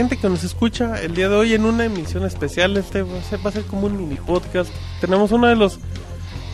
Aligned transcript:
gente 0.00 0.16
que 0.16 0.28
nos 0.30 0.44
escucha 0.44 1.02
el 1.02 1.14
día 1.14 1.28
de 1.28 1.34
hoy 1.36 1.52
en 1.52 1.64
una 1.66 1.84
emisión 1.84 2.24
especial. 2.24 2.74
Este 2.78 3.02
va 3.02 3.18
a 3.18 3.22
ser, 3.22 3.44
va 3.44 3.50
a 3.50 3.52
ser 3.52 3.64
como 3.64 3.86
un 3.86 3.96
mini 3.98 4.14
podcast. 4.16 4.70
Tenemos 5.00 5.30
uno 5.30 5.46
de 5.46 5.56
los 5.56 5.78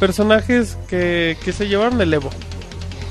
personajes 0.00 0.76
que, 0.88 1.36
que 1.44 1.52
se 1.52 1.68
llevaron 1.68 2.00
el 2.00 2.12
Evo. 2.12 2.30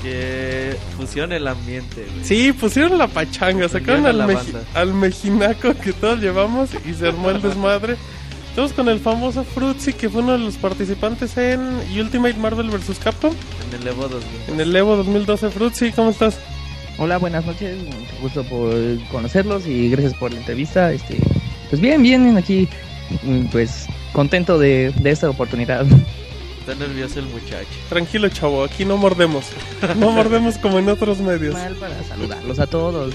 Que 0.02 0.76
fusiona 0.96 1.36
el 1.36 1.48
ambiente, 1.48 2.06
güey. 2.12 2.24
Sí, 2.24 2.52
pusieron 2.52 2.98
la 2.98 3.08
pachanga, 3.08 3.68
sacaron 3.68 4.04
al, 4.06 4.18
meji- 4.20 4.54
al 4.74 4.92
mejinaco 4.94 5.74
que 5.74 5.92
todos 5.94 6.20
llevamos 6.20 6.68
y 6.84 6.92
se 6.94 7.08
armó 7.08 7.30
el 7.30 7.40
desmadre. 7.40 7.96
Estamos 8.50 8.72
con 8.74 8.88
el 8.88 9.00
famoso 9.00 9.42
Fruitsy, 9.42 9.94
que 9.94 10.08
fue 10.08 10.22
uno 10.22 10.32
de 10.32 10.38
los 10.38 10.56
participantes 10.56 11.36
en 11.38 11.60
Ultimate 11.98 12.34
Marvel 12.34 12.68
vs. 12.70 12.98
Capcom, 13.02 13.32
En 13.72 13.80
el 13.80 13.88
Evo 13.88 14.02
2000. 14.08 14.30
en 14.48 14.60
el 14.60 14.76
Evo 14.76 14.96
2012. 14.96 15.50
Fruitsy, 15.50 15.92
¿cómo 15.92 16.10
estás? 16.10 16.38
Hola, 16.98 17.18
buenas 17.18 17.44
noches. 17.44 17.76
Mucho 17.76 18.20
gusto 18.22 18.44
por 18.44 18.72
conocerlos 19.10 19.66
y 19.66 19.90
gracias 19.90 20.14
por 20.14 20.32
la 20.32 20.38
entrevista. 20.38 20.92
Este, 20.92 21.18
pues 21.68 21.80
bien, 21.80 22.02
bien, 22.02 22.36
aquí, 22.36 22.68
mm, 23.22 23.46
pues 23.46 23.86
contento 24.12 24.58
de, 24.58 24.92
de 24.96 25.10
esta 25.10 25.28
oportunidad. 25.28 25.84
Está 26.60 26.74
nervioso 26.74 27.20
el 27.20 27.26
muchacho. 27.26 27.68
Tranquilo, 27.90 28.28
chavo, 28.30 28.64
aquí 28.64 28.84
no 28.84 28.96
mordemos. 28.96 29.44
No 29.98 30.10
mordemos 30.10 30.56
como 30.58 30.78
en 30.78 30.88
otros 30.88 31.18
medios. 31.18 31.54
Mal 31.54 31.74
para 31.74 32.02
saludarlos 32.04 32.58
a 32.58 32.66
todos. 32.66 33.14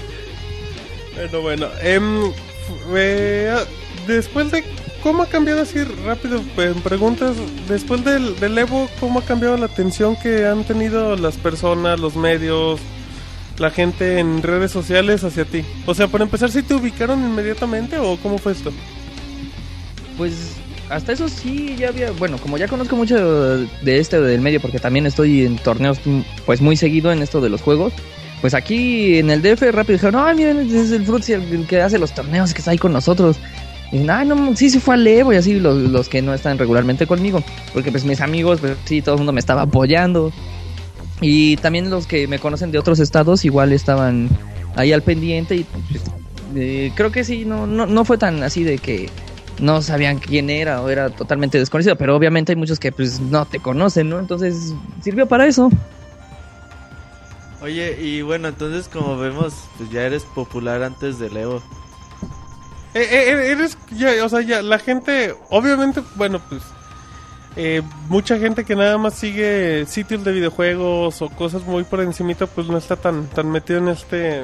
Bueno, 1.16 1.40
bueno. 1.42 1.66
em, 1.82 2.32
eh, 2.94 3.54
después 4.06 4.50
de... 4.50 4.64
¿Cómo 5.02 5.24
ha 5.24 5.26
cambiado 5.26 5.62
así 5.62 5.82
rápido? 5.82 6.40
En 6.58 6.80
preguntas, 6.80 7.34
después 7.68 8.04
del, 8.04 8.38
del 8.38 8.56
Evo, 8.56 8.88
¿cómo 9.00 9.18
ha 9.18 9.24
cambiado 9.24 9.56
la 9.56 9.66
atención 9.66 10.14
que 10.14 10.46
han 10.46 10.62
tenido 10.62 11.16
las 11.16 11.36
personas, 11.36 11.98
los 11.98 12.14
medios, 12.14 12.80
la 13.58 13.70
gente 13.70 14.18
en 14.18 14.42
redes 14.42 14.70
sociales 14.70 15.24
hacia 15.24 15.44
ti? 15.44 15.64
O 15.86 15.94
sea, 15.94 16.08
para 16.08 16.24
empezar, 16.24 16.50
¿sí 16.50 16.62
te 16.62 16.74
ubicaron 16.74 17.20
inmediatamente 17.20 17.98
o 17.98 18.16
cómo 18.16 18.38
fue 18.38 18.52
esto? 18.52 18.72
Pues 20.16 20.56
hasta 20.88 21.12
eso 21.12 21.28
sí 21.28 21.74
ya 21.78 21.88
había, 21.88 22.10
bueno, 22.12 22.36
como 22.38 22.58
ya 22.58 22.68
conozco 22.68 22.96
mucho 22.96 23.56
de 23.58 23.98
este 23.98 24.20
del 24.20 24.40
medio 24.40 24.60
porque 24.60 24.78
también 24.78 25.06
estoy 25.06 25.46
en 25.46 25.56
torneos 25.56 25.98
pues 26.44 26.60
muy 26.60 26.76
seguido 26.76 27.10
en 27.12 27.22
esto 27.22 27.40
de 27.40 27.48
los 27.48 27.62
juegos. 27.62 27.92
Pues 28.40 28.54
aquí 28.54 29.18
en 29.18 29.30
el 29.30 29.40
DF 29.40 29.62
rápido 29.70 29.94
dijeron, 29.94 30.16
ay 30.16 30.36
miren, 30.36 30.58
es 30.58 30.90
el 30.90 31.06
Fruitsy 31.06 31.34
el 31.34 31.66
que 31.66 31.80
hace 31.80 31.98
los 31.98 32.12
torneos 32.12 32.52
que 32.52 32.58
está 32.58 32.72
ahí 32.72 32.78
con 32.78 32.92
nosotros. 32.92 33.36
Y 33.92 33.98
dicen, 33.98 34.10
ay 34.10 34.26
no, 34.26 34.56
sí, 34.56 34.68
sí 34.68 34.80
fue 34.80 34.94
al 34.94 35.06
Evo 35.06 35.32
y 35.32 35.36
así 35.36 35.60
los, 35.60 35.76
los 35.76 36.08
que 36.08 36.22
no 36.22 36.34
están 36.34 36.58
regularmente 36.58 37.06
conmigo. 37.06 37.42
Porque 37.72 37.90
pues 37.90 38.04
mis 38.04 38.20
amigos, 38.20 38.60
pues 38.60 38.76
sí, 38.84 39.00
todo 39.00 39.14
el 39.14 39.18
mundo 39.20 39.32
me 39.32 39.40
estaba 39.40 39.62
apoyando. 39.62 40.32
Y 41.22 41.56
también 41.56 41.88
los 41.88 42.06
que 42.06 42.26
me 42.26 42.38
conocen 42.38 42.72
de 42.72 42.78
otros 42.78 42.98
estados 42.98 43.44
igual 43.44 43.72
estaban 43.72 44.28
ahí 44.76 44.92
al 44.92 45.02
pendiente 45.02 45.54
y 45.56 45.64
pues, 45.64 46.02
eh, 46.56 46.92
creo 46.94 47.10
que 47.12 47.24
sí, 47.24 47.44
no, 47.44 47.66
no, 47.66 47.86
no 47.86 48.04
fue 48.04 48.18
tan 48.18 48.42
así 48.42 48.64
de 48.64 48.78
que 48.78 49.08
no 49.60 49.80
sabían 49.80 50.18
quién 50.18 50.50
era 50.50 50.82
o 50.82 50.88
era 50.88 51.10
totalmente 51.10 51.58
desconocido, 51.58 51.96
pero 51.96 52.16
obviamente 52.16 52.52
hay 52.52 52.56
muchos 52.56 52.78
que 52.78 52.92
pues 52.92 53.20
no 53.20 53.46
te 53.46 53.60
conocen, 53.60 54.08
¿no? 54.08 54.18
Entonces 54.18 54.74
sirvió 55.00 55.26
para 55.26 55.46
eso. 55.46 55.70
Oye, 57.62 57.96
y 58.02 58.22
bueno, 58.22 58.48
entonces 58.48 58.88
como 58.88 59.16
vemos, 59.16 59.54
pues 59.78 59.88
ya 59.90 60.02
eres 60.02 60.24
popular 60.24 60.82
antes 60.82 61.20
del 61.20 61.36
Evo. 61.36 61.62
Eh, 62.94 63.06
eh, 63.10 63.52
eres, 63.52 63.78
ya, 63.92 64.10
o 64.24 64.28
sea, 64.28 64.40
ya, 64.42 64.60
la 64.62 64.78
gente, 64.78 65.34
obviamente, 65.48 66.02
bueno, 66.16 66.42
pues, 66.48 66.62
eh, 67.56 67.82
mucha 68.08 68.38
gente 68.38 68.64
que 68.64 68.74
nada 68.74 68.96
más 68.98 69.14
sigue 69.14 69.84
sitios 69.86 70.24
de 70.24 70.32
videojuegos 70.32 71.20
o 71.20 71.28
cosas 71.28 71.64
muy 71.64 71.84
por 71.84 72.00
encimita, 72.00 72.46
pues 72.46 72.66
no 72.66 72.78
está 72.78 72.96
tan, 72.96 73.26
tan 73.26 73.50
metido 73.50 73.78
en 73.78 73.88
este, 73.88 74.42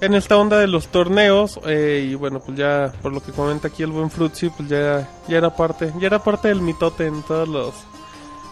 en 0.00 0.14
esta 0.14 0.36
onda 0.36 0.58
de 0.58 0.68
los 0.68 0.88
torneos, 0.88 1.58
eh, 1.66 2.08
y 2.10 2.14
bueno, 2.14 2.40
pues 2.40 2.56
ya, 2.56 2.92
por 3.02 3.12
lo 3.12 3.22
que 3.22 3.32
comenta 3.32 3.68
aquí 3.68 3.82
el 3.82 3.90
buen 3.90 4.10
Fruitsy, 4.10 4.50
pues 4.50 4.68
ya, 4.68 5.08
ya 5.26 5.38
era 5.38 5.54
parte, 5.56 5.92
ya 5.98 6.06
era 6.06 6.22
parte 6.22 6.48
del 6.48 6.60
mitote 6.60 7.06
en 7.06 7.22
todos 7.22 7.48
los, 7.48 7.74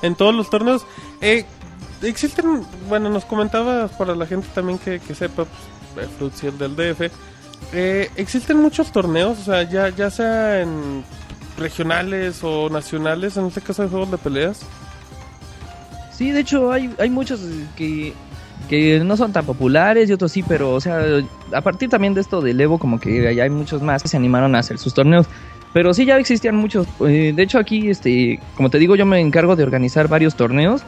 en 0.02 0.14
todos 0.16 0.34
los 0.34 0.50
torneos. 0.50 0.84
Eh, 1.20 1.46
existen, 2.02 2.66
bueno, 2.88 3.10
nos 3.10 3.24
comentaba 3.24 3.86
para 3.88 4.16
la 4.16 4.26
gente 4.26 4.48
también 4.54 4.78
que, 4.78 4.98
que 4.98 5.14
sepa, 5.14 5.46
pues, 5.94 6.42
el 6.42 6.58
del 6.58 6.74
DF, 6.74 7.12
eh, 7.72 8.10
existen 8.16 8.58
muchos 8.58 8.90
torneos, 8.90 9.38
o 9.38 9.44
sea, 9.44 9.62
ya, 9.62 9.88
ya 9.90 10.10
sea 10.10 10.60
en 10.62 11.04
regionales 11.62 12.42
o 12.42 12.68
nacionales, 12.68 13.36
en 13.36 13.46
este 13.46 13.60
caso 13.60 13.82
de 13.82 13.88
juegos 13.88 14.10
de 14.10 14.18
peleas. 14.18 14.60
Sí, 16.12 16.30
de 16.30 16.40
hecho 16.40 16.70
hay, 16.70 16.94
hay 16.98 17.10
muchos 17.10 17.40
que, 17.76 18.12
que 18.68 19.00
no 19.00 19.16
son 19.16 19.32
tan 19.32 19.46
populares 19.46 20.10
y 20.10 20.12
otros 20.12 20.32
sí, 20.32 20.42
pero 20.42 20.72
o 20.72 20.80
sea, 20.80 21.00
a 21.52 21.60
partir 21.62 21.88
también 21.88 22.14
de 22.14 22.20
esto 22.20 22.40
del 22.40 22.60
Evo 22.60 22.78
como 22.78 23.00
que 23.00 23.34
ya 23.34 23.44
hay 23.44 23.50
muchos 23.50 23.82
más 23.82 24.02
que 24.02 24.08
se 24.08 24.16
animaron 24.16 24.54
a 24.54 24.58
hacer 24.58 24.78
sus 24.78 24.92
torneos. 24.92 25.26
Pero 25.72 25.94
sí 25.94 26.04
ya 26.04 26.18
existían 26.18 26.56
muchos. 26.56 26.86
Eh, 27.00 27.32
de 27.34 27.42
hecho 27.42 27.58
aquí, 27.58 27.88
este, 27.88 28.38
como 28.56 28.68
te 28.70 28.78
digo, 28.78 28.94
yo 28.94 29.06
me 29.06 29.20
encargo 29.20 29.56
de 29.56 29.62
organizar 29.62 30.08
varios 30.08 30.34
torneos. 30.34 30.82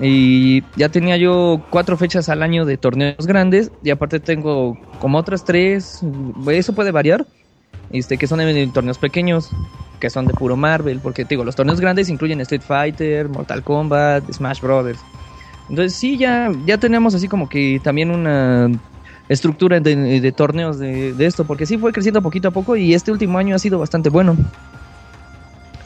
Y 0.00 0.64
ya 0.76 0.88
tenía 0.88 1.16
yo 1.16 1.64
cuatro 1.70 1.96
fechas 1.96 2.28
al 2.28 2.42
año 2.42 2.64
de 2.64 2.78
torneos 2.78 3.26
grandes. 3.26 3.70
Y 3.82 3.90
aparte 3.90 4.20
tengo 4.20 4.78
como 4.98 5.18
otras 5.18 5.44
tres. 5.44 6.00
Eso 6.48 6.72
puede 6.74 6.90
variar. 6.90 7.26
Este, 7.90 8.16
que 8.16 8.26
son 8.26 8.40
en, 8.40 8.56
en 8.56 8.72
torneos 8.72 8.98
pequeños. 8.98 9.50
Que 10.04 10.10
son 10.10 10.26
de 10.26 10.34
puro 10.34 10.54
Marvel. 10.54 11.00
Porque 11.00 11.24
te 11.24 11.30
digo, 11.30 11.44
los 11.44 11.56
torneos 11.56 11.80
grandes 11.80 12.10
incluyen 12.10 12.38
Street 12.42 12.60
Fighter, 12.60 13.26
Mortal 13.30 13.62
Kombat, 13.62 14.30
Smash 14.30 14.60
Brothers. 14.60 15.00
Entonces 15.70 15.94
sí, 15.94 16.18
ya, 16.18 16.52
ya 16.66 16.76
tenemos 16.76 17.14
así 17.14 17.26
como 17.26 17.48
que 17.48 17.80
también 17.82 18.10
una 18.10 18.70
estructura 19.30 19.80
de, 19.80 20.20
de 20.20 20.32
torneos 20.32 20.78
de, 20.78 21.14
de 21.14 21.24
esto. 21.24 21.46
Porque 21.46 21.64
sí 21.64 21.78
fue 21.78 21.90
creciendo 21.90 22.20
poquito 22.20 22.48
a 22.48 22.50
poco. 22.50 22.76
Y 22.76 22.92
este 22.92 23.12
último 23.12 23.38
año 23.38 23.56
ha 23.56 23.58
sido 23.58 23.78
bastante 23.78 24.10
bueno. 24.10 24.36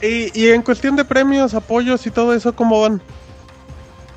Y, 0.01 0.37
y 0.37 0.49
en 0.49 0.63
cuestión 0.63 0.97
de 0.97 1.05
premios, 1.05 1.53
apoyos 1.53 2.05
y 2.05 2.11
todo 2.11 2.33
eso, 2.33 2.53
¿cómo 2.53 2.81
van? 2.81 3.01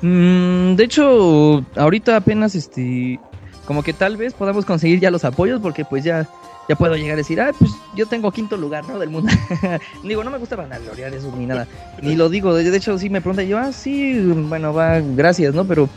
Mm, 0.01 0.75
de 0.75 0.83
hecho, 0.83 1.63
ahorita 1.77 2.17
apenas 2.17 2.55
este 2.55 3.21
como 3.65 3.83
que 3.83 3.93
tal 3.93 4.17
vez 4.17 4.33
podamos 4.33 4.65
conseguir 4.65 4.99
ya 4.99 5.11
los 5.11 5.23
apoyos 5.23 5.61
porque 5.61 5.85
pues 5.85 6.03
ya 6.03 6.27
ya 6.69 6.75
puedo 6.75 6.95
llegar 6.95 7.13
a 7.13 7.17
decir, 7.17 7.41
ah, 7.41 7.51
pues 7.57 7.71
yo 7.95 8.05
tengo 8.05 8.31
quinto 8.31 8.57
lugar, 8.57 8.87
¿no? 8.87 8.99
Del 8.99 9.09
mundo. 9.09 9.31
digo, 10.03 10.23
no 10.23 10.31
me 10.31 10.37
gusta 10.37 10.55
vanagloriar 10.55 11.13
eso 11.13 11.33
ni 11.35 11.45
nada. 11.45 11.67
Ni 12.01 12.15
lo 12.15 12.29
digo, 12.29 12.53
de 12.53 12.75
hecho 12.75 12.97
sí 12.97 13.09
me 13.09 13.21
preguntan, 13.21 13.47
yo, 13.47 13.57
ah, 13.57 13.71
sí, 13.73 14.19
bueno, 14.19 14.73
va, 14.73 14.99
gracias, 14.99 15.53
¿no? 15.53 15.65
Pero 15.65 15.89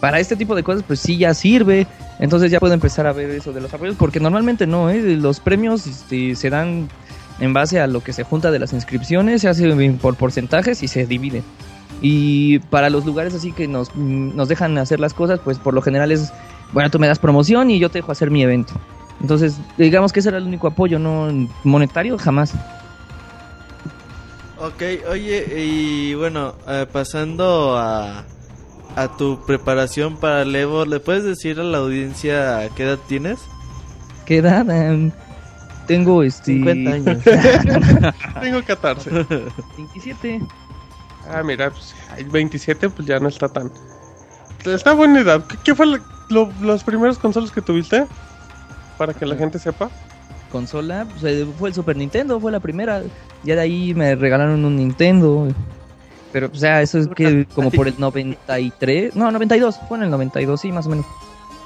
para 0.00 0.18
este 0.18 0.34
tipo 0.34 0.54
de 0.54 0.62
cosas 0.62 0.82
pues 0.86 1.00
sí 1.00 1.16
ya 1.16 1.34
sirve. 1.34 1.86
Entonces 2.18 2.50
ya 2.50 2.60
puedo 2.60 2.74
empezar 2.74 3.06
a 3.06 3.12
ver 3.12 3.30
eso 3.30 3.52
de 3.52 3.60
los 3.60 3.72
apoyos 3.72 3.96
porque 3.96 4.20
normalmente 4.20 4.66
no, 4.66 4.90
¿eh? 4.90 5.00
Los 5.16 5.40
premios 5.40 5.86
este, 5.86 6.34
se 6.34 6.50
dan 6.50 6.88
en 7.38 7.52
base 7.52 7.80
a 7.80 7.86
lo 7.86 8.02
que 8.02 8.12
se 8.12 8.24
junta 8.24 8.50
de 8.50 8.58
las 8.58 8.72
inscripciones, 8.72 9.42
se 9.42 9.48
hace 9.48 9.92
por 10.00 10.16
porcentajes 10.16 10.82
y 10.82 10.88
se 10.88 11.06
divide. 11.06 11.42
Y 12.02 12.58
para 12.58 12.90
los 12.90 13.04
lugares 13.04 13.34
así 13.34 13.52
que 13.52 13.68
nos, 13.68 13.94
nos 13.94 14.48
dejan 14.48 14.76
hacer 14.78 15.00
las 15.00 15.14
cosas, 15.14 15.40
pues 15.40 15.58
por 15.58 15.74
lo 15.74 15.82
general 15.82 16.12
es, 16.12 16.32
bueno, 16.72 16.90
tú 16.90 16.98
me 16.98 17.06
das 17.06 17.18
promoción 17.18 17.70
y 17.70 17.78
yo 17.78 17.90
te 17.90 17.98
dejo 17.98 18.12
hacer 18.12 18.30
mi 18.30 18.42
evento. 18.42 18.74
Entonces, 19.20 19.58
digamos 19.76 20.12
que 20.12 20.20
ese 20.20 20.30
era 20.30 20.38
el 20.38 20.44
único 20.46 20.66
apoyo, 20.66 20.98
no 20.98 21.48
monetario, 21.64 22.16
jamás. 22.18 22.54
Ok, 24.58 24.82
oye, 25.10 25.46
y 25.62 26.14
bueno, 26.14 26.54
eh, 26.68 26.86
pasando 26.90 27.76
a, 27.78 28.24
a 28.96 29.16
tu 29.16 29.40
preparación 29.46 30.16
para 30.16 30.42
el 30.42 30.54
Evo, 30.54 30.84
¿le 30.84 31.00
puedes 31.00 31.24
decir 31.24 31.58
a 31.60 31.64
la 31.64 31.78
audiencia 31.78 32.68
qué 32.76 32.82
edad 32.84 32.98
tienes? 33.08 33.40
¿Qué 34.26 34.38
edad? 34.38 34.68
Em, 34.70 35.10
tengo 35.86 36.22
este... 36.22 36.52
50 36.52 36.90
años. 36.90 37.24
Tengo 38.40 38.62
14. 38.62 39.10
27. 39.76 40.40
Ah, 41.32 41.42
mira, 41.42 41.70
pues, 41.70 41.94
hay 42.10 42.24
27, 42.24 42.90
pues 42.90 43.08
ya 43.08 43.18
no 43.18 43.28
está 43.28 43.48
tan... 43.48 43.70
Está 44.64 44.92
buena 44.92 45.20
edad. 45.20 45.42
¿Qué, 45.46 45.56
qué 45.64 45.74
fue 45.74 45.86
lo- 46.28 46.52
los 46.60 46.84
primeros 46.84 47.18
consolas 47.18 47.50
que 47.50 47.62
tuviste? 47.62 48.06
Para 49.00 49.14
que 49.14 49.24
la 49.24 49.34
gente 49.34 49.58
sepa. 49.58 49.88
Consola, 50.52 51.06
pues, 51.18 51.46
fue 51.58 51.70
el 51.70 51.74
Super 51.74 51.96
Nintendo, 51.96 52.38
fue 52.38 52.52
la 52.52 52.60
primera. 52.60 53.02
Ya 53.44 53.54
de 53.54 53.62
ahí 53.62 53.94
me 53.94 54.14
regalaron 54.14 54.62
un 54.62 54.76
Nintendo. 54.76 55.48
Pero, 56.34 56.50
o 56.52 56.54
sea, 56.54 56.82
eso 56.82 56.98
es 56.98 57.08
que 57.08 57.46
como 57.54 57.70
por 57.70 57.88
el 57.88 57.94
93... 57.96 59.16
No, 59.16 59.30
92, 59.30 59.80
fue 59.88 59.96
en 59.96 60.04
el 60.04 60.10
92, 60.10 60.60
sí, 60.60 60.70
más 60.70 60.86
o 60.86 60.90
menos. 60.90 61.06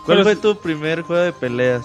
¿Cuál 0.07 0.23
fue 0.23 0.37
tu 0.37 0.57
primer 0.57 1.03
juego 1.03 1.25
de 1.25 1.33
peleas? 1.33 1.83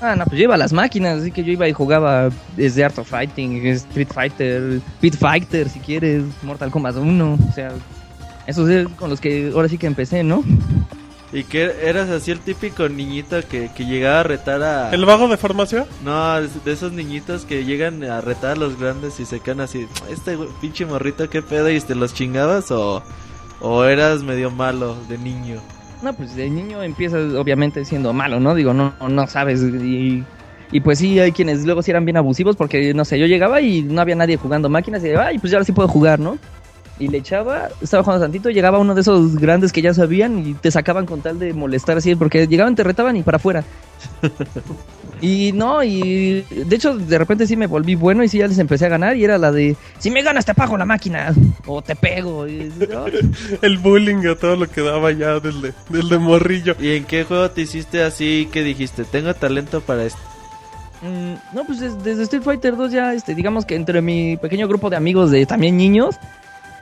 Ah, 0.00 0.16
no, 0.16 0.24
pues 0.24 0.38
yo 0.38 0.44
iba 0.44 0.54
a 0.54 0.58
las 0.58 0.72
máquinas, 0.72 1.20
así 1.20 1.30
que 1.30 1.44
yo 1.44 1.52
iba 1.52 1.68
y 1.68 1.74
jugaba 1.74 2.30
desde 2.56 2.82
Art 2.82 2.98
of 2.98 3.06
Fighting, 3.06 3.66
Street 3.66 4.08
Fighter, 4.10 4.80
Pit 5.02 5.14
Fighter, 5.14 5.68
si 5.68 5.78
quieres, 5.78 6.24
Mortal 6.42 6.70
Kombat 6.70 6.96
1, 6.96 7.38
o 7.50 7.52
sea, 7.52 7.70
esos 8.46 8.66
es 8.70 8.88
con 8.96 9.10
los 9.10 9.20
que 9.20 9.52
ahora 9.54 9.68
sí 9.68 9.76
que 9.76 9.86
empecé, 9.86 10.22
¿no? 10.22 10.42
¿Y 11.32 11.44
que 11.44 11.72
eras 11.84 12.10
así 12.10 12.32
el 12.32 12.40
típico 12.40 12.88
niñito 12.88 13.36
que, 13.48 13.70
que 13.72 13.84
llegaba 13.84 14.20
a 14.20 14.22
retar 14.24 14.62
a... 14.62 14.90
¿El 14.90 15.04
vago 15.04 15.28
de 15.28 15.36
farmacia? 15.36 15.86
No, 16.04 16.40
de 16.40 16.72
esos 16.72 16.92
niñitos 16.92 17.44
que 17.44 17.64
llegan 17.64 18.02
a 18.02 18.20
retar 18.20 18.52
a 18.52 18.56
los 18.56 18.78
grandes 18.78 19.20
y 19.20 19.24
se 19.24 19.38
quedan 19.38 19.60
así, 19.60 19.86
este 20.10 20.36
pinche 20.60 20.86
morrito, 20.86 21.30
qué 21.30 21.40
pedo, 21.40 21.70
y 21.70 21.80
te 21.80 21.94
los 21.94 22.14
chingabas 22.14 22.72
o, 22.72 23.04
o 23.60 23.84
eras 23.84 24.24
medio 24.24 24.50
malo 24.50 24.96
de 25.08 25.18
niño. 25.18 25.60
No, 26.02 26.12
pues 26.14 26.34
de 26.34 26.50
niño 26.50 26.82
empiezas 26.82 27.34
obviamente 27.34 27.84
siendo 27.84 28.12
malo, 28.12 28.40
¿no? 28.40 28.56
Digo, 28.56 28.74
no, 28.74 28.94
no 29.08 29.26
sabes 29.28 29.62
y, 29.62 30.24
y 30.72 30.80
pues 30.80 30.98
sí, 30.98 31.20
hay 31.20 31.30
quienes 31.30 31.64
luego 31.64 31.82
sí 31.82 31.92
eran 31.92 32.06
bien 32.06 32.16
abusivos 32.16 32.56
porque, 32.56 32.92
no 32.92 33.04
sé, 33.04 33.20
yo 33.20 33.26
llegaba 33.26 33.60
y 33.60 33.82
no 33.82 34.00
había 34.00 34.16
nadie 34.16 34.36
jugando 34.36 34.68
máquinas 34.68 35.04
y 35.04 35.10
ay, 35.10 35.38
pues 35.38 35.52
ya 35.52 35.58
ahora 35.58 35.64
sí 35.64 35.72
puedo 35.72 35.88
jugar, 35.88 36.18
¿no? 36.18 36.38
Y 37.00 37.08
le 37.08 37.18
echaba, 37.18 37.70
estaba 37.80 38.02
jugando 38.04 38.26
tantito, 38.26 38.50
llegaba 38.50 38.78
uno 38.78 38.94
de 38.94 39.00
esos 39.00 39.34
grandes 39.36 39.72
que 39.72 39.80
ya 39.82 39.92
sabían 39.94 40.46
y 40.46 40.54
te 40.54 40.70
sacaban 40.70 41.06
con 41.06 41.22
tal 41.22 41.38
de 41.38 41.52
molestar 41.54 41.96
así, 41.96 42.14
porque 42.14 42.46
llegaban, 42.46 42.76
te 42.76 42.84
retaban 42.84 43.16
y 43.16 43.22
para 43.22 43.36
afuera. 43.36 43.64
y 45.22 45.52
no, 45.52 45.82
y 45.82 46.42
de 46.50 46.76
hecho 46.76 46.96
de 46.96 47.18
repente 47.18 47.46
sí 47.46 47.56
me 47.56 47.66
volví 47.66 47.94
bueno 47.94 48.22
y 48.22 48.28
sí 48.28 48.38
ya 48.38 48.46
les 48.48 48.58
empecé 48.58 48.86
a 48.86 48.90
ganar 48.90 49.16
y 49.16 49.24
era 49.24 49.36
la 49.38 49.50
de, 49.52 49.76
si 49.98 50.10
me 50.10 50.22
ganas 50.22 50.44
te 50.44 50.52
apago 50.52 50.76
la 50.78 50.84
máquina 50.84 51.34
o 51.66 51.82
te 51.82 51.96
pego. 51.96 52.46
Y, 52.46 52.72
¿no? 52.90 53.06
El 53.62 53.78
bullying 53.78 54.26
a 54.26 54.34
todo 54.36 54.56
lo 54.56 54.68
que 54.68 54.80
daba 54.82 55.10
ya 55.12 55.40
del 55.40 55.60
de, 55.62 55.72
del 55.88 56.08
de 56.08 56.18
morrillo. 56.18 56.74
¿Y 56.78 56.96
en 56.96 57.04
qué 57.04 57.24
juego 57.24 57.50
te 57.50 57.62
hiciste 57.62 58.02
así 58.02 58.48
que 58.52 58.62
dijiste, 58.62 59.04
tengo 59.04 59.32
talento 59.34 59.80
para 59.80 60.04
esto? 60.04 60.20
Mm, 61.02 61.56
no, 61.56 61.64
pues 61.64 61.80
des- 61.80 62.02
desde 62.04 62.24
Street 62.24 62.42
Fighter 62.42 62.76
2 62.76 62.92
ya, 62.92 63.14
este, 63.14 63.34
digamos 63.34 63.64
que 63.64 63.74
entre 63.74 64.02
mi 64.02 64.36
pequeño 64.36 64.68
grupo 64.68 64.90
de 64.90 64.96
amigos 64.96 65.30
de 65.30 65.46
también 65.46 65.78
niños, 65.78 66.16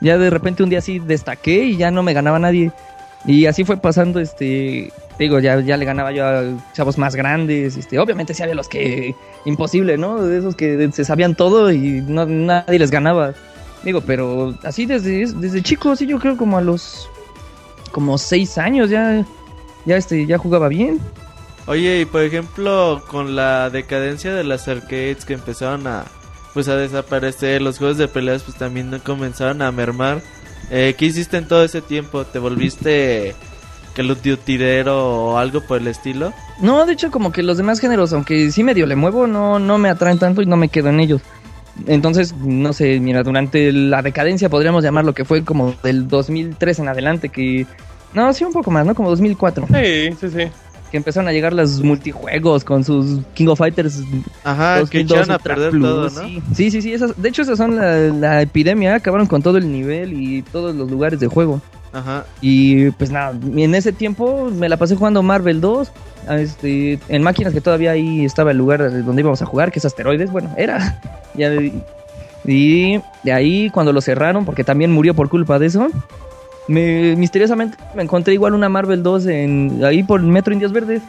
ya 0.00 0.18
de 0.18 0.30
repente 0.30 0.62
un 0.62 0.70
día 0.70 0.78
así 0.78 0.98
destaqué 0.98 1.64
y 1.64 1.76
ya 1.76 1.90
no 1.90 2.02
me 2.02 2.12
ganaba 2.12 2.38
nadie. 2.38 2.72
Y 3.24 3.46
así 3.46 3.64
fue 3.64 3.76
pasando, 3.76 4.20
este, 4.20 4.92
digo, 5.18 5.40
ya, 5.40 5.60
ya 5.60 5.76
le 5.76 5.84
ganaba 5.84 6.12
yo 6.12 6.24
a 6.24 6.44
chavos 6.72 6.98
más 6.98 7.16
grandes, 7.16 7.76
este, 7.76 7.98
obviamente 7.98 8.32
sí 8.32 8.42
había 8.42 8.54
los 8.54 8.68
que, 8.68 9.14
imposible, 9.44 9.98
¿no? 9.98 10.22
De 10.22 10.38
esos 10.38 10.54
que 10.54 10.90
se 10.92 11.04
sabían 11.04 11.34
todo 11.34 11.72
y 11.72 12.00
no, 12.00 12.26
nadie 12.26 12.78
les 12.78 12.90
ganaba. 12.90 13.34
Digo, 13.82 14.00
pero 14.00 14.54
así 14.64 14.86
desde, 14.86 15.26
desde 15.32 15.62
chico, 15.62 15.94
sí, 15.96 16.06
yo 16.06 16.18
creo 16.18 16.36
como 16.36 16.58
a 16.58 16.60
los, 16.60 17.08
como 17.90 18.18
seis 18.18 18.56
años 18.58 18.90
ya, 18.90 19.24
ya, 19.84 19.96
este, 19.96 20.26
ya 20.26 20.38
jugaba 20.38 20.68
bien. 20.68 21.00
Oye, 21.66 22.00
y 22.00 22.04
por 22.04 22.22
ejemplo, 22.22 23.02
con 23.08 23.36
la 23.36 23.68
decadencia 23.68 24.32
de 24.32 24.44
las 24.44 24.68
arcades 24.68 25.24
que 25.24 25.34
empezaron 25.34 25.86
a 25.86 26.04
pues 26.54 26.68
a 26.68 26.76
desaparecer, 26.76 27.62
los 27.62 27.78
juegos 27.78 27.98
de 27.98 28.08
peleas 28.08 28.42
pues 28.42 28.56
también 28.56 28.98
comenzaron 29.04 29.62
a 29.62 29.70
mermar. 29.72 30.20
Eh, 30.70 30.94
¿Qué 30.98 31.06
hiciste 31.06 31.36
en 31.36 31.46
todo 31.46 31.64
ese 31.64 31.80
tiempo? 31.80 32.24
¿Te 32.24 32.38
volviste 32.38 33.34
Call 33.94 34.10
of 34.10 34.22
Dutyero 34.22 35.32
o 35.32 35.38
algo 35.38 35.60
por 35.60 35.80
el 35.80 35.86
estilo? 35.88 36.32
No, 36.60 36.84
de 36.86 36.92
hecho, 36.92 37.10
como 37.10 37.32
que 37.32 37.42
los 37.42 37.56
demás 37.56 37.80
géneros, 37.80 38.12
aunque 38.12 38.50
sí 38.50 38.62
medio 38.64 38.86
le 38.86 38.96
muevo, 38.96 39.26
no, 39.26 39.58
no 39.58 39.78
me 39.78 39.88
atraen 39.88 40.18
tanto 40.18 40.42
y 40.42 40.46
no 40.46 40.56
me 40.56 40.68
quedo 40.68 40.88
en 40.88 41.00
ellos. 41.00 41.22
Entonces, 41.86 42.34
no 42.34 42.72
sé, 42.72 42.98
mira, 43.00 43.22
durante 43.22 43.70
la 43.72 44.02
decadencia 44.02 44.48
podríamos 44.48 44.82
llamar 44.82 45.04
lo 45.04 45.14
que 45.14 45.24
fue 45.24 45.44
como 45.44 45.74
del 45.82 46.08
2003 46.08 46.80
en 46.80 46.88
adelante, 46.88 47.28
que... 47.28 47.66
No, 48.14 48.32
sí, 48.32 48.42
un 48.44 48.52
poco 48.52 48.70
más, 48.70 48.86
¿no? 48.86 48.94
Como 48.94 49.10
2004, 49.10 49.66
Sí, 49.68 50.16
sí, 50.18 50.28
sí. 50.30 50.50
Que 50.90 50.96
empezaron 50.96 51.28
a 51.28 51.32
llegar 51.32 51.52
los 51.52 51.82
multijuegos 51.82 52.64
con 52.64 52.84
sus 52.84 53.20
King 53.34 53.48
of 53.48 53.58
Fighters 53.58 54.00
Ajá, 54.44 54.74
que 54.76 54.80
2002 55.04 55.10
echaron 55.18 55.30
a 55.30 55.38
perder 55.38 55.70
Plus, 55.70 55.82
todo, 55.82 56.02
¿no? 56.10 56.28
Sí, 56.54 56.70
sí, 56.70 56.82
sí, 56.82 56.92
esas- 56.92 57.20
de 57.20 57.28
hecho 57.28 57.42
esas 57.42 57.58
son 57.58 57.76
la, 57.76 57.96
la 58.08 58.42
epidemia, 58.42 58.94
acabaron 58.94 59.26
con 59.26 59.42
todo 59.42 59.58
el 59.58 59.70
nivel 59.70 60.12
y 60.14 60.42
todos 60.42 60.74
los 60.74 60.90
lugares 60.90 61.20
de 61.20 61.26
juego. 61.26 61.60
Ajá. 61.92 62.24
Y 62.42 62.90
pues 62.92 63.10
nada, 63.10 63.32
en 63.56 63.74
ese 63.74 63.92
tiempo 63.92 64.50
me 64.54 64.68
la 64.68 64.76
pasé 64.76 64.94
jugando 64.94 65.22
Marvel 65.22 65.60
2, 65.60 65.90
a 66.28 66.36
este, 66.38 66.98
en 67.08 67.22
máquinas 67.22 67.52
que 67.54 67.60
todavía 67.62 67.92
ahí 67.92 68.24
estaba 68.24 68.50
el 68.50 68.58
lugar 68.58 69.04
donde 69.04 69.22
íbamos 69.22 69.40
a 69.40 69.46
jugar, 69.46 69.72
que 69.72 69.78
es 69.78 69.84
asteroides, 69.84 70.30
bueno, 70.30 70.50
era. 70.56 71.00
Ya, 71.34 71.50
y 72.44 73.00
de 73.22 73.32
ahí 73.32 73.70
cuando 73.70 73.92
lo 73.92 74.00
cerraron, 74.00 74.44
porque 74.44 74.64
también 74.64 74.90
murió 74.92 75.14
por 75.14 75.28
culpa 75.28 75.58
de 75.58 75.66
eso, 75.66 75.88
me, 76.68 77.16
misteriosamente 77.16 77.76
me 77.94 78.02
encontré 78.02 78.34
igual 78.34 78.54
una 78.54 78.68
Marvel 78.68 79.02
2 79.02 79.26
en, 79.26 79.80
ahí 79.84 80.02
por 80.02 80.22
Metro 80.22 80.52
Indias 80.52 80.72
Verdes. 80.72 81.02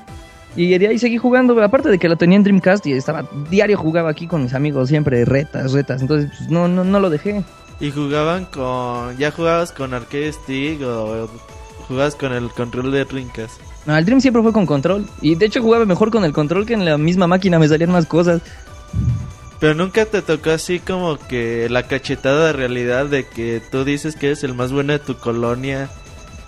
Y 0.56 0.76
de 0.78 0.88
ahí 0.88 0.98
seguí 0.98 1.18
jugando, 1.18 1.62
aparte 1.62 1.90
de 1.90 2.00
que 2.00 2.10
la 2.10 2.16
tenía 2.16 2.36
en 2.36 2.44
Dreamcast 2.44 2.86
y 2.88 2.94
estaba 2.94 3.24
diario 3.50 3.78
jugaba 3.78 4.10
aquí 4.10 4.26
con 4.26 4.44
mis 4.44 4.54
amigos, 4.54 4.90
siempre 4.90 5.24
retas, 5.24 5.74
retas, 5.74 6.02
entonces 6.02 6.32
pues, 6.36 6.50
no, 6.50 6.68
no, 6.68 6.84
no 6.84 7.00
lo 7.00 7.10
dejé. 7.10 7.44
¿Y 7.80 7.92
jugaban 7.92 8.46
con... 8.46 9.16
ya 9.18 9.32
jugabas 9.32 9.72
con 9.72 9.94
arcade 9.94 10.34
stick 10.34 10.82
o 10.82 11.30
jugabas 11.88 12.16
con 12.16 12.34
el 12.34 12.50
control 12.50 12.92
de 12.92 13.04
Rincas? 13.06 13.58
No, 13.86 13.96
el 13.96 14.06
Dream 14.06 14.22
siempre 14.22 14.42
fue 14.42 14.52
con 14.52 14.66
control. 14.66 15.08
Y 15.22 15.36
de 15.36 15.46
hecho 15.46 15.62
jugaba 15.62 15.86
mejor 15.86 16.12
con 16.12 16.26
el 16.26 16.34
control 16.34 16.66
que 16.66 16.74
en 16.74 16.84
la 16.84 16.98
misma 16.98 17.28
máquina 17.28 17.58
me 17.58 17.68
salían 17.68 17.92
más 17.92 18.06
cosas. 18.06 18.42
Pero 19.60 19.74
nunca 19.76 20.06
te 20.06 20.22
tocó 20.22 20.52
así 20.52 20.80
como 20.80 21.18
que 21.18 21.68
la 21.70 21.84
cachetada 21.84 22.48
de 22.48 22.54
realidad 22.54 23.08
de 23.08 23.28
que 23.28 23.62
tú 23.72 23.84
dices 23.84 24.16
que 24.16 24.28
eres 24.28 24.44
el 24.44 24.54
más 24.54 24.72
bueno 24.72 24.94
de 24.94 25.00
tu 25.00 25.18
colonia 25.18 25.90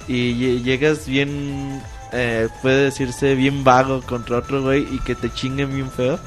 y 0.07 0.33
lle- 0.35 0.63
llegas 0.63 1.07
bien, 1.07 1.81
eh, 2.13 2.47
puede 2.61 2.85
decirse 2.85 3.35
bien 3.35 3.63
vago 3.65 4.01
contra 4.01 4.37
otro 4.37 4.61
güey 4.63 4.87
y 4.91 4.99
que 4.99 5.15
te 5.15 5.29
chinguen 5.31 5.73
bien 5.75 5.91
feo. 5.91 6.19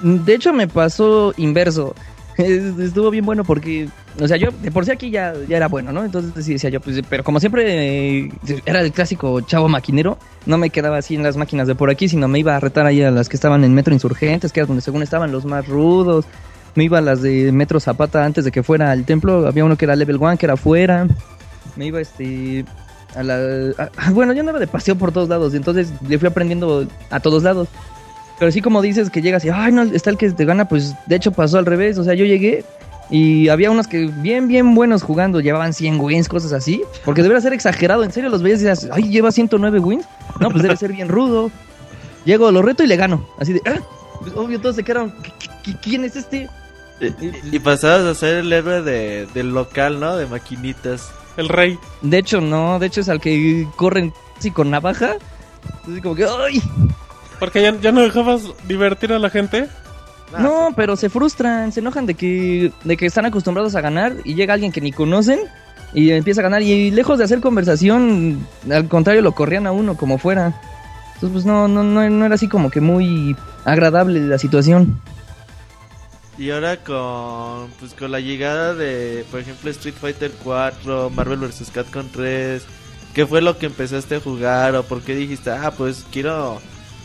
De 0.00 0.34
hecho 0.34 0.52
me 0.54 0.66
pasó 0.66 1.34
inverso. 1.36 1.94
Es- 2.38 2.78
Estuvo 2.78 3.10
bien 3.10 3.26
bueno 3.26 3.44
porque, 3.44 3.90
o 4.18 4.26
sea, 4.26 4.36
yo 4.36 4.48
de 4.62 4.70
por 4.70 4.84
sí 4.84 4.90
aquí 4.90 5.10
ya, 5.10 5.34
ya 5.48 5.56
era 5.58 5.68
bueno, 5.68 5.92
¿no? 5.92 6.04
Entonces 6.04 6.34
decía 6.34 6.70
yo, 6.70 6.80
pues, 6.80 7.00
pero 7.08 7.22
como 7.22 7.38
siempre 7.40 8.24
eh, 8.24 8.32
era 8.66 8.80
el 8.80 8.92
clásico 8.92 9.40
chavo 9.42 9.68
maquinero, 9.68 10.18
no 10.46 10.58
me 10.58 10.70
quedaba 10.70 10.98
así 10.98 11.14
en 11.14 11.22
las 11.22 11.36
máquinas 11.36 11.68
de 11.68 11.74
por 11.74 11.90
aquí, 11.90 12.08
sino 12.08 12.26
me 12.28 12.38
iba 12.38 12.56
a 12.56 12.60
retar 12.60 12.86
ahí 12.86 13.02
a 13.02 13.10
las 13.10 13.28
que 13.28 13.36
estaban 13.36 13.62
en 13.64 13.72
Metro 13.74 13.92
Insurgentes, 13.94 14.52
que 14.52 14.60
era 14.60 14.66
donde 14.66 14.82
según 14.82 15.02
estaban 15.02 15.30
los 15.32 15.44
más 15.44 15.66
rudos. 15.68 16.24
Me 16.74 16.84
iba 16.84 16.98
a 16.98 17.00
las 17.00 17.20
de 17.22 17.50
Metro 17.52 17.80
Zapata 17.80 18.24
antes 18.24 18.44
de 18.44 18.52
que 18.52 18.62
fuera 18.62 18.90
al 18.92 19.04
templo, 19.04 19.46
había 19.46 19.64
uno 19.64 19.76
que 19.76 19.84
era 19.86 19.96
Level 19.96 20.16
1, 20.16 20.36
que 20.36 20.46
era 20.46 20.54
afuera. 20.54 21.06
Me 21.76 21.86
iba 21.86 22.00
este 22.00 22.64
a 23.16 23.22
la 23.24 23.34
a- 23.76 23.90
a- 23.96 24.10
bueno, 24.12 24.32
yo 24.32 24.40
andaba 24.40 24.58
de 24.60 24.66
paseo 24.68 24.94
por 24.96 25.10
todos 25.12 25.28
lados, 25.28 25.52
y 25.52 25.56
entonces 25.56 25.92
le 26.08 26.18
fui 26.18 26.28
aprendiendo 26.28 26.86
a 27.10 27.20
todos 27.20 27.42
lados. 27.42 27.68
Pero 28.38 28.52
sí 28.52 28.60
como 28.62 28.80
dices 28.82 29.10
que 29.10 29.20
llegas 29.20 29.44
y, 29.44 29.50
ay, 29.50 29.72
no, 29.72 29.82
está 29.82 30.10
el 30.10 30.16
que 30.16 30.30
te 30.30 30.44
gana, 30.44 30.66
pues 30.68 30.94
de 31.06 31.16
hecho 31.16 31.32
pasó 31.32 31.58
al 31.58 31.66
revés. 31.66 31.98
O 31.98 32.04
sea, 32.04 32.14
yo 32.14 32.24
llegué 32.24 32.64
y 33.10 33.48
había 33.48 33.70
unos 33.70 33.86
que 33.88 34.06
bien, 34.06 34.46
bien 34.48 34.74
buenos 34.74 35.02
jugando, 35.02 35.40
llevaban 35.40 35.72
100 35.72 36.00
wins, 36.00 36.28
cosas 36.28 36.52
así. 36.52 36.82
Porque 37.04 37.22
debería 37.22 37.40
ser 37.40 37.52
exagerado, 37.52 38.04
en 38.04 38.12
serio 38.12 38.30
los 38.30 38.42
veías 38.42 38.60
y 38.60 38.64
decías, 38.64 38.90
ay, 38.92 39.08
lleva 39.08 39.32
109 39.32 39.78
wins. 39.80 40.04
No, 40.38 40.50
pues 40.50 40.62
debe 40.62 40.76
ser 40.76 40.92
bien 40.92 41.08
rudo. 41.08 41.50
Llego, 42.24 42.50
lo 42.52 42.62
reto 42.62 42.82
y 42.82 42.86
le 42.86 42.96
gano. 42.96 43.26
Así 43.38 43.52
de, 43.52 43.62
ah, 43.66 43.80
pues, 44.20 44.32
obvio, 44.36 44.60
todos 44.60 44.76
se 44.76 44.84
quedaron, 44.84 45.12
"¿Qui- 45.22 45.32
qui- 45.64 45.78
¿quién 45.82 46.04
es 46.04 46.16
este? 46.16 46.48
Y, 47.00 47.56
y 47.56 47.58
pasabas 47.58 48.02
a 48.04 48.14
ser 48.14 48.36
el 48.36 48.52
héroe 48.52 48.82
de, 48.82 49.26
del 49.32 49.50
local, 49.54 49.98
¿no? 50.00 50.16
De 50.16 50.26
maquinitas. 50.26 51.10
El 51.38 51.48
rey. 51.48 51.78
De 52.02 52.18
hecho, 52.18 52.40
no, 52.42 52.78
de 52.78 52.86
hecho 52.88 53.00
es 53.00 53.08
al 53.08 53.20
que 53.20 53.66
corren 53.76 54.12
así 54.38 54.50
con 54.50 54.70
navaja. 54.70 55.14
Así 55.82 56.00
como 56.02 56.14
que, 56.14 56.26
ay, 56.26 56.62
Porque 57.38 57.62
ya, 57.62 57.74
ya 57.80 57.90
no 57.90 58.02
dejabas 58.02 58.42
divertir 58.68 59.12
a 59.14 59.18
la 59.18 59.30
gente. 59.30 59.66
No, 60.38 60.72
pero 60.76 60.96
se 60.96 61.10
frustran, 61.10 61.72
se 61.72 61.80
enojan 61.80 62.06
de 62.06 62.14
que, 62.14 62.72
de 62.84 62.96
que 62.96 63.06
están 63.06 63.26
acostumbrados 63.26 63.74
a 63.74 63.80
ganar 63.80 64.14
y 64.24 64.34
llega 64.34 64.54
alguien 64.54 64.72
que 64.72 64.80
ni 64.80 64.92
conocen 64.92 65.40
y 65.92 66.10
empieza 66.10 66.40
a 66.40 66.44
ganar 66.44 66.62
y 66.62 66.90
lejos 66.90 67.18
de 67.18 67.24
hacer 67.24 67.40
conversación, 67.40 68.46
al 68.70 68.88
contrario 68.88 69.22
lo 69.22 69.32
corrían 69.32 69.66
a 69.66 69.72
uno 69.72 69.96
como 69.96 70.18
fuera. 70.18 70.60
Entonces 71.14 71.30
pues 71.32 71.44
no, 71.44 71.68
no, 71.68 71.82
no, 71.82 72.08
no 72.08 72.24
era 72.24 72.34
así 72.34 72.48
como 72.48 72.70
que 72.70 72.80
muy 72.80 73.36
agradable 73.64 74.20
la 74.20 74.38
situación. 74.38 75.00
Y 76.38 76.50
ahora 76.50 76.78
con 76.78 77.68
pues 77.78 77.92
con 77.92 78.12
la 78.12 78.20
llegada 78.20 78.74
de, 78.74 79.26
por 79.30 79.40
ejemplo, 79.40 79.70
Street 79.70 79.94
Fighter 80.00 80.32
4, 80.42 81.10
Marvel 81.10 81.38
vs. 81.38 81.70
Capcom 81.70 82.06
3, 82.10 82.62
¿qué 83.12 83.26
fue 83.26 83.42
lo 83.42 83.58
que 83.58 83.66
empezaste 83.66 84.16
a 84.16 84.20
jugar 84.20 84.74
o 84.76 84.84
por 84.84 85.02
qué 85.02 85.14
dijiste, 85.14 85.50
ah, 85.50 85.72
pues 85.76 86.06
quiero 86.10 86.60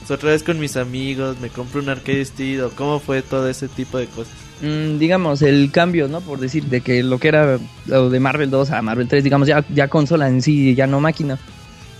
pues, 0.08 0.20
otra 0.20 0.32
vez 0.32 0.44
con 0.44 0.60
mis 0.60 0.78
amigos, 0.78 1.38
me 1.42 1.50
compro 1.50 1.82
un 1.82 1.90
arcade 1.90 2.24
stick 2.24 2.62
o 2.62 2.70
cómo 2.70 3.00
fue 3.00 3.22
todo 3.22 3.50
ese 3.50 3.68
tipo 3.68 3.98
de 3.98 4.06
cosas? 4.06 4.34
Mm, 4.62 5.00
digamos, 5.00 5.42
el 5.42 5.72
cambio, 5.72 6.08
¿no? 6.08 6.22
Por 6.22 6.40
decir, 6.40 6.66
de 6.66 6.82
que 6.82 7.02
lo 7.02 7.18
que 7.18 7.30
era 7.30 7.58
lo 7.88 8.10
de 8.10 8.20
Marvel 8.20 8.50
2 8.50 8.70
a 8.72 8.82
Marvel 8.82 9.08
3, 9.08 9.24
digamos, 9.24 9.48
ya, 9.48 9.66
ya 9.74 9.88
consola 9.88 10.28
en 10.28 10.42
sí, 10.42 10.76
ya 10.76 10.86
no 10.86 11.00
máquina. 11.00 11.40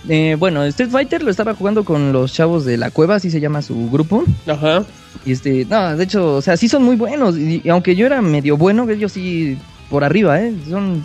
Eh, 0.08 0.36
bueno, 0.38 0.62
Street 0.64 0.90
Fighter 0.90 1.22
lo 1.22 1.32
estaba 1.32 1.54
jugando 1.54 1.84
con 1.84 2.12
los 2.12 2.32
chavos 2.32 2.64
de 2.64 2.76
la 2.76 2.92
cueva, 2.92 3.16
así 3.16 3.28
se 3.28 3.40
llama 3.40 3.60
su 3.60 3.90
grupo. 3.90 4.24
Ajá. 4.46 4.84
Y 5.24 5.32
este, 5.32 5.66
no, 5.68 5.96
de 5.96 6.04
hecho, 6.04 6.36
o 6.36 6.42
sea, 6.42 6.56
sí 6.56 6.68
son 6.68 6.84
muy 6.84 6.94
buenos. 6.94 7.36
Y, 7.36 7.60
y 7.64 7.68
aunque 7.70 7.96
yo 7.96 8.06
era 8.06 8.22
medio 8.22 8.56
bueno, 8.56 8.88
ellos 8.88 9.12
sí 9.12 9.58
por 9.90 10.04
arriba, 10.04 10.40
¿eh? 10.40 10.54
Son, 10.68 11.04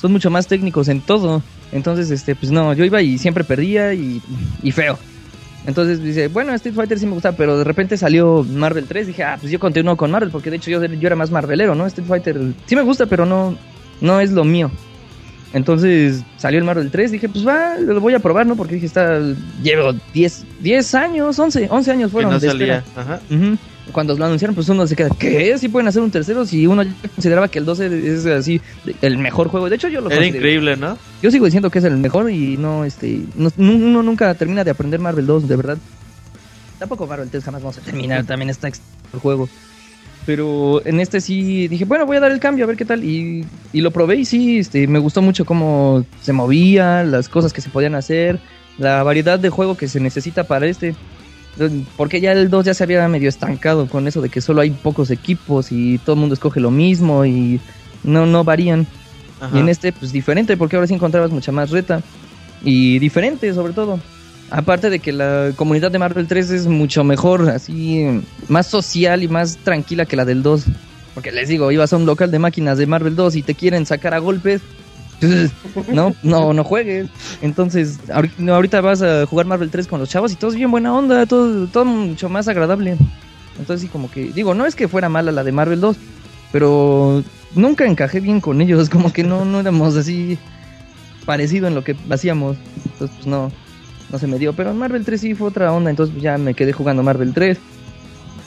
son 0.00 0.12
mucho 0.12 0.30
más 0.30 0.46
técnicos 0.46 0.86
en 0.86 1.00
todo. 1.00 1.42
Entonces, 1.72 2.12
este, 2.12 2.36
pues 2.36 2.52
no, 2.52 2.72
yo 2.74 2.84
iba 2.84 3.02
y 3.02 3.18
siempre 3.18 3.42
perdía 3.42 3.92
y, 3.92 4.22
y 4.62 4.70
feo. 4.70 4.98
Entonces 5.68 6.02
dice, 6.02 6.28
bueno, 6.28 6.54
Street 6.54 6.74
Fighter 6.74 6.98
sí 6.98 7.04
me 7.04 7.12
gusta, 7.12 7.32
pero 7.32 7.58
de 7.58 7.62
repente 7.62 7.98
salió 7.98 8.42
Marvel 8.42 8.86
3. 8.88 9.06
Dije, 9.08 9.22
ah, 9.22 9.36
pues 9.38 9.52
yo 9.52 9.60
continúo 9.60 9.98
con 9.98 10.10
Marvel, 10.10 10.30
porque 10.30 10.48
de 10.48 10.56
hecho 10.56 10.70
yo, 10.70 10.82
yo 10.82 11.06
era 11.06 11.14
más 11.14 11.30
Marvelero, 11.30 11.74
¿no? 11.74 11.84
Street 11.86 12.08
Fighter 12.08 12.40
sí 12.64 12.74
me 12.74 12.80
gusta, 12.80 13.04
pero 13.04 13.26
no, 13.26 13.54
no 14.00 14.18
es 14.18 14.32
lo 14.32 14.44
mío. 14.44 14.70
Entonces 15.52 16.22
salió 16.38 16.58
el 16.58 16.64
Marvel 16.64 16.90
3, 16.90 17.10
dije, 17.12 17.28
pues 17.28 17.46
va, 17.46 17.76
lo 17.78 18.00
voy 18.00 18.14
a 18.14 18.18
probar, 18.18 18.46
¿no? 18.46 18.56
Porque 18.56 18.76
dije, 18.76 18.86
está, 18.86 19.20
llevo 19.62 19.92
10, 20.14 20.44
10 20.60 20.94
años, 20.94 21.38
11, 21.38 21.68
11 21.70 21.90
años 21.90 22.08
Que 22.08 22.12
fueron 22.12 22.32
no 22.32 22.38
de 22.40 22.48
salía. 22.48 22.78
espera. 22.78 23.02
Ajá. 23.02 23.20
Ujú. 23.30 23.58
Cuando 23.92 24.16
lo 24.16 24.24
anunciaron, 24.24 24.54
pues 24.54 24.68
uno 24.68 24.86
se 24.86 24.94
queda, 24.96 25.10
¿qué? 25.18 25.56
¿Sí 25.58 25.68
pueden 25.68 25.88
hacer 25.88 26.02
un 26.02 26.10
tercero? 26.10 26.44
Si 26.46 26.66
uno 26.66 26.82
ya 26.82 26.92
consideraba 27.14 27.48
que 27.48 27.58
el 27.58 27.64
12 27.64 28.14
es 28.14 28.26
así 28.26 28.60
el 29.02 29.18
mejor 29.18 29.48
juego. 29.48 29.68
De 29.68 29.76
hecho, 29.76 29.88
yo 29.88 30.00
lo 30.00 30.10
Era 30.10 30.24
increíble, 30.26 30.76
¿no? 30.76 30.96
Yo 31.22 31.30
sigo 31.30 31.44
diciendo 31.46 31.70
que 31.70 31.78
es 31.78 31.84
el 31.84 31.96
mejor 31.96 32.30
y 32.30 32.56
no, 32.56 32.84
este, 32.84 33.20
no- 33.36 33.50
uno 33.56 34.02
nunca 34.02 34.32
termina 34.34 34.64
de 34.64 34.70
aprender 34.70 35.00
Marvel 35.00 35.26
2, 35.26 35.48
de 35.48 35.56
verdad. 35.56 35.78
Tampoco 36.78 37.06
Marvel 37.06 37.28
3 37.30 37.42
jamás 37.44 37.62
vamos 37.62 37.78
a 37.78 37.80
terminar, 37.80 38.24
también 38.24 38.50
está 38.50 38.68
el 38.68 38.74
juego. 39.20 39.48
Pero 40.26 40.84
en 40.84 41.00
este 41.00 41.20
sí 41.20 41.68
dije, 41.68 41.84
bueno, 41.86 42.04
voy 42.04 42.18
a 42.18 42.20
dar 42.20 42.30
el 42.30 42.38
cambio 42.40 42.64
a 42.64 42.68
ver 42.68 42.76
qué 42.76 42.84
tal. 42.84 43.02
Y, 43.02 43.46
y 43.72 43.80
lo 43.80 43.90
probé 43.90 44.16
y 44.16 44.24
sí, 44.26 44.58
este, 44.58 44.86
me 44.86 44.98
gustó 44.98 45.22
mucho 45.22 45.44
cómo 45.46 46.04
se 46.20 46.32
movía, 46.34 47.02
las 47.02 47.28
cosas 47.28 47.52
que 47.52 47.62
se 47.62 47.70
podían 47.70 47.94
hacer, 47.94 48.38
la 48.76 49.02
variedad 49.02 49.38
de 49.38 49.48
juego 49.48 49.76
que 49.76 49.88
se 49.88 50.00
necesita 50.00 50.44
para 50.44 50.66
este. 50.66 50.94
Porque 51.96 52.20
ya 52.20 52.32
el 52.32 52.50
2 52.50 52.66
ya 52.66 52.74
se 52.74 52.84
había 52.84 53.06
medio 53.08 53.28
estancado 53.28 53.86
con 53.88 54.06
eso 54.06 54.20
de 54.20 54.28
que 54.28 54.40
solo 54.40 54.60
hay 54.60 54.70
pocos 54.70 55.10
equipos 55.10 55.72
y 55.72 55.98
todo 55.98 56.14
el 56.14 56.20
mundo 56.20 56.34
escoge 56.34 56.60
lo 56.60 56.70
mismo 56.70 57.24
y 57.24 57.60
no, 58.04 58.26
no 58.26 58.44
varían. 58.44 58.86
Ajá. 59.40 59.56
Y 59.56 59.60
en 59.60 59.68
este, 59.68 59.92
pues 59.92 60.12
diferente, 60.12 60.56
porque 60.56 60.76
ahora 60.76 60.86
sí 60.86 60.94
encontrabas 60.94 61.30
mucha 61.30 61.52
más 61.52 61.70
reta. 61.70 62.02
Y 62.62 62.98
diferente, 62.98 63.52
sobre 63.54 63.72
todo. 63.72 64.00
Aparte 64.50 64.88
de 64.88 64.98
que 64.98 65.12
la 65.12 65.52
comunidad 65.56 65.90
de 65.90 65.98
Marvel 65.98 66.26
3 66.26 66.50
es 66.50 66.66
mucho 66.66 67.04
mejor, 67.04 67.50
así, 67.50 68.22
más 68.48 68.66
social 68.66 69.22
y 69.22 69.28
más 69.28 69.58
tranquila 69.58 70.06
que 70.06 70.16
la 70.16 70.24
del 70.24 70.42
2. 70.42 70.64
Porque 71.14 71.32
les 71.32 71.48
digo, 71.48 71.70
ibas 71.70 71.92
a 71.92 71.96
un 71.96 72.06
local 72.06 72.30
de 72.30 72.38
máquinas 72.38 72.78
de 72.78 72.86
Marvel 72.86 73.14
2 73.14 73.36
y 73.36 73.42
te 73.42 73.54
quieren 73.54 73.84
sacar 73.84 74.14
a 74.14 74.18
golpes. 74.18 74.62
No, 75.92 76.14
no, 76.22 76.52
no 76.52 76.64
juegues. 76.64 77.08
Entonces, 77.42 77.98
ahorita 78.10 78.80
vas 78.80 79.02
a 79.02 79.26
jugar 79.26 79.46
Marvel 79.46 79.70
3 79.70 79.86
con 79.86 80.00
los 80.00 80.08
chavos 80.08 80.32
y 80.32 80.36
todo 80.36 80.50
es 80.50 80.56
bien 80.56 80.70
buena 80.70 80.94
onda, 80.94 81.26
todo, 81.26 81.66
todo 81.66 81.84
mucho 81.84 82.28
más 82.28 82.48
agradable. 82.48 82.96
Entonces, 83.58 83.82
sí, 83.82 83.88
como 83.88 84.10
que, 84.10 84.32
digo, 84.32 84.54
no 84.54 84.66
es 84.66 84.74
que 84.74 84.88
fuera 84.88 85.08
mala 85.08 85.32
la 85.32 85.44
de 85.44 85.52
Marvel 85.52 85.80
2, 85.80 85.96
pero 86.52 87.22
nunca 87.54 87.86
encajé 87.86 88.20
bien 88.20 88.40
con 88.40 88.60
ellos, 88.60 88.88
como 88.90 89.12
que 89.12 89.24
no, 89.24 89.44
no 89.44 89.60
éramos 89.60 89.96
así 89.96 90.38
parecido 91.24 91.66
en 91.68 91.74
lo 91.74 91.84
que 91.84 91.96
hacíamos. 92.10 92.56
Entonces, 92.92 93.16
pues 93.16 93.26
no, 93.26 93.50
no 94.10 94.18
se 94.18 94.26
me 94.26 94.38
dio. 94.38 94.52
Pero 94.52 94.70
en 94.70 94.78
Marvel 94.78 95.04
3 95.04 95.20
sí 95.20 95.34
fue 95.34 95.48
otra 95.48 95.72
onda, 95.72 95.90
entonces 95.90 96.12
pues, 96.12 96.22
ya 96.22 96.38
me 96.38 96.54
quedé 96.54 96.72
jugando 96.72 97.02
Marvel 97.02 97.34
3. 97.34 97.58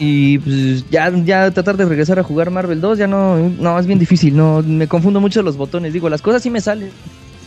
Y 0.03 0.39
pues 0.39 0.89
ya, 0.89 1.11
ya 1.23 1.51
tratar 1.51 1.77
de 1.77 1.85
regresar 1.85 2.17
a 2.17 2.23
jugar 2.23 2.49
Marvel 2.49 2.81
2 2.81 2.97
ya 2.97 3.05
no, 3.05 3.37
no, 3.37 3.77
es 3.77 3.85
bien 3.85 3.99
difícil, 3.99 4.35
no, 4.35 4.63
me 4.63 4.87
confundo 4.87 5.21
mucho 5.21 5.43
los 5.43 5.57
botones. 5.57 5.93
Digo, 5.93 6.09
las 6.09 6.23
cosas 6.23 6.41
sí 6.41 6.49
me 6.49 6.59
salen, 6.59 6.89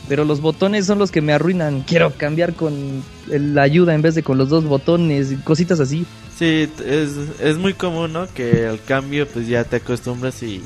pero 0.09 0.25
los 0.25 0.41
botones 0.41 0.87
son 0.87 1.01
los 1.01 1.11
que 1.11 1.21
me 1.21 1.33
arruinan. 1.33 1.81
Quiero 1.81 2.13
cambiar 2.13 2.55
con 2.55 3.03
la 3.27 3.63
ayuda 3.63 3.93
en 3.93 4.03
vez 4.03 4.15
de 4.15 4.23
con 4.23 4.39
los 4.39 4.51
dos 4.51 4.67
botones 4.67 5.35
cositas 5.43 5.81
así. 5.81 6.07
Sí, 6.39 6.69
es, 6.87 7.17
es 7.41 7.59
muy 7.59 7.75
común, 7.75 8.13
¿no? 8.13 8.29
Que 8.33 8.67
al 8.69 8.81
cambio 8.81 9.27
pues 9.27 9.49
ya 9.49 9.65
te 9.65 9.75
acostumbras 9.75 10.41
y, 10.45 10.63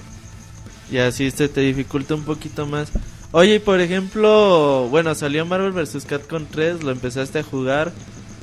y 0.92 0.98
así 0.98 1.30
se 1.30 1.48
te 1.48 1.62
dificulta 1.62 2.14
un 2.14 2.24
poquito 2.24 2.66
más. 2.66 2.92
Oye, 3.32 3.60
por 3.60 3.80
ejemplo, 3.80 4.88
bueno, 4.90 5.14
salió 5.14 5.46
Marvel 5.46 5.72
vs. 5.72 6.04
Capcom 6.04 6.44
3, 6.50 6.82
lo 6.82 6.90
empezaste 6.90 7.38
a 7.38 7.42
jugar. 7.42 7.92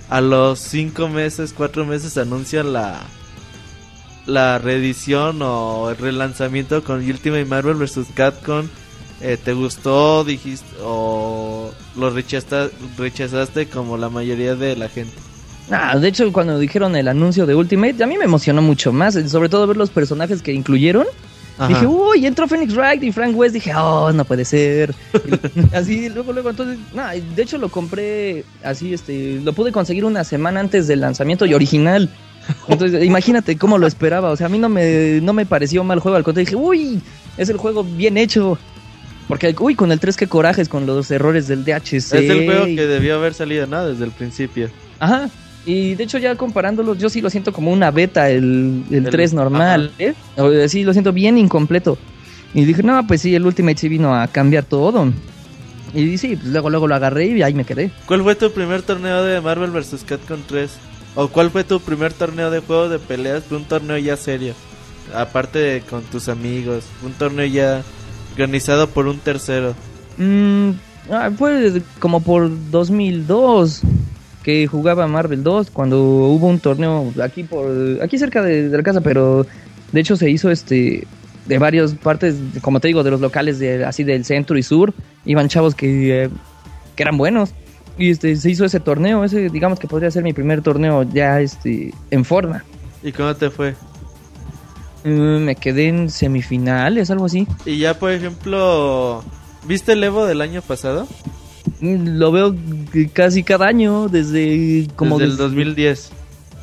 A 0.10 0.20
los 0.20 0.58
5 0.58 1.10
meses, 1.10 1.54
4 1.56 1.86
meses 1.86 2.18
anuncian 2.18 2.74
la 2.74 3.04
la 4.26 4.58
reedición 4.60 5.40
o 5.42 5.90
el 5.90 5.98
relanzamiento 5.98 6.84
con 6.84 6.98
Ultimate 7.08 7.46
Marvel 7.46 7.76
vs. 7.76 8.08
Capcom. 8.14 8.68
Eh, 9.22 9.38
¿Te 9.44 9.54
gustó? 9.54 10.24
Dijiste 10.24 10.66
o 10.84 11.72
lo 11.96 12.12
rechazta- 12.12 12.70
rechazaste 12.98 13.68
como 13.68 13.98
la 13.98 14.10
mayoría 14.10 14.56
de 14.56 14.76
la 14.76 14.90
gente. 14.90 15.14
Ah, 15.72 15.98
de 15.98 16.08
hecho, 16.10 16.32
cuando 16.32 16.60
dijeron 16.60 16.96
el 16.96 17.08
anuncio 17.08 17.46
de 17.46 17.56
Ultimate, 17.56 18.04
a 18.04 18.08
mí 18.08 18.18
me 18.18 18.26
emocionó 18.26 18.62
mucho 18.62 18.92
más, 18.92 19.16
sobre 19.30 19.50
todo 19.50 19.66
ver 19.68 19.78
los 19.78 19.90
personajes 19.90 20.42
que 20.42 20.54
incluyeron. 20.54 21.08
Ajá. 21.58 21.70
Dije, 21.70 21.88
uy, 21.88 22.26
entró 22.26 22.48
Phoenix 22.50 22.76
Wright 22.76 23.02
y 23.02 23.12
Frank 23.14 23.36
West. 23.36 23.54
Dije, 23.54 23.74
oh, 23.74 24.12
no 24.12 24.26
puede 24.26 24.44
ser. 24.44 24.94
Así, 25.74 26.10
luego, 26.10 26.34
luego, 26.34 26.50
entonces, 26.50 26.78
nah, 26.94 27.12
de 27.14 27.42
hecho 27.42 27.58
lo 27.58 27.70
compré 27.70 28.44
así, 28.62 28.94
este, 28.94 29.40
lo 29.42 29.54
pude 29.54 29.72
conseguir 29.72 30.04
una 30.04 30.26
semana 30.26 30.60
antes 30.60 30.86
del 30.88 31.00
lanzamiento 31.00 31.46
y 31.46 31.54
original. 31.54 32.10
Entonces, 32.68 33.04
imagínate 33.04 33.58
cómo 33.58 33.78
lo 33.78 33.88
esperaba. 33.88 34.32
O 34.32 34.36
sea, 34.36 34.48
a 34.48 34.50
mí 34.50 34.58
no 34.58 34.70
me, 34.70 35.20
no 35.22 35.34
me 35.34 35.46
pareció 35.46 35.84
mal 35.84 36.00
juego. 36.00 36.18
Al 36.18 36.24
contrario, 36.24 36.46
dije, 36.46 36.56
uy, 36.56 37.02
es 37.38 37.50
el 37.50 37.58
juego 37.58 37.84
bien 37.84 38.18
hecho. 38.18 38.58
Porque, 39.28 39.56
uy, 39.60 39.76
con 39.76 39.92
el 39.92 40.00
3 40.00 40.16
que 40.18 40.28
corajes 40.28 40.70
con 40.70 40.86
los 40.86 41.10
errores 41.10 41.48
del 41.48 41.64
DHC. 41.66 41.94
Es 41.94 42.14
el 42.14 42.46
juego 42.46 42.66
que 42.66 42.86
debió 42.86 43.16
haber 43.16 43.34
salido, 43.34 43.66
¿no? 43.66 43.86
Desde 43.86 44.06
el 44.06 44.12
principio. 44.12 44.70
Ajá. 45.00 45.30
Y 45.66 45.96
de 45.96 46.04
hecho 46.04 46.20
ya 46.20 46.36
comparándolos, 46.36 47.00
yo 47.00 47.10
sí 47.10 47.22
lo 47.22 47.32
siento 47.32 47.52
como 47.52 47.72
una 47.72 47.90
beta, 47.90 48.30
el, 48.30 48.84
el 48.92 49.06
El- 49.06 49.10
3 49.10 49.34
normal, 49.34 49.92
¿eh? 49.98 50.14
Sea, 50.36 50.70
Sí, 50.70 50.84
lo 50.84 50.94
siento 50.94 51.12
bien 51.12 51.40
incompleto. 51.40 51.98
Y 52.54 52.66
dije, 52.66 52.84
no, 52.84 53.06
pues 53.08 53.22
sí, 53.22 53.34
el 53.34 53.46
Ultimate 53.48 53.78
sí 53.80 53.90
vino 53.90 54.14
a 54.16 54.28
cambiar 54.28 54.64
todo. 54.64 55.12
Y 55.96 56.18
sí, 56.20 56.36
pues 56.36 56.48
luego, 56.50 56.70
luego 56.70 56.88
lo 56.88 56.94
agarré 56.96 57.26
y 57.26 57.42
ahí 57.42 57.54
me 57.56 57.64
quedé. 57.66 57.90
¿Cuál 58.06 58.22
fue 58.22 58.36
tu 58.36 58.52
primer 58.52 58.84
torneo 58.84 59.24
de 59.24 59.42
Marvel 59.42 59.72
vs. 59.72 60.04
Capcom 60.06 60.40
3? 60.48 60.72
¿O 61.16 61.30
cuál 61.30 61.50
fue 61.50 61.64
tu 61.64 61.80
primer 61.80 62.14
torneo 62.14 62.52
de 62.52 62.60
juego 62.60 62.90
de 62.90 63.00
peleas? 63.00 63.44
Fue 63.46 63.58
un 63.58 63.66
torneo 63.66 63.98
ya 63.98 64.18
serio. 64.18 64.54
Aparte 65.14 65.60
de 65.60 65.82
con 65.82 66.04
tus 66.04 66.28
amigos. 66.28 66.86
Un 67.04 67.14
torneo 67.14 67.46
ya 67.46 67.84
organizado 68.34 68.88
por 68.90 69.08
un 69.08 69.20
tercero. 69.20 69.74
Mm, 70.18 70.72
ah, 71.10 71.32
fue 71.38 71.82
como 72.00 72.20
por 72.22 72.50
2002 72.70 73.82
que 74.44 74.68
jugaba 74.68 75.08
Marvel 75.08 75.42
2 75.42 75.72
cuando 75.72 76.04
hubo 76.04 76.48
un 76.48 76.60
torneo 76.60 77.12
aquí 77.24 77.44
por 77.44 77.68
aquí 78.04 78.20
cerca 78.20 78.44
de, 78.44 78.70
de 78.70 78.78
la 78.78 78.84
casa, 78.84 79.02
pero 79.02 79.48
de 79.92 80.00
hecho 80.00 80.16
se 80.16 80.30
hizo 80.30 80.52
este 80.52 81.08
de 81.48 81.58
varias 81.58 81.94
partes, 81.96 82.36
como 82.62 82.80
te 82.80 82.88
digo, 82.88 83.04
de 83.04 83.12
los 83.12 83.22
locales 83.22 83.58
de 83.58 83.86
así 83.86 84.04
del 84.04 84.26
centro 84.26 84.58
y 84.58 84.64
sur, 84.64 84.94
iban 85.26 85.48
chavos 85.48 85.74
que, 85.76 86.30
que 86.96 87.04
eran 87.04 87.18
buenos 87.18 87.54
y 87.98 88.10
este 88.12 88.36
se 88.36 88.50
hizo 88.52 88.66
ese 88.66 88.80
torneo, 88.80 89.24
ese 89.24 89.50
digamos 89.50 89.80
que 89.80 89.88
podría 89.88 90.12
ser 90.12 90.24
mi 90.24 90.34
primer 90.34 90.62
torneo 90.62 91.04
ya 91.04 91.42
este 91.42 91.94
en 92.12 92.26
forma. 92.26 92.64
¿Y 93.04 93.12
cómo 93.12 93.34
te 93.36 93.50
fue? 93.50 93.76
Mm, 95.04 95.44
me 95.44 95.56
quedé 95.56 95.88
en 95.90 96.10
semifinales, 96.10 97.12
algo 97.12 97.26
así. 97.26 97.48
Y 97.66 97.78
ya, 97.78 97.98
por 98.00 98.12
ejemplo, 98.12 99.24
¿viste 99.68 99.94
el 99.94 100.04
Evo 100.04 100.26
del 100.26 100.42
año 100.42 100.62
pasado? 100.62 101.08
Mm, 101.80 102.18
Lo 102.18 102.32
veo 102.32 102.56
casi 103.14 103.44
cada 103.44 103.68
año 103.68 104.08
desde 104.08 104.88
como 104.96 105.20
Desde 105.20 105.26
el 105.26 105.38
des- 105.38 105.40
2010. 105.40 106.12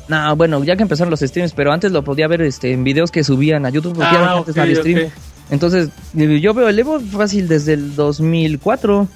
No, 0.09 0.35
bueno, 0.35 0.61
ya 0.65 0.75
que 0.75 0.83
empezaron 0.83 1.09
los 1.11 1.21
streams, 1.21 1.53
pero 1.53 1.71
antes 1.71 1.93
lo 1.93 2.03
podía 2.03 2.27
ver 2.27 2.41
este, 2.41 2.73
en 2.73 2.83
videos 2.83 3.09
que 3.11 3.23
subían 3.23 3.65
a 3.65 3.69
YouTube. 3.69 3.93
Porque 3.95 4.07
Ah, 4.11 4.33
antes 4.37 4.49
ok, 4.51 4.57
no 4.57 4.61
había 4.63 4.75
stream. 4.75 5.09
Entonces, 5.49 5.89
eh, 6.17 6.39
yo 6.41 6.53
veo 6.53 6.67
el 6.67 6.77
Evo 6.77 6.99
fácil 6.99 7.47
desde 7.47 7.73
el 7.73 7.95
2004. 7.95 9.07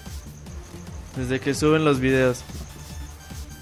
Desde 1.18 1.40
que 1.40 1.54
suben 1.54 1.84
los 1.84 2.00
videos. 2.00 2.44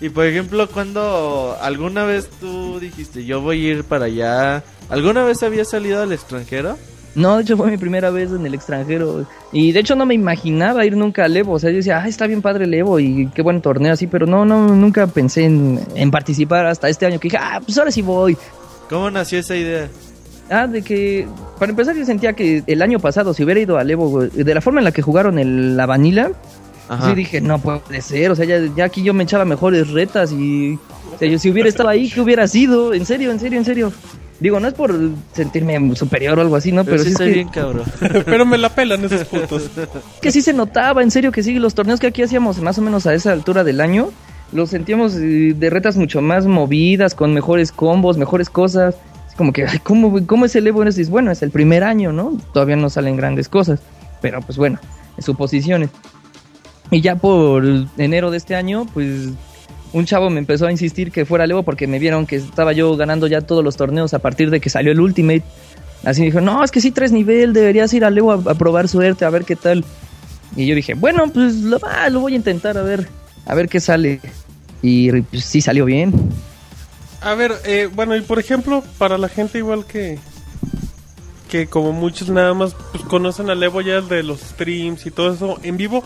Y 0.01 0.09
por 0.09 0.25
ejemplo, 0.25 0.67
cuando 0.69 1.57
alguna 1.61 2.03
vez 2.03 2.29
tú 2.39 2.79
dijiste, 2.79 3.25
yo 3.25 3.41
voy 3.41 3.65
a 3.65 3.71
ir 3.71 3.83
para 3.85 4.05
allá, 4.05 4.63
¿alguna 4.89 5.23
vez 5.23 5.41
habías 5.41 5.69
salido 5.69 6.03
al 6.03 6.11
extranjero? 6.11 6.77
No, 7.15 7.37
de 7.37 7.43
hecho 7.43 7.55
fue 7.55 7.71
mi 7.71 7.77
primera 7.77 8.09
vez 8.09 8.31
en 8.31 8.45
el 8.45 8.53
extranjero. 8.53 9.25
Y 9.53 9.71
de 9.71 9.79
hecho 9.79 9.95
no 9.95 10.05
me 10.05 10.13
imaginaba 10.13 10.85
ir 10.85 10.97
nunca 10.97 11.23
al 11.23 11.37
Evo. 11.37 11.53
O 11.53 11.59
sea, 11.59 11.69
yo 11.69 11.77
decía, 11.77 12.01
ah, 12.03 12.07
está 12.09 12.27
bien 12.27 12.41
padre 12.41 12.65
el 12.65 12.73
Evo 12.73 12.99
y 12.99 13.29
qué 13.33 13.41
buen 13.41 13.61
torneo 13.61 13.93
así. 13.93 14.05
Pero 14.05 14.25
no, 14.25 14.43
no, 14.43 14.67
nunca 14.75 15.07
pensé 15.07 15.45
en, 15.45 15.79
en 15.95 16.11
participar 16.11 16.65
hasta 16.65 16.89
este 16.89 17.05
año. 17.05 17.17
Que 17.17 17.29
dije, 17.29 17.37
ah, 17.39 17.61
pues 17.63 17.77
ahora 17.77 17.91
sí 17.91 18.01
voy. 18.01 18.37
¿Cómo 18.89 19.09
nació 19.09 19.39
esa 19.39 19.55
idea? 19.55 19.87
Ah, 20.49 20.67
de 20.67 20.81
que, 20.81 21.25
para 21.57 21.69
empezar, 21.69 21.95
yo 21.95 22.05
sentía 22.05 22.33
que 22.33 22.63
el 22.67 22.81
año 22.81 22.99
pasado, 22.99 23.33
si 23.33 23.43
hubiera 23.43 23.61
ido 23.61 23.77
al 23.77 23.89
Evo, 23.89 24.23
de 24.25 24.53
la 24.53 24.61
forma 24.61 24.81
en 24.81 24.85
la 24.85 24.91
que 24.91 25.01
jugaron 25.01 25.39
el, 25.39 25.77
la 25.77 25.85
Vanilla, 25.85 26.31
Ajá. 26.87 27.09
Sí, 27.09 27.15
dije, 27.15 27.41
no 27.41 27.59
puede 27.59 28.01
ser, 28.01 28.31
o 28.31 28.35
sea, 28.35 28.45
ya, 28.45 28.59
ya 28.75 28.85
aquí 28.85 29.03
yo 29.03 29.13
me 29.13 29.23
echaba 29.23 29.45
mejores 29.45 29.89
retas 29.89 30.31
y... 30.31 30.77
O 31.13 31.17
sea, 31.17 31.27
yo 31.27 31.39
si 31.39 31.49
hubiera 31.49 31.69
estado 31.69 31.89
ahí, 31.89 32.09
¿qué 32.09 32.21
hubiera 32.21 32.47
sido? 32.47 32.93
En 32.93 33.05
serio, 33.05 33.31
en 33.31 33.39
serio, 33.39 33.57
en 33.57 33.65
serio. 33.65 33.93
Digo, 34.39 34.59
no 34.59 34.67
es 34.67 34.73
por 34.73 34.93
sentirme 35.33 35.95
superior 35.95 36.37
o 36.37 36.41
algo 36.41 36.57
así, 36.57 36.71
¿no? 36.71 36.83
Pero, 36.83 36.97
Pero, 36.97 37.03
sí 37.03 37.09
sí 37.09 37.13
es 37.13 37.19
estoy 37.19 37.27
que, 37.29 37.33
bien 37.35 37.47
cabrón. 37.47 37.83
Pero 38.25 38.45
me 38.45 38.57
la 38.57 38.69
pelan 38.69 39.03
esos 39.05 39.23
putos. 39.25 39.69
que 40.21 40.31
sí 40.31 40.41
se 40.41 40.51
notaba, 40.51 41.01
en 41.01 41.11
serio, 41.11 41.31
que 41.31 41.41
sí, 41.41 41.53
los 41.57 41.73
torneos 41.73 41.99
que 41.99 42.07
aquí 42.07 42.21
hacíamos 42.21 42.59
más 42.61 42.77
o 42.77 42.81
menos 42.81 43.07
a 43.07 43.13
esa 43.13 43.31
altura 43.31 43.63
del 43.63 43.79
año, 43.79 44.09
los 44.51 44.71
sentíamos 44.71 45.15
eh, 45.15 45.53
de 45.55 45.69
retas 45.69 45.95
mucho 45.95 46.21
más 46.21 46.45
movidas, 46.47 47.15
con 47.15 47.33
mejores 47.33 47.71
combos, 47.71 48.17
mejores 48.17 48.49
cosas. 48.49 48.95
Es 49.29 49.35
como 49.35 49.53
que, 49.53 49.65
ay, 49.65 49.79
¿cómo, 49.79 50.25
cómo 50.27 50.45
es 50.45 50.55
el 50.55 50.67
Evo? 50.67 50.83
Es 50.83 51.09
bueno, 51.09 51.31
es 51.31 51.41
el 51.41 51.51
primer 51.51 51.85
año, 51.85 52.11
¿no? 52.11 52.37
Todavía 52.53 52.75
no 52.75 52.89
salen 52.89 53.15
grandes 53.15 53.47
cosas. 53.47 53.79
Pero 54.21 54.41
pues 54.41 54.57
bueno, 54.57 54.79
suposiciones. 55.19 55.89
Y 56.91 57.01
ya 57.01 57.15
por 57.15 57.63
enero 57.97 58.31
de 58.31 58.37
este 58.37 58.55
año, 58.55 58.85
pues 58.93 59.29
un 59.93 60.05
chavo 60.05 60.29
me 60.29 60.39
empezó 60.39 60.67
a 60.67 60.71
insistir 60.71 61.11
que 61.11 61.25
fuera 61.25 61.45
al 61.45 61.51
Evo 61.51 61.63
porque 61.63 61.87
me 61.87 61.99
vieron 61.99 62.25
que 62.25 62.35
estaba 62.35 62.73
yo 62.73 62.95
ganando 62.95 63.27
ya 63.27 63.41
todos 63.41 63.63
los 63.63 63.75
torneos 63.77 64.13
a 64.13 64.19
partir 64.19 64.49
de 64.49 64.59
que 64.59 64.69
salió 64.69 64.91
el 64.91 64.99
Ultimate. 64.99 65.43
Así 66.03 66.21
me 66.21 66.27
dijo, 66.27 66.41
no, 66.41 66.63
es 66.63 66.71
que 66.71 66.81
sí 66.81 66.91
traes 66.91 67.11
nivel, 67.11 67.53
deberías 67.53 67.93
ir 67.93 68.05
al 68.05 68.17
Evo 68.17 68.31
a, 68.31 68.35
a 68.35 68.55
probar 68.55 68.87
suerte, 68.87 69.25
a 69.25 69.29
ver 69.29 69.45
qué 69.45 69.55
tal. 69.55 69.83
Y 70.55 70.67
yo 70.67 70.75
dije, 70.75 70.93
bueno, 70.93 71.29
pues 71.33 71.55
lo, 71.55 71.79
ah, 71.83 72.09
lo 72.09 72.21
voy 72.21 72.33
a 72.33 72.35
intentar 72.35 72.77
a 72.77 72.83
ver, 72.83 73.07
a 73.45 73.55
ver 73.55 73.67
qué 73.67 73.79
sale. 73.79 74.21
Y 74.81 75.11
pues 75.21 75.43
sí 75.43 75.61
salió 75.61 75.85
bien. 75.85 76.13
A 77.21 77.33
ver, 77.33 77.53
eh, 77.65 77.89
bueno, 77.93 78.15
y 78.15 78.21
por 78.21 78.37
ejemplo, 78.39 78.83
para 78.97 79.17
la 79.17 79.29
gente 79.29 79.57
igual 79.57 79.85
que 79.85 80.19
que 81.49 81.67
como 81.67 81.91
muchos 81.91 82.29
nada 82.29 82.53
más 82.53 82.75
pues, 82.91 83.03
conocen 83.03 83.49
al 83.49 83.61
Evo 83.61 83.81
ya 83.81 84.01
de 84.01 84.23
los 84.23 84.41
streams 84.41 85.05
y 85.05 85.11
todo 85.11 85.33
eso 85.33 85.59
en 85.63 85.77
vivo, 85.77 86.03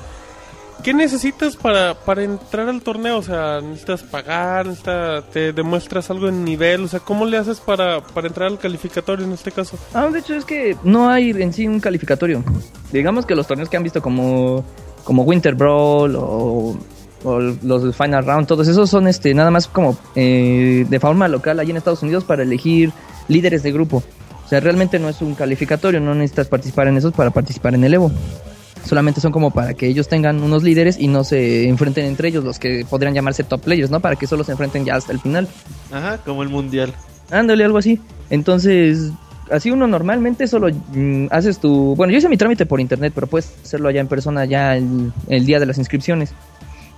¿qué 0.83 0.93
necesitas 0.93 1.55
para, 1.55 1.93
para 1.93 2.23
entrar 2.23 2.69
al 2.69 2.81
torneo? 2.81 3.17
O 3.17 3.23
sea, 3.23 3.61
necesitas 3.61 4.03
pagar, 4.03 4.67
necesitas, 4.67 5.29
te 5.31 5.53
demuestras 5.53 6.09
algo 6.09 6.27
en 6.27 6.43
nivel, 6.43 6.83
o 6.83 6.87
sea, 6.87 6.99
¿cómo 6.99 7.25
le 7.25 7.37
haces 7.37 7.59
para, 7.59 8.01
para 8.01 8.27
entrar 8.27 8.47
al 8.47 8.59
calificatorio 8.59 9.25
en 9.25 9.33
este 9.33 9.51
caso? 9.51 9.77
Ah, 9.93 10.07
de 10.11 10.19
hecho 10.19 10.35
es 10.35 10.45
que 10.45 10.77
no 10.83 11.09
hay 11.09 11.31
en 11.31 11.53
sí 11.53 11.67
un 11.67 11.79
calificatorio. 11.79 12.43
Digamos 12.91 13.25
que 13.25 13.35
los 13.35 13.47
torneos 13.47 13.69
que 13.69 13.77
han 13.77 13.83
visto 13.83 14.01
como, 14.01 14.63
como 15.03 15.23
Winter 15.23 15.55
Brawl 15.55 16.15
o, 16.15 16.77
o 17.23 17.39
los 17.39 17.95
Final 17.95 18.25
Round, 18.25 18.47
todos 18.47 18.67
esos 18.67 18.89
son 18.89 19.07
este 19.07 19.33
nada 19.33 19.51
más 19.51 19.67
como 19.67 19.97
eh, 20.15 20.85
de 20.87 20.99
forma 20.99 21.27
local 21.27 21.59
ahí 21.59 21.69
en 21.69 21.77
Estados 21.77 22.03
Unidos 22.03 22.23
para 22.23 22.43
elegir 22.43 22.91
líderes 23.27 23.63
de 23.63 23.71
grupo. 23.71 24.03
O 24.45 24.49
sea, 24.49 24.59
realmente 24.59 24.97
no 24.97 25.09
es 25.09 25.21
un 25.21 25.35
calificatorio, 25.35 25.99
no 25.99 26.15
necesitas 26.15 26.47
participar 26.47 26.87
en 26.87 26.97
esos 26.97 27.13
para 27.13 27.29
participar 27.29 27.75
en 27.75 27.83
el 27.83 27.93
Evo. 27.93 28.11
Solamente 28.85 29.21
son 29.21 29.31
como 29.31 29.51
para 29.51 29.73
que 29.73 29.87
ellos 29.87 30.07
tengan 30.07 30.41
unos 30.41 30.63
líderes 30.63 30.99
y 30.99 31.07
no 31.07 31.23
se 31.23 31.67
enfrenten 31.67 32.05
entre 32.05 32.29
ellos, 32.29 32.43
los 32.43 32.59
que 32.59 32.85
podrían 32.89 33.13
llamarse 33.13 33.43
top 33.43 33.61
players, 33.61 33.91
¿no? 33.91 33.99
Para 33.99 34.15
que 34.15 34.25
solo 34.25 34.43
se 34.43 34.51
enfrenten 34.51 34.85
ya 34.85 34.95
hasta 34.95 35.11
el 35.11 35.19
final. 35.19 35.47
Ajá, 35.91 36.17
como 36.19 36.43
el 36.43 36.49
mundial. 36.49 36.93
Ándale, 37.29 37.63
algo 37.63 37.77
así. 37.77 37.99
Entonces, 38.29 39.11
así 39.51 39.69
uno 39.71 39.87
normalmente 39.87 40.47
solo 40.47 40.69
mm, 40.69 41.27
haces 41.29 41.59
tu... 41.59 41.95
Bueno, 41.95 42.11
yo 42.11 42.19
hice 42.19 42.29
mi 42.29 42.37
trámite 42.37 42.65
por 42.65 42.79
internet, 42.79 43.11
pero 43.13 43.27
puedes 43.27 43.53
hacerlo 43.63 43.89
allá 43.89 44.01
en 44.01 44.07
persona 44.07 44.45
ya 44.45 44.75
el, 44.75 45.11
el 45.27 45.45
día 45.45 45.59
de 45.59 45.65
las 45.65 45.77
inscripciones. 45.77 46.33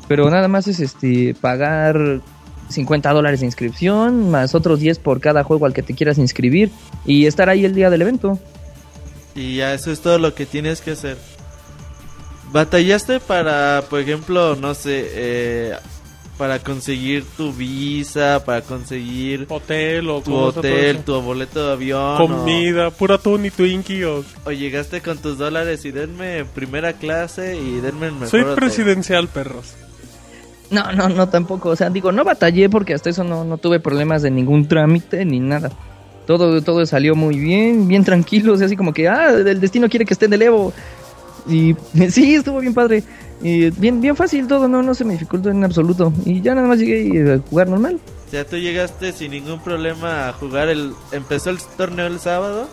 Pero 0.07 0.29
nada 0.29 0.47
más 0.47 0.67
es 0.67 0.79
este 0.79 1.35
pagar 1.39 2.21
50 2.71 3.11
dólares 3.11 3.41
de 3.41 3.45
inscripción, 3.45 4.31
más 4.31 4.55
otros 4.55 4.79
10 4.79 4.99
por 4.99 5.19
cada 5.19 5.43
juego 5.43 5.65
al 5.65 5.73
que 5.73 5.83
te 5.83 5.93
quieras 5.93 6.17
inscribir 6.17 6.71
y 7.05 7.25
estar 7.25 7.49
ahí 7.49 7.65
el 7.65 7.75
día 7.75 7.89
del 7.89 8.01
evento. 8.01 8.39
Y 9.35 9.57
ya 9.57 9.73
eso 9.73 9.91
es 9.91 10.01
todo 10.01 10.17
lo 10.17 10.33
que 10.33 10.45
tienes 10.45 10.81
que 10.81 10.91
hacer. 10.91 11.17
¿Batallaste 12.51 13.19
para, 13.19 13.83
por 13.89 13.99
ejemplo, 13.99 14.55
no 14.55 14.73
sé, 14.73 15.07
eh, 15.13 15.73
para 16.37 16.59
conseguir 16.59 17.23
tu 17.37 17.53
visa, 17.53 18.43
para 18.43 18.61
conseguir 18.61 19.45
Hotel 19.47 20.09
o 20.09 20.21
tu 20.21 20.35
hotel, 20.35 21.03
tu 21.05 21.21
boleto 21.21 21.67
de 21.67 21.73
avión? 21.73 22.17
comida, 22.17 22.89
pura 22.89 23.17
Tony 23.17 23.51
Twinkie 23.51 24.03
o... 24.05 24.19
O, 24.19 24.23
o 24.45 24.51
llegaste 24.51 25.01
con 25.01 25.17
tus 25.19 25.37
dólares 25.37 25.85
y 25.85 25.91
denme 25.91 26.43
primera 26.45 26.93
clase 26.93 27.57
y 27.57 27.79
denme 27.79 28.07
el 28.07 28.13
mejor 28.13 28.29
Soy 28.29 28.41
hotel? 28.41 28.55
presidencial, 28.55 29.27
perros. 29.27 29.75
No, 30.71 30.91
no, 30.93 31.09
no 31.09 31.29
tampoco. 31.29 31.69
O 31.69 31.75
sea, 31.75 31.89
digo, 31.89 32.11
no 32.11 32.23
batallé 32.23 32.69
porque 32.69 32.93
hasta 32.93 33.09
eso 33.09 33.23
no, 33.23 33.43
no 33.43 33.57
tuve 33.57 33.79
problemas 33.79 34.21
de 34.21 34.31
ningún 34.31 34.67
trámite 34.67 35.23
ni 35.25 35.39
nada. 35.39 35.69
Todo, 36.25 36.61
todo 36.61 36.85
salió 36.85 37.13
muy 37.13 37.37
bien, 37.37 37.87
bien 37.87 38.05
tranquilo. 38.05 38.53
O 38.53 38.57
sea, 38.57 38.67
así 38.67 38.77
como 38.77 38.93
que, 38.93 39.09
ah, 39.09 39.31
el 39.31 39.59
destino 39.59 39.89
quiere 39.89 40.05
que 40.05 40.13
esté 40.13 40.25
en 40.25 40.33
el 40.33 40.41
Evo. 40.43 40.73
Y 41.47 41.75
sí, 42.09 42.35
estuvo 42.35 42.59
bien 42.59 42.73
padre. 42.73 43.03
Y 43.41 43.69
bien, 43.71 43.99
bien 44.01 44.15
fácil 44.15 44.47
todo, 44.47 44.67
no, 44.67 44.83
no 44.83 44.93
se 44.93 45.03
me 45.03 45.13
dificultó 45.13 45.49
en 45.49 45.63
absoluto. 45.63 46.13
Y 46.25 46.41
ya 46.41 46.53
nada 46.53 46.67
más 46.67 46.77
llegué 46.79 47.33
a 47.33 47.39
jugar 47.49 47.69
normal. 47.69 47.99
O 48.27 48.31
sea, 48.31 48.45
tú 48.45 48.55
llegaste 48.57 49.11
sin 49.13 49.31
ningún 49.31 49.59
problema 49.61 50.29
a 50.29 50.33
jugar 50.33 50.69
el... 50.69 50.93
Empezó 51.11 51.49
el 51.49 51.57
torneo 51.75 52.07
el 52.07 52.19
sábado 52.19 52.67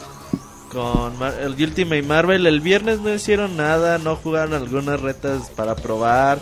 con 0.70 1.18
Mar- 1.18 1.34
el 1.42 1.52
Ultimate 1.52 2.02
Marvel. 2.02 2.47
El 2.47 2.60
viernes 2.60 3.00
no 3.00 3.12
hicieron 3.12 3.56
nada, 3.56 3.99
no 3.99 4.14
jugaron 4.16 4.52
algunas 4.54 5.00
retas 5.00 5.50
para 5.56 5.75
probar. 5.75 6.38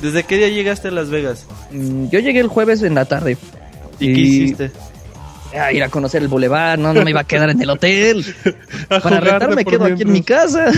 ¿Desde 0.00 0.22
qué 0.24 0.36
día 0.36 0.48
llegaste 0.48 0.88
a 0.88 0.90
Las 0.92 1.10
Vegas? 1.10 1.46
Mm, 1.72 2.08
Yo 2.08 2.20
llegué 2.20 2.40
el 2.40 2.48
jueves 2.48 2.82
en 2.82 2.94
la 2.94 3.04
tarde. 3.06 3.36
¿Y, 3.98 4.14
qué 4.14 4.20
hiciste? 4.20 4.70
A 5.58 5.72
ir 5.72 5.82
a 5.82 5.88
conocer 5.88 6.22
el 6.22 6.28
boulevard, 6.28 6.78
no, 6.78 6.92
no 6.92 7.02
me 7.02 7.10
iba 7.10 7.20
a 7.20 7.24
quedar 7.24 7.50
en 7.50 7.60
el 7.60 7.70
hotel. 7.70 8.24
Para 8.88 9.20
retar 9.20 9.54
me 9.54 9.64
quedo 9.64 9.84
aquí 9.84 10.02
en 10.02 10.12
mi 10.12 10.22
casa. 10.22 10.66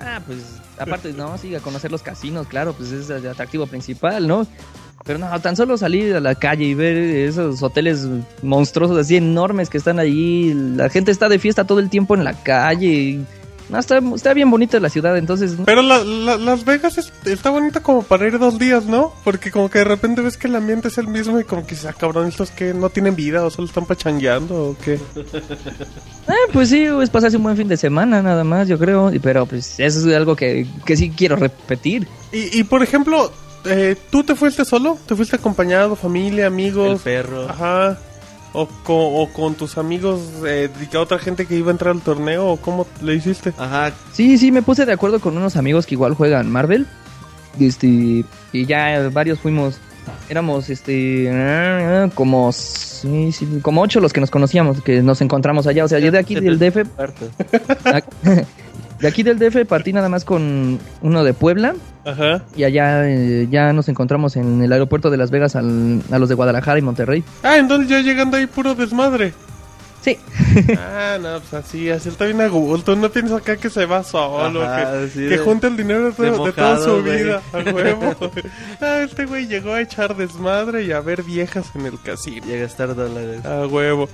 ah, 0.00 0.20
pues 0.26 0.60
aparte, 0.78 1.12
no, 1.12 1.36
sí, 1.38 1.54
a 1.54 1.60
conocer 1.60 1.90
los 1.90 2.02
casinos, 2.02 2.46
claro, 2.46 2.72
pues 2.74 2.92
es 2.92 3.10
el 3.10 3.26
atractivo 3.26 3.66
principal, 3.66 4.26
¿no? 4.26 4.46
Pero 5.04 5.18
no, 5.18 5.40
tan 5.40 5.56
solo 5.56 5.78
salir 5.78 6.14
a 6.16 6.20
la 6.20 6.34
calle 6.34 6.64
y 6.64 6.74
ver 6.74 6.96
esos 6.96 7.62
hoteles 7.62 8.06
monstruosos 8.42 8.98
así 8.98 9.16
enormes 9.16 9.70
que 9.70 9.78
están 9.78 9.98
ahí, 9.98 10.52
la 10.76 10.90
gente 10.90 11.10
está 11.10 11.28
de 11.28 11.38
fiesta 11.38 11.64
todo 11.64 11.78
el 11.78 11.88
tiempo 11.88 12.14
en 12.14 12.24
la 12.24 12.34
calle. 12.34 13.20
No, 13.68 13.78
está, 13.78 13.98
está 14.14 14.32
bien 14.32 14.50
bonita 14.50 14.80
la 14.80 14.88
ciudad, 14.88 15.16
entonces... 15.18 15.54
Pero 15.66 15.82
la, 15.82 16.02
la- 16.02 16.36
Las 16.38 16.64
Vegas 16.64 16.96
es- 16.96 17.12
está 17.26 17.50
bonita 17.50 17.80
como 17.82 18.02
para 18.02 18.26
ir 18.26 18.38
dos 18.38 18.58
días, 18.58 18.86
¿no? 18.86 19.12
Porque 19.24 19.50
como 19.50 19.68
que 19.68 19.80
de 19.80 19.84
repente 19.84 20.22
ves 20.22 20.36
que 20.38 20.46
el 20.46 20.56
ambiente 20.56 20.88
es 20.88 20.96
el 20.96 21.06
mismo 21.08 21.38
y 21.38 21.44
como 21.44 21.66
que 21.66 21.74
se 21.74 21.86
ah, 21.88 21.92
cabrón, 21.92 22.26
estos 22.28 22.50
que 22.50 22.72
no 22.72 22.88
tienen 22.88 23.14
vida 23.14 23.44
o 23.44 23.50
solo 23.50 23.68
están 23.68 23.84
pachangueando 23.84 24.70
o 24.70 24.76
qué. 24.82 24.98
Eh, 26.28 26.50
pues 26.52 26.68
sí, 26.68 26.82
es 26.84 27.08
pasarse 27.08 27.38
un 27.38 27.42
buen 27.42 27.56
fin 27.56 27.68
de 27.68 27.78
semana 27.78 28.20
nada 28.20 28.44
más, 28.44 28.68
yo 28.68 28.78
creo. 28.78 29.10
Pero 29.22 29.46
pues 29.46 29.80
eso 29.80 30.08
es 30.10 30.14
algo 30.14 30.36
que, 30.36 30.66
que 30.84 30.94
sí 30.94 31.10
quiero 31.10 31.36
repetir. 31.36 32.06
Y, 32.32 32.58
y 32.60 32.64
por 32.64 32.82
ejemplo, 32.82 33.32
eh, 33.64 33.96
¿tú 34.10 34.22
te 34.24 34.34
fuiste 34.34 34.66
solo? 34.66 34.98
¿Te 35.06 35.16
fuiste 35.16 35.36
acompañado, 35.36 35.96
familia, 35.96 36.46
El 36.46 36.52
amigos? 36.52 37.00
perro. 37.00 37.48
Ajá. 37.48 37.98
O 38.52 38.66
con, 38.66 38.96
o 38.96 39.28
con 39.32 39.54
tus 39.54 39.76
amigos, 39.76 40.20
eh, 40.46 40.70
otra 40.96 41.18
gente 41.18 41.46
que 41.46 41.56
iba 41.56 41.68
a 41.68 41.72
entrar 41.72 41.94
al 41.94 42.00
torneo, 42.00 42.46
o 42.46 42.56
cómo 42.56 42.86
le 43.02 43.14
hiciste. 43.14 43.52
Ajá, 43.58 43.92
Sí, 44.12 44.38
sí, 44.38 44.50
me 44.50 44.62
puse 44.62 44.86
de 44.86 44.92
acuerdo 44.92 45.20
con 45.20 45.36
unos 45.36 45.56
amigos 45.56 45.86
que 45.86 45.94
igual 45.94 46.14
juegan 46.14 46.50
Marvel. 46.50 46.86
Este, 47.60 48.24
y 48.52 48.66
ya 48.66 49.08
varios 49.12 49.38
fuimos. 49.40 49.80
Éramos, 50.30 50.70
este, 50.70 51.30
como, 52.14 52.50
sí, 52.52 53.32
sí, 53.32 53.46
como 53.60 53.82
ocho 53.82 54.00
los 54.00 54.12
que 54.12 54.20
nos 54.20 54.30
conocíamos, 54.30 54.80
que 54.82 55.02
nos 55.02 55.20
encontramos 55.20 55.66
allá. 55.66 55.84
O 55.84 55.88
sea, 55.88 55.98
yo 55.98 56.10
de 56.10 56.18
aquí 56.18 56.34
del 56.34 56.58
DF. 56.58 56.86
de 59.00 59.08
aquí 59.08 59.22
del 59.22 59.38
DF 59.38 59.64
partí 59.66 59.92
nada 59.92 60.08
más 60.08 60.24
con 60.24 60.78
uno 61.02 61.24
de 61.24 61.34
Puebla. 61.34 61.74
Ajá. 62.04 62.42
Y 62.56 62.64
allá 62.64 63.08
eh, 63.08 63.46
ya 63.50 63.72
nos 63.72 63.88
encontramos 63.88 64.36
en 64.36 64.62
el 64.62 64.72
aeropuerto 64.72 65.10
de 65.10 65.16
Las 65.18 65.30
Vegas 65.30 65.56
al- 65.56 66.02
a 66.10 66.18
los 66.18 66.28
de 66.28 66.34
Guadalajara 66.34 66.78
y 66.78 66.82
Monterrey. 66.82 67.22
Ah, 67.42 67.58
entonces 67.58 67.88
ya 67.88 68.00
llegando 68.00 68.36
ahí 68.36 68.46
puro 68.46 68.74
desmadre. 68.74 69.34
Sí, 70.00 70.16
ah, 70.78 71.18
no, 71.20 71.40
pues 71.40 71.52
así, 71.54 71.90
así 71.90 72.08
está 72.08 72.24
bien 72.24 72.40
a 72.40 72.46
gusto. 72.46 72.94
No 72.94 73.10
piensas 73.10 73.38
acá 73.42 73.56
que 73.56 73.68
se 73.68 73.84
va 73.84 74.04
solo, 74.04 74.62
Ajá, 74.62 74.92
que, 74.92 75.08
sí, 75.08 75.18
que 75.18 75.28
de- 75.30 75.38
junta 75.38 75.66
el 75.66 75.76
dinero 75.76 76.06
de, 76.06 76.12
todo- 76.12 76.46
de 76.46 76.52
toda 76.52 76.78
su 76.78 77.02
vida, 77.02 77.42
a 77.52 77.58
huevo. 77.70 78.14
ah, 78.80 79.00
este 79.04 79.26
güey 79.26 79.48
llegó 79.48 79.72
a 79.74 79.80
echar 79.80 80.16
desmadre 80.16 80.84
y 80.84 80.92
a 80.92 81.00
ver 81.00 81.24
viejas 81.24 81.66
en 81.74 81.84
el 81.86 82.00
casino. 82.00 82.46
Y 82.48 82.54
a 82.54 82.60
gastar 82.60 82.94
dólares. 82.94 83.44
A 83.44 83.66
huevo. 83.66 84.08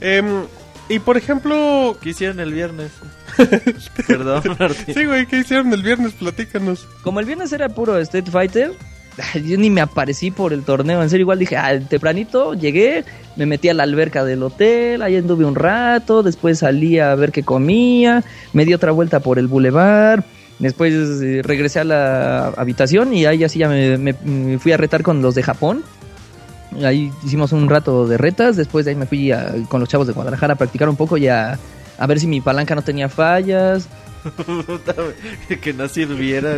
Em, 0.00 0.42
y 0.90 0.98
por 0.98 1.16
ejemplo, 1.16 1.96
¿Qué 2.02 2.10
hicieron 2.10 2.40
el 2.40 2.52
viernes? 2.52 2.90
Perdón, 4.06 4.42
Martín. 4.58 4.94
sí, 4.94 5.04
güey, 5.06 5.26
¿qué 5.26 5.38
hicieron 5.38 5.72
el 5.72 5.82
viernes? 5.82 6.12
Platícanos. 6.12 6.86
como 7.02 7.20
el 7.20 7.26
viernes 7.26 7.52
era 7.52 7.68
puro 7.68 7.96
Street 7.98 8.28
Fighter, 8.30 8.72
yo 9.44 9.56
ni 9.58 9.70
me 9.70 9.80
aparecí 9.80 10.30
por 10.30 10.52
el 10.52 10.62
torneo. 10.62 11.02
En 11.02 11.10
serio, 11.10 11.22
igual 11.24 11.38
dije, 11.38 11.56
ah, 11.56 11.78
tempranito 11.80 12.54
llegué, 12.54 13.04
me 13.36 13.46
metí 13.46 13.68
a 13.68 13.74
la 13.74 13.84
alberca 13.84 14.24
del 14.24 14.42
hotel, 14.42 15.02
ahí 15.02 15.16
anduve 15.16 15.44
un 15.44 15.54
rato, 15.54 16.22
después 16.22 16.58
salí 16.58 16.98
a 16.98 17.14
ver 17.14 17.32
qué 17.32 17.42
comía, 17.42 18.22
me 18.52 18.64
di 18.64 18.74
otra 18.74 18.92
vuelta 18.92 19.20
por 19.20 19.38
el 19.38 19.46
bulevar. 19.46 20.24
Después 20.58 20.92
eh, 21.22 21.40
regresé 21.42 21.80
a 21.80 21.84
la 21.84 22.48
habitación 22.48 23.14
y 23.14 23.24
ahí 23.24 23.44
así 23.44 23.60
ya 23.60 23.68
me, 23.70 23.96
me- 23.96 24.12
me 24.24 24.58
fui 24.58 24.72
a 24.72 24.76
retar 24.76 25.02
con 25.02 25.22
los 25.22 25.34
de 25.34 25.42
Japón. 25.42 25.82
Ahí 26.84 27.10
hicimos 27.24 27.52
un 27.52 27.68
rato 27.68 28.06
de 28.06 28.16
retas, 28.16 28.56
después 28.56 28.84
de 28.84 28.92
ahí 28.92 28.96
me 28.96 29.06
fui 29.06 29.32
a- 29.32 29.52
con 29.68 29.80
los 29.80 29.88
chavos 29.88 30.06
de 30.06 30.12
Guadalajara 30.12 30.54
a 30.54 30.56
practicar 30.56 30.88
un 30.88 30.96
poco 30.96 31.16
y 31.16 31.26
a, 31.28 31.58
a 31.98 32.06
ver 32.06 32.20
si 32.20 32.26
mi 32.26 32.40
palanca 32.40 32.74
no 32.74 32.82
tenía 32.82 33.08
fallas. 33.08 33.88
Que 35.62 35.72
no 35.72 35.88
sirviera. 35.88 36.56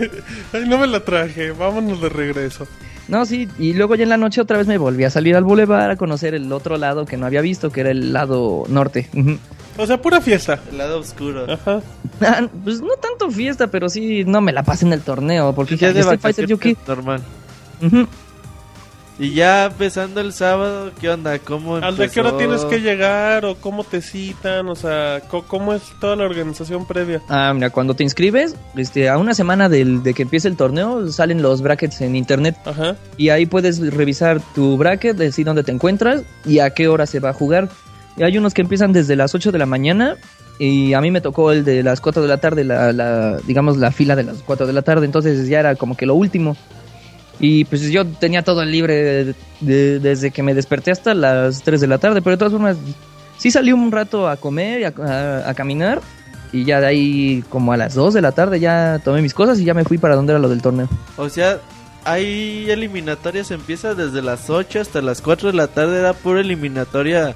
Ay, 0.52 0.64
no 0.68 0.78
me 0.78 0.86
la 0.86 1.00
traje, 1.00 1.50
vámonos 1.52 2.00
de 2.00 2.08
regreso. 2.08 2.66
No, 3.08 3.24
sí, 3.26 3.48
y 3.58 3.72
luego 3.72 3.96
ya 3.96 4.04
en 4.04 4.08
la 4.10 4.16
noche 4.16 4.40
otra 4.40 4.56
vez 4.58 4.66
me 4.68 4.78
volví 4.78 5.02
a 5.04 5.10
salir 5.10 5.34
al 5.36 5.42
boulevard 5.44 5.90
a 5.90 5.96
conocer 5.96 6.34
el 6.34 6.52
otro 6.52 6.76
lado 6.76 7.06
que 7.06 7.16
no 7.16 7.26
había 7.26 7.40
visto, 7.40 7.70
que 7.70 7.80
era 7.80 7.90
el 7.90 8.12
lado 8.12 8.64
norte. 8.68 9.08
O 9.76 9.86
sea, 9.86 10.00
pura 10.00 10.20
fiesta. 10.20 10.60
El 10.70 10.78
lado 10.78 11.00
oscuro. 11.00 11.50
Ajá. 11.52 11.80
Ah, 12.20 12.46
pues 12.62 12.80
no 12.80 12.94
tanto 13.00 13.30
fiesta, 13.30 13.66
pero 13.66 13.88
sí 13.88 14.24
no 14.24 14.40
me 14.40 14.52
la 14.52 14.62
pasé 14.62 14.84
en 14.86 14.92
el 14.92 15.00
torneo, 15.00 15.52
porque 15.54 15.76
Ya 15.76 15.92
de 15.92 16.00
Street 16.00 16.20
Fighter 16.20 16.76
normal. 16.86 17.20
Ujú. 17.82 18.06
Y 19.20 19.34
ya 19.34 19.66
empezando 19.66 20.22
el 20.22 20.32
sábado, 20.32 20.92
¿qué 20.98 21.10
onda? 21.10 21.38
¿Cómo 21.38 21.76
¿Al 21.76 21.94
de 21.94 22.08
qué 22.08 22.20
hora 22.20 22.38
tienes 22.38 22.64
que 22.64 22.78
llegar 22.78 23.44
o 23.44 23.54
cómo 23.54 23.84
te 23.84 24.00
citan? 24.00 24.66
O 24.70 24.74
sea, 24.74 25.20
¿cómo 25.46 25.74
es 25.74 25.82
toda 26.00 26.16
la 26.16 26.24
organización 26.24 26.86
previa? 26.86 27.20
Ah, 27.28 27.52
mira, 27.54 27.68
cuando 27.68 27.92
te 27.92 28.02
inscribes, 28.02 28.56
este, 28.76 29.10
a 29.10 29.18
una 29.18 29.34
semana 29.34 29.68
del, 29.68 30.02
de 30.02 30.14
que 30.14 30.22
empiece 30.22 30.48
el 30.48 30.56
torneo, 30.56 31.06
salen 31.08 31.42
los 31.42 31.60
brackets 31.60 32.00
en 32.00 32.16
internet. 32.16 32.56
Ajá. 32.64 32.96
Y 33.18 33.28
ahí 33.28 33.44
puedes 33.44 33.78
revisar 33.92 34.40
tu 34.54 34.78
bracket, 34.78 35.18
decir 35.18 35.44
dónde 35.44 35.64
te 35.64 35.72
encuentras 35.72 36.22
y 36.46 36.60
a 36.60 36.70
qué 36.70 36.88
hora 36.88 37.04
se 37.04 37.20
va 37.20 37.28
a 37.28 37.34
jugar. 37.34 37.68
Y 38.16 38.22
hay 38.22 38.38
unos 38.38 38.54
que 38.54 38.62
empiezan 38.62 38.94
desde 38.94 39.16
las 39.16 39.34
8 39.34 39.52
de 39.52 39.58
la 39.58 39.66
mañana 39.66 40.16
y 40.58 40.94
a 40.94 41.00
mí 41.02 41.10
me 41.10 41.20
tocó 41.20 41.52
el 41.52 41.62
de 41.62 41.82
las 41.82 42.00
4 42.00 42.22
de 42.22 42.28
la 42.28 42.38
tarde, 42.38 42.64
la, 42.64 42.90
la, 42.94 43.36
digamos 43.46 43.76
la 43.76 43.92
fila 43.92 44.16
de 44.16 44.22
las 44.22 44.38
4 44.38 44.66
de 44.66 44.72
la 44.72 44.80
tarde, 44.80 45.04
entonces 45.04 45.46
ya 45.46 45.60
era 45.60 45.74
como 45.74 45.94
que 45.94 46.06
lo 46.06 46.14
último. 46.14 46.56
Y 47.40 47.64
pues 47.64 47.82
yo 47.90 48.06
tenía 48.06 48.42
todo 48.42 48.62
el 48.62 48.70
libre 48.70 48.94
de- 49.24 49.34
de- 49.60 49.98
desde 49.98 50.30
que 50.30 50.42
me 50.42 50.52
desperté 50.54 50.90
hasta 50.90 51.14
las 51.14 51.62
3 51.62 51.80
de 51.80 51.86
la 51.86 51.98
tarde, 51.98 52.20
pero 52.22 52.36
de 52.36 52.38
todas 52.38 52.52
formas 52.52 52.76
sí 53.38 53.50
salí 53.50 53.72
un 53.72 53.90
rato 53.90 54.28
a 54.28 54.36
comer 54.36 54.80
y 54.80 54.84
a, 54.84 54.92
a- 55.02 55.48
a 55.50 55.54
caminar 55.54 56.00
y 56.52 56.64
ya 56.64 56.80
de 56.80 56.86
ahí 56.86 57.44
como 57.48 57.72
a 57.72 57.76
las 57.78 57.94
2 57.94 58.12
de 58.12 58.20
la 58.20 58.32
tarde 58.32 58.60
ya 58.60 59.00
tomé 59.02 59.22
mis 59.22 59.32
cosas 59.34 59.58
y 59.58 59.64
ya 59.64 59.72
me 59.72 59.84
fui 59.84 59.96
para 59.98 60.16
donde 60.16 60.32
era 60.32 60.38
lo 60.40 60.48
del 60.50 60.60
torneo. 60.60 60.88
O 61.16 61.28
sea, 61.30 61.58
hay 62.04 62.68
eliminatorias, 62.70 63.50
empieza 63.50 63.94
desde 63.94 64.20
las 64.20 64.50
8 64.50 64.80
hasta 64.82 65.00
las 65.00 65.22
4 65.22 65.50
de 65.50 65.56
la 65.56 65.66
tarde, 65.68 65.98
era 66.00 66.12
pura 66.12 66.40
eliminatoria 66.40 67.34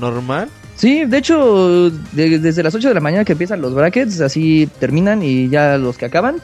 normal. 0.00 0.48
Sí, 0.76 1.04
de 1.04 1.18
hecho, 1.18 1.90
de- 2.12 2.40
desde 2.40 2.62
las 2.64 2.74
8 2.74 2.88
de 2.88 2.94
la 2.94 3.00
mañana 3.00 3.24
que 3.24 3.32
empiezan 3.32 3.60
los 3.60 3.72
brackets, 3.74 4.20
así 4.20 4.68
terminan 4.80 5.22
y 5.22 5.48
ya 5.48 5.78
los 5.78 5.96
que 5.96 6.06
acaban, 6.06 6.36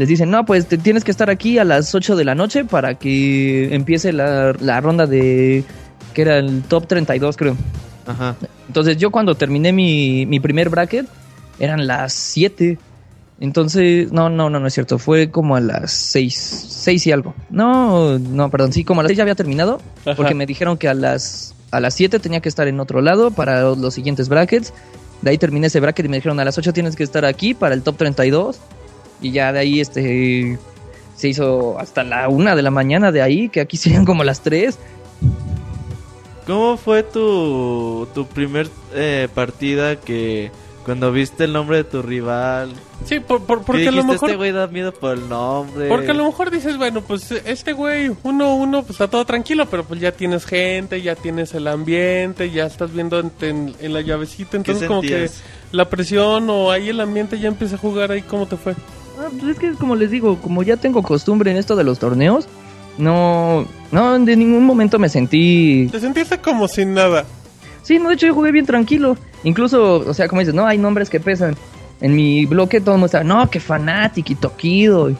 les 0.00 0.08
dicen, 0.08 0.30
no, 0.30 0.46
pues 0.46 0.66
te 0.66 0.78
tienes 0.78 1.04
que 1.04 1.10
estar 1.10 1.28
aquí 1.28 1.58
a 1.58 1.64
las 1.64 1.94
8 1.94 2.16
de 2.16 2.24
la 2.24 2.34
noche 2.34 2.64
para 2.64 2.94
que 2.94 3.74
empiece 3.74 4.14
la, 4.14 4.54
la 4.58 4.80
ronda 4.80 5.06
de, 5.06 5.62
que 6.14 6.22
era 6.22 6.38
el 6.38 6.62
top 6.62 6.86
32 6.86 7.36
creo. 7.36 7.54
Ajá. 8.06 8.34
Entonces 8.66 8.96
yo 8.96 9.10
cuando 9.10 9.34
terminé 9.34 9.74
mi, 9.74 10.24
mi 10.24 10.40
primer 10.40 10.70
bracket, 10.70 11.06
eran 11.58 11.86
las 11.86 12.14
7. 12.14 12.78
Entonces, 13.40 14.10
no, 14.10 14.30
no, 14.30 14.48
no, 14.48 14.58
no 14.58 14.66
es 14.66 14.72
cierto, 14.72 14.98
fue 14.98 15.30
como 15.30 15.54
a 15.54 15.60
las 15.60 15.92
6, 15.92 16.34
6 16.82 17.06
y 17.06 17.12
algo. 17.12 17.34
No, 17.50 18.18
no, 18.18 18.50
perdón, 18.50 18.72
sí, 18.72 18.84
como 18.84 19.02
a 19.02 19.04
las 19.04 19.10
6 19.10 19.18
ya 19.18 19.24
había 19.24 19.34
terminado, 19.34 19.82
Ajá. 20.06 20.16
porque 20.16 20.34
me 20.34 20.46
dijeron 20.46 20.78
que 20.78 20.88
a 20.88 20.94
las, 20.94 21.54
a 21.72 21.80
las 21.80 21.92
7 21.92 22.20
tenía 22.20 22.40
que 22.40 22.48
estar 22.48 22.68
en 22.68 22.80
otro 22.80 23.02
lado 23.02 23.32
para 23.32 23.60
los 23.74 23.92
siguientes 23.92 24.30
brackets. 24.30 24.72
De 25.20 25.28
ahí 25.28 25.36
terminé 25.36 25.66
ese 25.66 25.78
bracket 25.78 26.06
y 26.06 26.08
me 26.08 26.16
dijeron 26.16 26.40
a 26.40 26.44
las 26.46 26.56
8 26.56 26.72
tienes 26.72 26.96
que 26.96 27.02
estar 27.02 27.26
aquí 27.26 27.52
para 27.52 27.74
el 27.74 27.82
top 27.82 27.98
32. 27.98 28.58
Y 29.20 29.32
ya 29.32 29.52
de 29.52 29.58
ahí 29.60 29.80
este 29.80 30.58
se 31.16 31.28
hizo 31.28 31.78
hasta 31.78 32.02
la 32.04 32.28
1 32.28 32.56
de 32.56 32.62
la 32.62 32.70
mañana 32.70 33.12
de 33.12 33.20
ahí, 33.22 33.48
que 33.50 33.60
aquí 33.60 33.76
serían 33.76 34.04
como 34.06 34.24
las 34.24 34.40
3. 34.40 34.78
¿Cómo 36.46 36.76
fue 36.76 37.02
tu, 37.02 38.08
tu 38.14 38.26
primer 38.26 38.68
eh, 38.94 39.28
partida 39.34 39.96
que 39.96 40.50
cuando 40.84 41.12
viste 41.12 41.44
el 41.44 41.52
nombre 41.52 41.76
de 41.76 41.84
tu 41.84 42.02
rival? 42.02 42.72
Sí, 43.04 43.20
por, 43.20 43.44
por- 43.44 43.58
¿Qué 43.60 43.64
porque 43.66 43.88
a 43.88 43.92
lo 43.92 44.04
mejor... 44.04 44.30
Este 44.30 44.36
güey 44.36 44.50
da 44.50 44.66
miedo 44.66 44.92
por 44.92 45.16
el 45.16 45.28
nombre. 45.28 45.88
Porque 45.88 46.10
a 46.10 46.14
lo 46.14 46.24
mejor 46.24 46.50
dices, 46.50 46.76
bueno, 46.76 47.02
pues 47.02 47.30
este 47.30 47.72
güey, 47.72 48.10
uno, 48.24 48.56
uno, 48.56 48.80
pues 48.80 48.92
está 48.92 49.08
todo 49.08 49.24
tranquilo, 49.24 49.66
pero 49.70 49.84
pues 49.84 50.00
ya 50.00 50.12
tienes 50.12 50.44
gente, 50.44 51.00
ya 51.02 51.14
tienes 51.14 51.54
el 51.54 51.68
ambiente, 51.68 52.50
ya 52.50 52.64
estás 52.66 52.92
viendo 52.92 53.20
en, 53.20 53.30
en- 53.42 53.74
en 53.78 53.92
la 53.92 54.00
llavecita, 54.00 54.56
entonces 54.56 54.88
como 54.88 55.02
que 55.02 55.30
la 55.70 55.88
presión 55.88 56.48
o 56.50 56.70
ahí 56.70 56.88
el 56.88 57.00
ambiente 57.00 57.38
ya 57.38 57.48
empieza 57.48 57.76
a 57.76 57.78
jugar 57.78 58.10
ahí, 58.10 58.22
¿cómo 58.22 58.46
te 58.46 58.56
fue? 58.56 58.74
Ah, 59.20 59.28
pues 59.30 59.52
es 59.52 59.58
que 59.58 59.72
como 59.74 59.96
les 59.96 60.10
digo, 60.10 60.38
como 60.40 60.62
ya 60.62 60.78
tengo 60.78 61.02
costumbre 61.02 61.50
en 61.50 61.58
esto 61.58 61.76
de 61.76 61.84
los 61.84 61.98
torneos, 61.98 62.46
no, 62.96 63.66
no, 63.92 64.18
de 64.18 64.34
ningún 64.36 64.64
momento 64.64 64.98
me 64.98 65.10
sentí... 65.10 65.88
Te 65.92 66.00
sentiste 66.00 66.38
como 66.38 66.66
sin 66.68 66.94
nada. 66.94 67.26
Sí, 67.82 67.98
no, 67.98 68.08
de 68.08 68.14
hecho 68.14 68.26
yo 68.28 68.34
jugué 68.34 68.50
bien 68.50 68.64
tranquilo. 68.66 69.16
Incluso, 69.44 69.96
o 70.08 70.14
sea, 70.14 70.26
como 70.28 70.40
dices, 70.40 70.54
no, 70.54 70.66
hay 70.66 70.78
nombres 70.78 71.10
que 71.10 71.20
pesan. 71.20 71.54
En 72.00 72.14
mi 72.14 72.46
bloque 72.46 72.80
todo 72.80 72.94
el 72.94 72.98
mundo 72.98 73.06
estaba, 73.06 73.24
no, 73.24 73.50
que 73.50 73.60
Fnatic 73.60 74.30
y 74.30 74.34
Tokido. 74.36 75.10
y- 75.10 75.16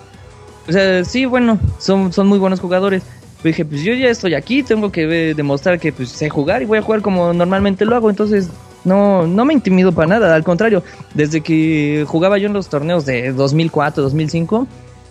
O 0.69 0.73
sea, 0.73 1.05
sí, 1.05 1.27
bueno, 1.27 1.59
son, 1.79 2.13
son 2.13 2.27
muy 2.27 2.39
buenos 2.39 2.61
jugadores. 2.61 3.03
Pero 3.43 3.53
dije, 3.53 3.65
pues 3.67 3.83
yo 3.83 3.93
ya 3.95 4.09
estoy 4.09 4.35
aquí, 4.35 4.63
tengo 4.63 4.91
que 4.93 5.31
eh, 5.31 5.35
demostrar 5.35 5.79
que 5.79 5.93
pues 5.93 6.11
sé 6.11 6.29
jugar 6.31 6.63
y 6.63 6.67
voy 6.67 6.79
a 6.79 6.83
jugar 6.83 7.01
como 7.03 7.33
normalmente 7.33 7.85
lo 7.85 7.97
hago. 7.97 8.09
Entonces, 8.11 8.49
no, 8.85 9.27
no 9.27 9.45
me 9.45 9.53
intimido 9.53 9.93
para 9.93 10.09
nada, 10.09 10.35
al 10.35 10.45
contrario. 10.45 10.83
Desde 11.15 11.41
que 11.41 12.05
jugaba 12.07 12.39
yo 12.39 12.47
en 12.47 12.53
los 12.53 12.69
torneos 12.69 13.07
de 13.07 13.33
2004, 13.33 14.03
2005, 14.03 14.67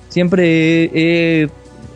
siempre 0.10 0.86
he, 0.94 1.50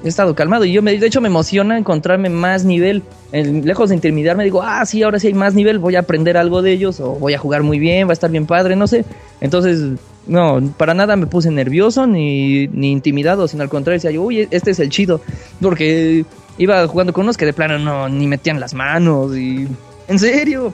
estado 0.04 0.36
calmado. 0.36 0.66
Y 0.66 0.74
yo, 0.74 0.82
me, 0.82 0.98
de 0.98 1.08
hecho, 1.08 1.22
me 1.22 1.30
emociona 1.30 1.78
encontrarme 1.78 2.30
más 2.30 2.66
nivel. 2.66 3.04
Lejos 3.32 3.90
de 3.90 3.96
intimidarme, 3.96 4.44
digo, 4.44 4.62
ah, 4.62 4.86
sí, 4.86 5.02
ahora 5.02 5.20
sí 5.20 5.28
hay 5.28 5.34
más 5.34 5.56
nivel, 5.56 5.80
voy 5.80 5.96
a 5.96 6.00
aprender 6.00 6.38
algo 6.38 6.62
de 6.62 6.72
ellos, 6.72 7.00
o 7.00 7.14
voy 7.14 7.34
a 7.34 7.40
jugar 7.40 7.64
muy 7.64 7.80
bien, 7.80 8.08
va 8.08 8.12
a 8.12 8.14
estar 8.14 8.30
bien 8.30 8.46
padre, 8.46 8.76
no 8.76 8.86
sé. 8.86 9.06
Entonces, 9.42 9.98
no, 10.28 10.62
para 10.78 10.94
nada 10.94 11.16
me 11.16 11.26
puse 11.26 11.50
nervioso 11.50 12.06
ni, 12.06 12.68
ni 12.68 12.92
intimidado, 12.92 13.48
sino 13.48 13.64
al 13.64 13.70
contrario, 13.70 13.98
decía 13.98 14.12
yo, 14.12 14.22
uy, 14.22 14.48
este 14.52 14.72
es 14.72 14.80
el 14.80 14.90
chido. 14.90 15.22
Porque 15.60 16.26
iba 16.60 16.88
jugando 16.88 17.14
con 17.14 17.24
unos 17.24 17.38
que 17.38 17.46
de 17.46 17.54
plano 17.54 17.80
no, 17.80 18.08
ni 18.08 18.28
metían 18.28 18.60
las 18.60 18.74
manos, 18.74 19.36
y. 19.36 19.68
En 20.08 20.20
serio. 20.20 20.74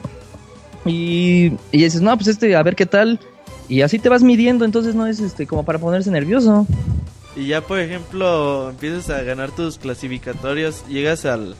Y, 0.84 1.52
y 1.72 1.84
dices, 1.84 2.00
no, 2.00 2.16
pues 2.16 2.28
este, 2.28 2.56
a 2.56 2.62
ver 2.62 2.76
qué 2.76 2.86
tal. 2.86 3.20
Y 3.68 3.82
así 3.82 3.98
te 3.98 4.08
vas 4.08 4.22
midiendo, 4.22 4.64
entonces 4.64 4.94
no 4.94 5.06
es 5.06 5.20
este 5.20 5.46
como 5.46 5.64
para 5.64 5.78
ponerse 5.78 6.10
nervioso. 6.10 6.66
Y 7.36 7.46
ya, 7.46 7.60
por 7.60 7.78
ejemplo, 7.78 8.70
empiezas 8.70 9.10
a 9.10 9.22
ganar 9.22 9.52
tus 9.52 9.78
clasificatorios, 9.78 10.84
llegas 10.88 11.24
al, 11.24 11.54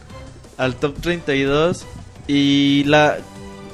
al 0.59 0.75
top 0.75 1.01
32 1.01 1.87
y 2.27 2.85
la 2.85 3.19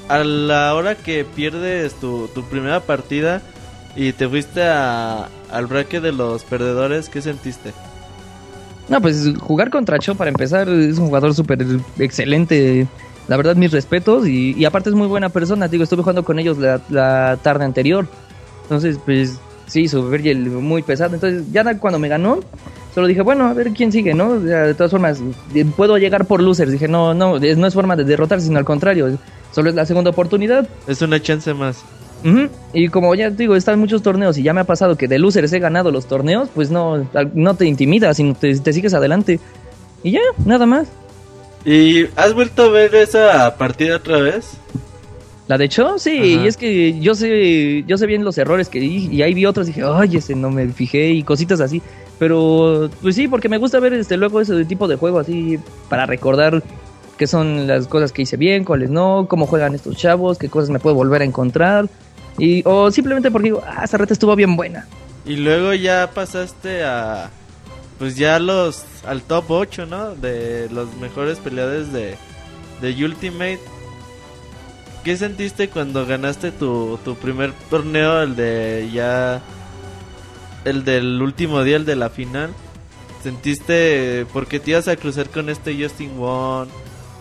a 0.08 0.22
la 0.22 0.74
hora 0.74 0.94
que 0.94 1.24
pierdes 1.24 1.94
tu, 1.94 2.28
tu 2.28 2.44
primera 2.44 2.80
partida 2.80 3.42
y 3.96 4.12
te 4.12 4.28
fuiste 4.28 4.62
a, 4.62 5.28
al 5.50 5.66
bracket 5.66 6.02
de 6.02 6.12
los 6.12 6.44
perdedores, 6.44 7.08
¿qué 7.08 7.22
sentiste? 7.22 7.72
No, 8.88 9.00
pues 9.00 9.32
jugar 9.40 9.70
contra 9.70 9.98
Cho 9.98 10.14
para 10.14 10.30
empezar 10.30 10.68
es 10.68 10.98
un 10.98 11.06
jugador 11.06 11.34
súper 11.34 11.64
excelente. 11.98 12.86
La 13.28 13.36
verdad, 13.36 13.56
mis 13.56 13.72
respetos. 13.72 14.26
Y, 14.26 14.54
y 14.56 14.64
aparte 14.64 14.90
es 14.90 14.94
muy 14.94 15.06
buena 15.06 15.28
persona. 15.28 15.68
Digo, 15.68 15.84
estuve 15.84 16.02
jugando 16.02 16.24
con 16.24 16.38
ellos 16.38 16.58
la, 16.58 16.80
la 16.88 17.38
tarde 17.42 17.64
anterior. 17.64 18.06
Entonces, 18.62 18.98
pues 19.04 19.38
sí, 19.66 19.88
su 19.88 20.08
Virgil 20.08 20.48
muy 20.50 20.82
pesado. 20.82 21.14
Entonces, 21.14 21.44
ya 21.52 21.78
cuando 21.78 21.98
me 21.98 22.08
ganó, 22.08 22.40
solo 22.94 23.06
dije, 23.06 23.22
bueno, 23.22 23.46
a 23.46 23.52
ver 23.52 23.72
quién 23.72 23.92
sigue, 23.92 24.14
¿no? 24.14 24.30
O 24.30 24.40
sea, 24.40 24.62
de 24.62 24.74
todas 24.74 24.90
formas, 24.90 25.20
eh, 25.54 25.64
puedo 25.76 25.98
llegar 25.98 26.26
por 26.26 26.42
losers. 26.42 26.72
Dije, 26.72 26.88
no, 26.88 27.14
no, 27.14 27.38
no 27.38 27.66
es 27.66 27.74
forma 27.74 27.96
de 27.96 28.04
derrotar, 28.04 28.40
sino 28.40 28.58
al 28.58 28.64
contrario. 28.64 29.18
Solo 29.52 29.70
es 29.70 29.74
la 29.74 29.86
segunda 29.86 30.10
oportunidad. 30.10 30.68
Es 30.86 31.02
una 31.02 31.20
chance 31.20 31.52
más. 31.54 31.82
Ujú, 32.24 32.48
Y 32.72 32.88
como 32.88 33.14
ya 33.14 33.30
te 33.30 33.36
digo, 33.36 33.54
en 33.54 33.78
muchos 33.78 34.02
torneos 34.02 34.38
y 34.38 34.42
ya 34.42 34.52
me 34.52 34.60
ha 34.62 34.64
pasado 34.64 34.96
que 34.96 35.06
de 35.06 35.18
losers 35.18 35.52
he 35.52 35.58
ganado 35.58 35.90
los 35.90 36.06
torneos, 36.06 36.48
pues 36.54 36.70
no, 36.70 37.06
no 37.34 37.54
te 37.54 37.66
intimidas, 37.66 38.16
sino 38.16 38.34
te, 38.34 38.58
te 38.58 38.72
sigues 38.72 38.94
adelante. 38.94 39.38
Y 40.02 40.12
ya, 40.12 40.20
nada 40.44 40.66
más. 40.66 40.88
¿Y 41.66 42.06
has 42.14 42.32
vuelto 42.32 42.62
a 42.62 42.68
ver 42.68 42.94
esa 42.94 43.56
partida 43.56 43.96
otra 43.96 44.20
vez? 44.20 44.52
La 45.48 45.58
de 45.58 45.64
hecho, 45.64 45.98
sí, 45.98 46.16
Ajá. 46.16 46.26
y 46.44 46.46
es 46.46 46.56
que 46.56 46.98
yo 47.00 47.16
sé, 47.16 47.82
yo 47.88 47.98
sé 47.98 48.06
bien 48.06 48.24
los 48.24 48.38
errores 48.38 48.68
que 48.68 48.78
di, 48.78 49.08
y 49.10 49.22
ahí 49.22 49.34
vi 49.34 49.46
otros 49.46 49.66
y 49.66 49.72
dije, 49.72 49.82
ay, 49.84 50.16
ese 50.16 50.36
no 50.36 50.50
me 50.50 50.68
fijé 50.68 51.10
y 51.10 51.24
cositas 51.24 51.60
así. 51.60 51.82
Pero, 52.20 52.88
pues 53.02 53.16
sí, 53.16 53.26
porque 53.26 53.48
me 53.48 53.58
gusta 53.58 53.80
ver 53.80 53.92
este 53.94 54.16
luego 54.16 54.40
ese 54.40 54.64
tipo 54.64 54.86
de 54.86 54.94
juego 54.94 55.18
así 55.18 55.58
para 55.88 56.06
recordar 56.06 56.62
qué 57.18 57.26
son 57.26 57.66
las 57.66 57.88
cosas 57.88 58.12
que 58.12 58.22
hice 58.22 58.36
bien, 58.36 58.64
cuáles 58.64 58.90
no, 58.90 59.26
cómo 59.28 59.46
juegan 59.46 59.74
estos 59.74 59.96
chavos, 59.96 60.38
qué 60.38 60.48
cosas 60.48 60.70
me 60.70 60.78
puedo 60.78 60.94
volver 60.94 61.22
a 61.22 61.24
encontrar. 61.24 61.88
Y, 62.38 62.62
o 62.64 62.92
simplemente 62.92 63.32
porque 63.32 63.48
digo, 63.48 63.62
ah, 63.66 63.82
esa 63.84 63.98
reta 63.98 64.12
estuvo 64.12 64.36
bien 64.36 64.54
buena. 64.54 64.86
Y 65.24 65.34
luego 65.36 65.74
ya 65.74 66.10
pasaste 66.14 66.84
a. 66.84 67.30
Pues 67.98 68.16
ya 68.16 68.38
los. 68.38 68.84
Al 69.04 69.22
top 69.22 69.50
8, 69.50 69.86
¿no? 69.86 70.14
De 70.14 70.68
los 70.70 70.94
mejores 70.96 71.38
peleadores 71.38 71.92
de. 71.92 72.16
De 72.80 73.04
Ultimate. 73.04 73.60
¿Qué 75.04 75.16
sentiste 75.16 75.68
cuando 75.68 76.04
ganaste 76.04 76.50
tu, 76.50 76.98
tu 77.04 77.14
primer 77.14 77.52
torneo? 77.70 78.22
El 78.22 78.36
de 78.36 78.90
ya. 78.92 79.42
El 80.64 80.84
del 80.84 81.22
último 81.22 81.62
día, 81.62 81.76
el 81.76 81.84
de 81.84 81.96
la 81.96 82.10
final. 82.10 82.50
¿Sentiste. 83.22 84.26
Porque 84.32 84.60
te 84.60 84.72
ibas 84.72 84.88
a 84.88 84.96
cruzar 84.96 85.30
con 85.30 85.48
este 85.48 85.80
Justin 85.80 86.18
Wong? 86.18 86.68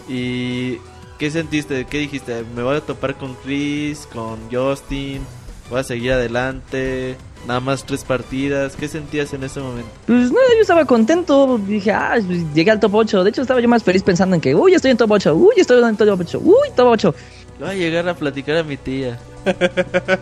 ¿Y 0.09 0.77
qué 1.17 1.31
sentiste? 1.31 1.85
¿Qué 1.85 1.99
dijiste? 1.99 2.43
¿Me 2.55 2.63
voy 2.63 2.77
a 2.77 2.81
topar 2.81 3.15
con 3.15 3.35
Chris? 3.35 4.07
¿Con 4.11 4.39
Justin? 4.51 5.21
¿Voy 5.69 5.79
a 5.79 5.83
seguir 5.83 6.11
adelante? 6.11 7.17
Nada 7.47 7.59
más 7.59 7.85
tres 7.85 8.03
partidas. 8.03 8.75
¿Qué 8.75 8.87
sentías 8.87 9.33
en 9.33 9.43
ese 9.43 9.59
momento? 9.59 9.89
Pues 10.07 10.31
nada, 10.31 10.47
yo 10.55 10.61
estaba 10.61 10.85
contento. 10.85 11.59
Dije, 11.59 11.91
ah, 11.91 12.15
pues, 12.25 12.53
llegué 12.53 12.71
al 12.71 12.79
top 12.79 12.95
8. 12.95 13.23
De 13.23 13.29
hecho, 13.29 13.41
estaba 13.41 13.61
yo 13.61 13.69
más 13.69 13.83
feliz 13.83 14.03
pensando 14.03 14.35
en 14.35 14.41
que, 14.41 14.55
uy, 14.55 14.73
estoy 14.73 14.91
en 14.91 14.97
top 14.97 15.11
8. 15.11 15.35
Uy, 15.35 15.53
estoy 15.57 15.83
en 15.83 15.95
top 15.95 16.19
8. 16.19 16.39
Uy, 16.43 16.69
top 16.75 16.87
8. 16.87 17.15
Voy 17.59 17.69
a 17.69 17.73
llegar 17.73 18.09
a 18.09 18.15
platicar 18.15 18.57
a 18.57 18.63
mi 18.63 18.77
tía. 18.77 19.19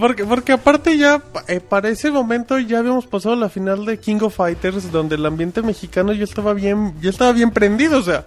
Porque, 0.00 0.24
porque 0.24 0.52
aparte 0.52 0.96
ya, 0.98 1.22
eh, 1.46 1.60
para 1.60 1.88
ese 1.88 2.10
momento 2.10 2.58
ya 2.58 2.80
habíamos 2.80 3.06
pasado 3.06 3.36
la 3.36 3.48
final 3.48 3.84
de 3.84 3.98
King 3.98 4.18
of 4.22 4.34
Fighters, 4.34 4.90
donde 4.90 5.14
el 5.14 5.24
ambiente 5.24 5.62
mexicano 5.62 6.12
ya 6.12 6.24
estaba 6.24 6.52
bien, 6.52 6.94
ya 7.00 7.10
estaba 7.10 7.32
bien 7.32 7.50
prendido, 7.52 7.98
o 7.98 8.02
sea, 8.02 8.24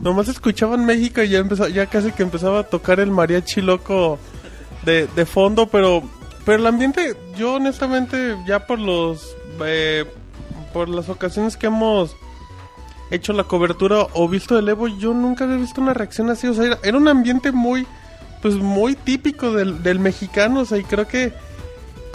nomás 0.00 0.28
escuchaban 0.28 0.84
México 0.84 1.22
y 1.22 1.28
ya 1.28 1.38
empezó, 1.38 1.68
ya 1.68 1.86
casi 1.86 2.10
que 2.10 2.24
empezaba 2.24 2.60
a 2.60 2.64
tocar 2.64 2.98
el 2.98 3.10
mariachi 3.10 3.60
loco 3.60 4.18
de, 4.84 5.06
de 5.14 5.26
fondo, 5.26 5.68
pero, 5.68 6.02
pero 6.48 6.60
el 6.60 6.66
ambiente, 6.66 7.14
yo 7.36 7.56
honestamente, 7.56 8.34
ya 8.46 8.66
por 8.66 8.78
los, 8.78 9.36
eh, 9.66 10.06
por 10.72 10.88
las 10.88 11.10
ocasiones 11.10 11.58
que 11.58 11.66
hemos 11.66 12.16
hecho 13.10 13.34
la 13.34 13.44
cobertura 13.44 14.06
o 14.14 14.26
visto 14.30 14.58
el 14.58 14.66
Evo, 14.66 14.88
yo 14.88 15.12
nunca 15.12 15.44
había 15.44 15.58
visto 15.58 15.82
una 15.82 15.92
reacción 15.92 16.30
así, 16.30 16.46
o 16.46 16.54
sea, 16.54 16.78
era, 16.82 16.96
un 16.96 17.06
ambiente 17.06 17.52
muy 17.52 17.86
pues 18.40 18.54
muy 18.54 18.94
típico 18.94 19.52
del, 19.52 19.82
del 19.82 20.00
mexicano, 20.00 20.60
o 20.60 20.64
sea, 20.64 20.78
y 20.78 20.84
creo 20.84 21.06
que 21.06 21.34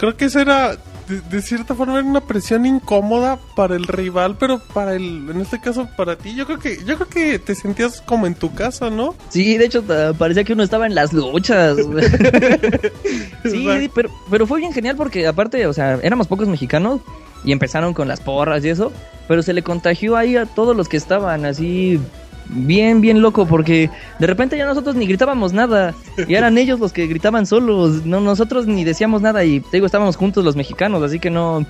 creo 0.00 0.16
que 0.16 0.24
eso 0.24 0.40
era 0.40 0.78
de, 1.08 1.20
de 1.20 1.42
cierta 1.42 1.74
forma 1.74 1.98
era 1.98 2.08
una 2.08 2.20
presión 2.20 2.64
incómoda 2.66 3.38
para 3.56 3.76
el 3.76 3.84
rival, 3.84 4.36
pero 4.38 4.58
para 4.58 4.94
el 4.94 5.28
en 5.30 5.40
este 5.40 5.60
caso 5.60 5.88
para 5.96 6.16
ti, 6.16 6.34
yo 6.34 6.46
creo 6.46 6.58
que 6.58 6.78
yo 6.84 6.96
creo 6.96 7.08
que 7.08 7.38
te 7.38 7.54
sentías 7.54 8.00
como 8.00 8.26
en 8.26 8.34
tu 8.34 8.54
casa, 8.54 8.90
¿no? 8.90 9.14
Sí, 9.28 9.56
de 9.58 9.66
hecho 9.66 9.82
ta- 9.82 10.12
parecía 10.14 10.44
que 10.44 10.52
uno 10.54 10.62
estaba 10.62 10.86
en 10.86 10.94
las 10.94 11.12
luchas. 11.12 11.76
sí, 13.44 13.66
Exacto. 13.66 13.92
pero, 13.94 14.10
pero 14.30 14.46
fue 14.46 14.60
bien 14.60 14.72
genial 14.72 14.96
porque 14.96 15.26
aparte, 15.26 15.66
o 15.66 15.72
sea, 15.72 15.98
éramos 16.02 16.26
pocos 16.26 16.48
mexicanos 16.48 17.00
y 17.44 17.52
empezaron 17.52 17.92
con 17.94 18.08
las 18.08 18.20
porras 18.20 18.64
y 18.64 18.70
eso, 18.70 18.92
pero 19.28 19.42
se 19.42 19.52
le 19.52 19.62
contagió 19.62 20.16
ahí 20.16 20.36
a 20.36 20.46
todos 20.46 20.74
los 20.76 20.88
que 20.88 20.96
estaban 20.96 21.44
así 21.44 22.00
bien, 22.48 23.00
bien 23.00 23.22
loco 23.22 23.46
porque 23.46 23.90
de 24.18 24.26
repente 24.26 24.56
ya 24.56 24.66
nosotros 24.66 24.94
ni 24.94 25.06
gritábamos 25.06 25.52
nada 25.52 25.94
y 26.28 26.34
eran 26.34 26.58
ellos 26.58 26.80
los 26.80 26.92
que 26.92 27.06
gritaban 27.06 27.46
solos, 27.46 28.04
no 28.04 28.20
nosotros 28.20 28.66
ni 28.66 28.84
decíamos 28.84 29.22
nada 29.22 29.44
y 29.44 29.60
te 29.60 29.76
digo, 29.78 29.86
estábamos 29.86 30.16
juntos 30.16 30.44
los 30.44 30.56
mexicanos, 30.56 31.02
así 31.02 31.18
que 31.18 31.30
no 31.30 31.66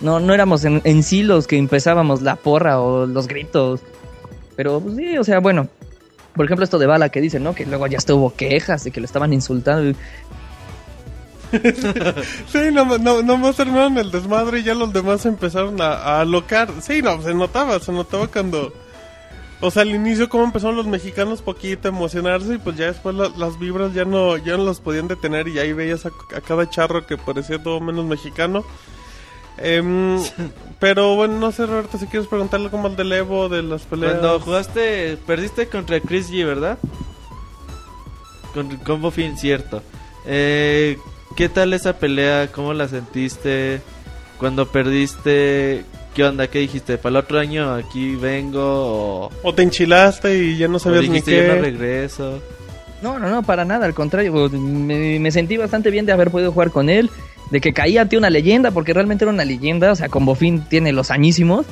no 0.00 0.20
no 0.20 0.34
éramos 0.34 0.64
en, 0.64 0.80
en 0.84 1.02
sí 1.02 1.22
los 1.22 1.46
que 1.46 1.56
empezábamos 1.56 2.22
la 2.22 2.36
porra 2.36 2.80
o 2.80 3.06
los 3.06 3.28
gritos. 3.28 3.80
Pero 4.56 4.80
pues, 4.80 4.96
sí, 4.96 5.16
o 5.16 5.22
sea, 5.22 5.38
bueno, 5.38 5.68
por 6.34 6.44
ejemplo, 6.44 6.64
esto 6.64 6.78
de 6.78 6.86
Bala 6.86 7.08
que 7.10 7.20
dice, 7.20 7.38
¿no? 7.40 7.54
Que 7.54 7.66
luego 7.66 7.86
ya 7.86 7.98
estuvo 7.98 8.34
quejas 8.34 8.84
de 8.84 8.90
que 8.90 9.00
lo 9.00 9.06
estaban 9.06 9.32
insultando. 9.32 9.96
Sí, 12.52 12.58
no, 12.72 12.98
no, 12.98 13.22
nomás 13.22 13.56
terminaron 13.56 13.96
el 13.96 14.10
desmadre 14.10 14.60
y 14.60 14.64
ya 14.64 14.74
los 14.74 14.92
demás 14.92 15.24
empezaron 15.24 15.80
a, 15.80 15.94
a 15.94 16.20
alocar. 16.20 16.68
Sí, 16.82 17.00
no, 17.00 17.22
se 17.22 17.32
notaba, 17.34 17.80
se 17.80 17.90
notaba 17.90 18.26
cuando... 18.26 18.72
O 19.60 19.70
sea, 19.72 19.82
al 19.82 19.90
inicio 19.90 20.28
como 20.28 20.44
empezaron 20.44 20.76
los 20.76 20.86
mexicanos 20.86 21.42
poquito 21.42 21.88
a 21.88 21.90
emocionarse 21.90 22.54
y 22.54 22.58
pues 22.58 22.76
ya 22.76 22.86
después 22.86 23.14
la- 23.16 23.30
las 23.36 23.58
vibras 23.58 23.92
ya 23.92 24.04
no 24.04 24.36
ya 24.36 24.56
no 24.56 24.64
los 24.64 24.80
podían 24.80 25.08
detener 25.08 25.48
y 25.48 25.58
ahí 25.58 25.72
veías 25.72 26.06
a, 26.06 26.10
a 26.36 26.40
cada 26.40 26.70
charro 26.70 27.06
que 27.06 27.16
parecía 27.16 27.60
todo 27.62 27.80
menos 27.80 28.04
mexicano. 28.04 28.64
Em, 29.56 30.20
pero 30.78 31.16
bueno, 31.16 31.38
no 31.40 31.50
sé 31.50 31.66
Roberto, 31.66 31.98
si 31.98 32.06
quieres 32.06 32.28
preguntarle 32.28 32.70
como 32.70 32.86
al 32.86 32.94
del 32.94 33.12
Evo, 33.12 33.48
de 33.48 33.62
las 33.64 33.82
peleas. 33.82 34.12
Cuando 34.20 34.38
jugaste, 34.40 35.18
perdiste 35.26 35.66
contra 35.68 35.98
Chris 36.00 36.30
G, 36.30 36.46
¿verdad? 36.46 36.78
Con 38.54 38.76
Combo 38.78 39.10
Fin, 39.10 39.36
cierto. 39.36 39.82
Eh, 40.24 40.98
¿Qué 41.36 41.48
tal 41.48 41.72
esa 41.72 41.98
pelea? 41.98 42.50
¿Cómo 42.52 42.72
la 42.74 42.86
sentiste? 42.88 43.80
Cuando 44.38 44.66
perdiste, 44.70 45.84
¿qué 46.18 46.24
onda? 46.24 46.48
¿Qué 46.48 46.58
dijiste? 46.58 46.98
¿Para 46.98 47.10
el 47.10 47.16
otro 47.18 47.38
año 47.38 47.74
aquí 47.74 48.16
vengo? 48.16 48.60
¿O, 48.60 49.30
O 49.44 49.54
te 49.54 49.62
enchilaste 49.62 50.36
y 50.36 50.58
ya 50.58 50.66
no 50.66 50.80
sabías 50.80 51.02
ni 51.08 51.20
yo 51.20 51.20
no 51.20 51.24
qué. 51.24 51.60
regreso? 51.60 52.42
No, 53.00 53.20
no, 53.20 53.30
no, 53.30 53.44
para 53.44 53.64
nada, 53.64 53.86
al 53.86 53.94
contrario, 53.94 54.50
me, 54.50 55.20
me 55.20 55.30
sentí 55.30 55.56
bastante 55.56 55.92
bien 55.92 56.06
de 56.06 56.12
haber 56.12 56.32
podido 56.32 56.50
jugar 56.50 56.72
con 56.72 56.90
él, 56.90 57.08
de 57.52 57.60
que 57.60 57.72
caía 57.72 58.00
ante 58.00 58.18
una 58.18 58.30
leyenda, 58.30 58.72
porque 58.72 58.92
realmente 58.92 59.24
era 59.24 59.32
una 59.32 59.44
leyenda, 59.44 59.92
o 59.92 59.94
sea, 59.94 60.08
con 60.08 60.24
Bofín 60.24 60.64
tiene 60.68 60.90
los 60.90 61.12
añísimos, 61.12 61.66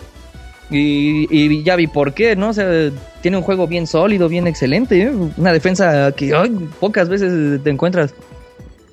y, 0.71 1.27
y 1.29 1.65
ya 1.65 1.75
vi 1.75 1.89
por 1.89 2.15
qué, 2.15 2.37
¿no? 2.37 2.51
O 2.51 2.53
sea, 2.53 2.93
tiene 3.23 3.39
un 3.39 3.43
juego 3.43 3.67
bien 3.67 3.89
sólido, 3.89 4.29
bien 4.29 4.47
excelente, 4.47 5.03
¿eh? 5.03 5.11
una 5.37 5.53
defensa 5.53 6.13
que 6.13 6.33
ay, 6.37 6.51
pocas 6.79 7.09
veces 7.09 7.61
te 7.65 7.71
encuentras, 7.71 8.15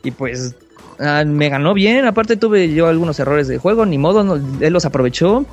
y 0.04 0.10
pues 0.10 0.56
ah, 1.00 1.24
me 1.26 1.50
ganó 1.50 1.74
bien, 1.74 2.06
aparte 2.06 2.38
tuve 2.38 2.74
yo 2.74 2.88
algunos 2.88 3.20
errores 3.20 3.48
de 3.48 3.58
juego, 3.58 3.86
ni 3.86 3.98
modo, 3.98 4.40
él 4.60 4.74
los 4.74 4.86
aprovechó, 4.86 5.46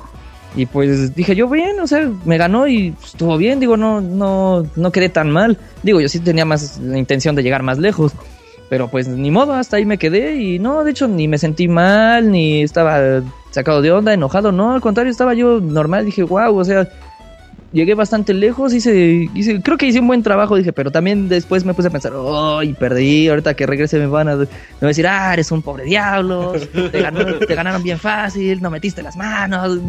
y 0.55 0.65
pues 0.65 1.15
dije 1.15 1.35
yo 1.35 1.47
bien, 1.47 1.79
o 1.79 1.87
sea, 1.87 2.11
me 2.25 2.37
ganó 2.37 2.67
y 2.67 2.93
estuvo 3.03 3.37
bien, 3.37 3.59
digo, 3.59 3.77
no, 3.77 4.01
no, 4.01 4.65
no 4.75 4.91
quedé 4.91 5.09
tan 5.09 5.31
mal. 5.31 5.57
Digo, 5.81 6.01
yo 6.01 6.09
sí 6.09 6.19
tenía 6.19 6.45
más 6.45 6.77
la 6.79 6.97
intención 6.97 7.35
de 7.35 7.43
llegar 7.43 7.63
más 7.63 7.77
lejos. 7.77 8.11
Pero 8.69 8.89
pues 8.89 9.07
ni 9.07 9.31
modo, 9.31 9.53
hasta 9.53 9.77
ahí 9.77 9.85
me 9.85 9.97
quedé. 9.97 10.35
Y 10.35 10.59
no, 10.59 10.83
de 10.83 10.91
hecho 10.91 11.07
ni 11.07 11.27
me 11.27 11.37
sentí 11.37 11.67
mal, 11.67 12.31
ni 12.31 12.63
estaba 12.63 13.21
sacado 13.51 13.81
de 13.81 13.91
onda, 13.91 14.13
enojado, 14.13 14.51
no, 14.51 14.73
al 14.73 14.81
contrario, 14.81 15.11
estaba 15.11 15.33
yo 15.33 15.59
normal, 15.59 16.05
dije, 16.05 16.23
wow, 16.23 16.57
o 16.57 16.63
sea, 16.63 16.87
llegué 17.73 17.93
bastante 17.95 18.33
lejos, 18.33 18.73
hice, 18.73 19.29
hice, 19.33 19.61
creo 19.61 19.77
que 19.77 19.85
hice 19.87 19.99
un 19.99 20.07
buen 20.07 20.23
trabajo, 20.23 20.55
dije, 20.55 20.73
pero 20.73 20.91
también 20.91 21.29
después 21.29 21.63
me 21.65 21.73
puse 21.73 21.87
a 21.87 21.91
pensar, 21.91 22.13
ay, 22.59 22.73
perdí, 22.73 23.27
ahorita 23.29 23.53
que 23.53 23.65
regrese 23.65 23.97
me 23.99 24.07
van 24.07 24.27
a, 24.27 24.35
me 24.35 24.45
van 24.45 24.49
a 24.81 24.87
decir, 24.87 25.07
ah, 25.07 25.33
eres 25.33 25.51
un 25.51 25.61
pobre 25.61 25.85
diablo, 25.85 26.53
te, 26.91 27.01
ganaron 27.55 27.83
bien 27.83 27.99
fácil, 27.99 28.61
no 28.61 28.69
metiste 28.69 29.01
las 29.01 29.15
manos. 29.15 29.79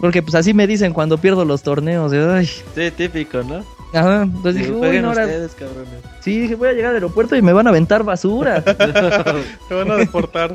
Porque 0.00 0.22
pues 0.22 0.34
así 0.34 0.52
me 0.52 0.66
dicen 0.66 0.92
cuando 0.92 1.16
pierdo 1.18 1.44
los 1.44 1.62
torneos, 1.62 2.12
ay, 2.12 2.46
Sí, 2.46 2.90
típico, 2.96 3.42
¿no? 3.42 3.64
ajá, 3.94 4.22
entonces 4.24 4.54
Sí, 4.66 4.70
dije, 4.72 4.72
uy, 4.72 5.00
no, 5.00 5.08
ahora- 5.08 5.24
ustedes, 5.24 5.52
cabrones. 5.54 5.88
sí, 6.20 6.38
dije, 6.40 6.54
voy 6.54 6.68
a 6.68 6.72
llegar 6.72 6.90
al 6.90 6.96
aeropuerto 6.96 7.34
y 7.34 7.40
me 7.42 7.52
van 7.54 7.66
a 7.66 7.70
aventar 7.70 8.02
basura. 8.04 8.62
Te 9.68 9.74
van 9.74 9.90
a 9.90 9.96
deportar. 9.96 10.54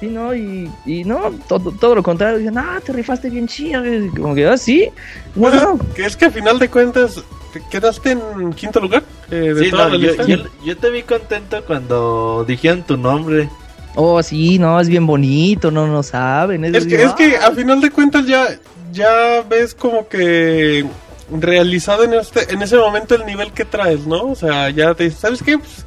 Sí, 0.00 0.06
no, 0.06 0.34
y, 0.34 0.70
y 0.86 1.04
no, 1.04 1.30
todo, 1.46 1.72
todo 1.72 1.94
lo 1.94 2.02
contrario. 2.02 2.38
Dicen, 2.38 2.56
ah, 2.56 2.80
te 2.84 2.92
rifaste 2.92 3.28
bien 3.28 3.46
chido. 3.46 3.84
Y 3.86 4.08
Como 4.08 4.34
que, 4.34 4.48
ah, 4.48 4.56
sí. 4.56 4.88
Bueno, 5.34 5.78
que 5.94 6.06
es 6.06 6.16
que 6.16 6.24
a 6.26 6.30
final 6.30 6.58
de 6.58 6.68
cuentas 6.70 7.22
te 7.52 7.60
quedaste 7.70 8.12
en 8.12 8.52
quinto 8.54 8.80
lugar 8.80 9.02
eh, 9.30 9.34
de 9.54 9.64
Sí, 9.66 9.70
no, 9.72 9.88
yo, 9.90 9.98
lista. 9.98 10.24
yo- 10.26 10.36
yo 10.64 10.76
te 10.78 10.90
vi 10.90 11.02
contento 11.02 11.62
cuando 11.66 12.44
dijeron 12.48 12.82
tu 12.84 12.96
nombre. 12.96 13.48
oh, 13.96 14.22
sí, 14.22 14.58
no, 14.58 14.80
es 14.80 14.88
bien 14.88 15.06
bonito, 15.06 15.70
no 15.70 15.86
no 15.86 16.02
saben. 16.02 16.64
Es 16.64 16.86
que, 16.86 16.96
digo, 16.96 17.08
es 17.10 17.14
que 17.14 17.36
a 17.36 17.50
final 17.50 17.80
de 17.82 17.90
cuentas 17.90 18.24
ya, 18.26 18.46
ya 18.92 19.42
ves 19.50 19.74
como 19.74 20.08
que 20.08 20.86
realizado 21.30 22.04
en 22.04 22.14
este, 22.14 22.52
en 22.52 22.62
ese 22.62 22.76
momento 22.76 23.14
el 23.14 23.26
nivel 23.26 23.52
que 23.52 23.64
traes, 23.64 24.06
¿no? 24.06 24.22
O 24.28 24.34
sea, 24.34 24.70
ya 24.70 24.94
te 24.94 25.04
dices, 25.04 25.18
¿sabes 25.20 25.42
qué? 25.42 25.58
Pues, 25.58 25.84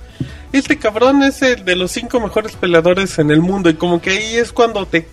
este 0.57 0.77
cabrón 0.77 1.23
es 1.23 1.41
el 1.41 1.65
de 1.65 1.75
los 1.75 1.91
cinco 1.91 2.19
mejores 2.19 2.55
peleadores 2.55 3.17
en 3.19 3.31
el 3.31 3.41
mundo 3.41 3.69
y 3.69 3.73
como 3.73 4.01
que 4.01 4.11
ahí 4.11 4.35
es 4.35 4.51
cuando 4.51 4.85
te, 4.85 5.07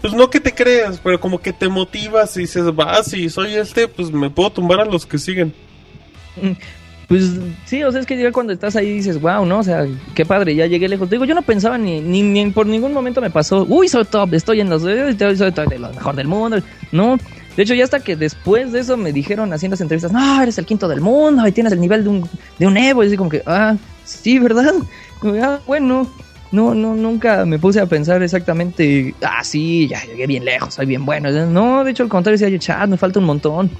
pues 0.00 0.14
no 0.14 0.30
que 0.30 0.40
te 0.40 0.52
creas, 0.52 1.00
pero 1.02 1.20
como 1.20 1.40
que 1.40 1.52
te 1.52 1.68
motivas 1.68 2.36
y 2.36 2.40
dices, 2.40 2.64
va, 2.64 3.02
si 3.04 3.28
soy 3.30 3.54
este, 3.54 3.88
pues 3.88 4.10
me 4.10 4.30
puedo 4.30 4.50
tumbar 4.50 4.80
a 4.80 4.84
los 4.84 5.06
que 5.06 5.18
siguen. 5.18 5.54
Pues 7.08 7.30
sí, 7.66 7.82
o 7.82 7.92
sea, 7.92 8.00
es 8.00 8.06
que 8.06 8.16
ya 8.16 8.32
cuando 8.32 8.52
estás 8.52 8.74
ahí 8.74 8.94
dices, 8.94 9.20
wow, 9.20 9.44
¿no? 9.44 9.58
O 9.58 9.62
sea, 9.62 9.86
qué 10.14 10.24
padre, 10.24 10.54
ya 10.54 10.66
llegué 10.66 10.88
lejos. 10.88 11.08
Te 11.08 11.16
digo, 11.16 11.26
yo 11.26 11.34
no 11.34 11.42
pensaba 11.42 11.76
ni, 11.76 12.00
ni, 12.00 12.22
ni 12.22 12.50
por 12.50 12.66
ningún 12.66 12.94
momento 12.94 13.20
me 13.20 13.30
pasó, 13.30 13.66
uy, 13.68 13.88
soy 13.88 14.04
top, 14.06 14.32
estoy 14.32 14.60
en 14.60 14.70
los, 14.70 14.82
soy 14.82 15.52
top 15.52 15.68
de 15.68 15.78
los 15.78 15.94
mejor 15.94 16.16
del 16.16 16.26
mundo. 16.26 16.58
No, 16.90 17.18
de 17.56 17.62
hecho, 17.62 17.74
ya 17.74 17.84
hasta 17.84 18.00
que 18.00 18.16
después 18.16 18.72
de 18.72 18.80
eso 18.80 18.96
me 18.96 19.12
dijeron 19.12 19.52
haciendo 19.52 19.74
las 19.74 19.80
entrevistas, 19.80 20.12
no, 20.12 20.42
eres 20.42 20.56
el 20.58 20.66
quinto 20.66 20.88
del 20.88 21.00
mundo 21.00 21.46
y 21.46 21.52
tienes 21.52 21.72
el 21.72 21.80
nivel 21.80 22.04
de 22.04 22.10
un, 22.10 22.28
de 22.58 22.66
un 22.66 22.76
Evo. 22.76 23.04
Y 23.04 23.08
así 23.08 23.16
como 23.16 23.30
que, 23.30 23.42
ah, 23.46 23.76
sí, 24.04 24.38
¿verdad? 24.38 24.74
Ah, 25.42 25.60
bueno, 25.66 26.10
no, 26.50 26.74
no, 26.74 26.94
nunca 26.94 27.44
me 27.44 27.58
puse 27.58 27.80
a 27.80 27.86
pensar 27.86 28.22
exactamente, 28.22 29.14
ah, 29.22 29.44
sí, 29.44 29.88
ya 29.88 30.02
llegué 30.04 30.26
bien 30.26 30.44
lejos, 30.44 30.74
soy 30.74 30.86
bien 30.86 31.04
bueno. 31.04 31.30
No, 31.46 31.84
de 31.84 31.90
hecho, 31.90 32.02
al 32.02 32.08
contrario, 32.08 32.38
decía 32.38 32.48
yo, 32.48 32.58
chat, 32.58 32.88
me 32.88 32.96
falta 32.96 33.18
un 33.18 33.26
montón. 33.26 33.70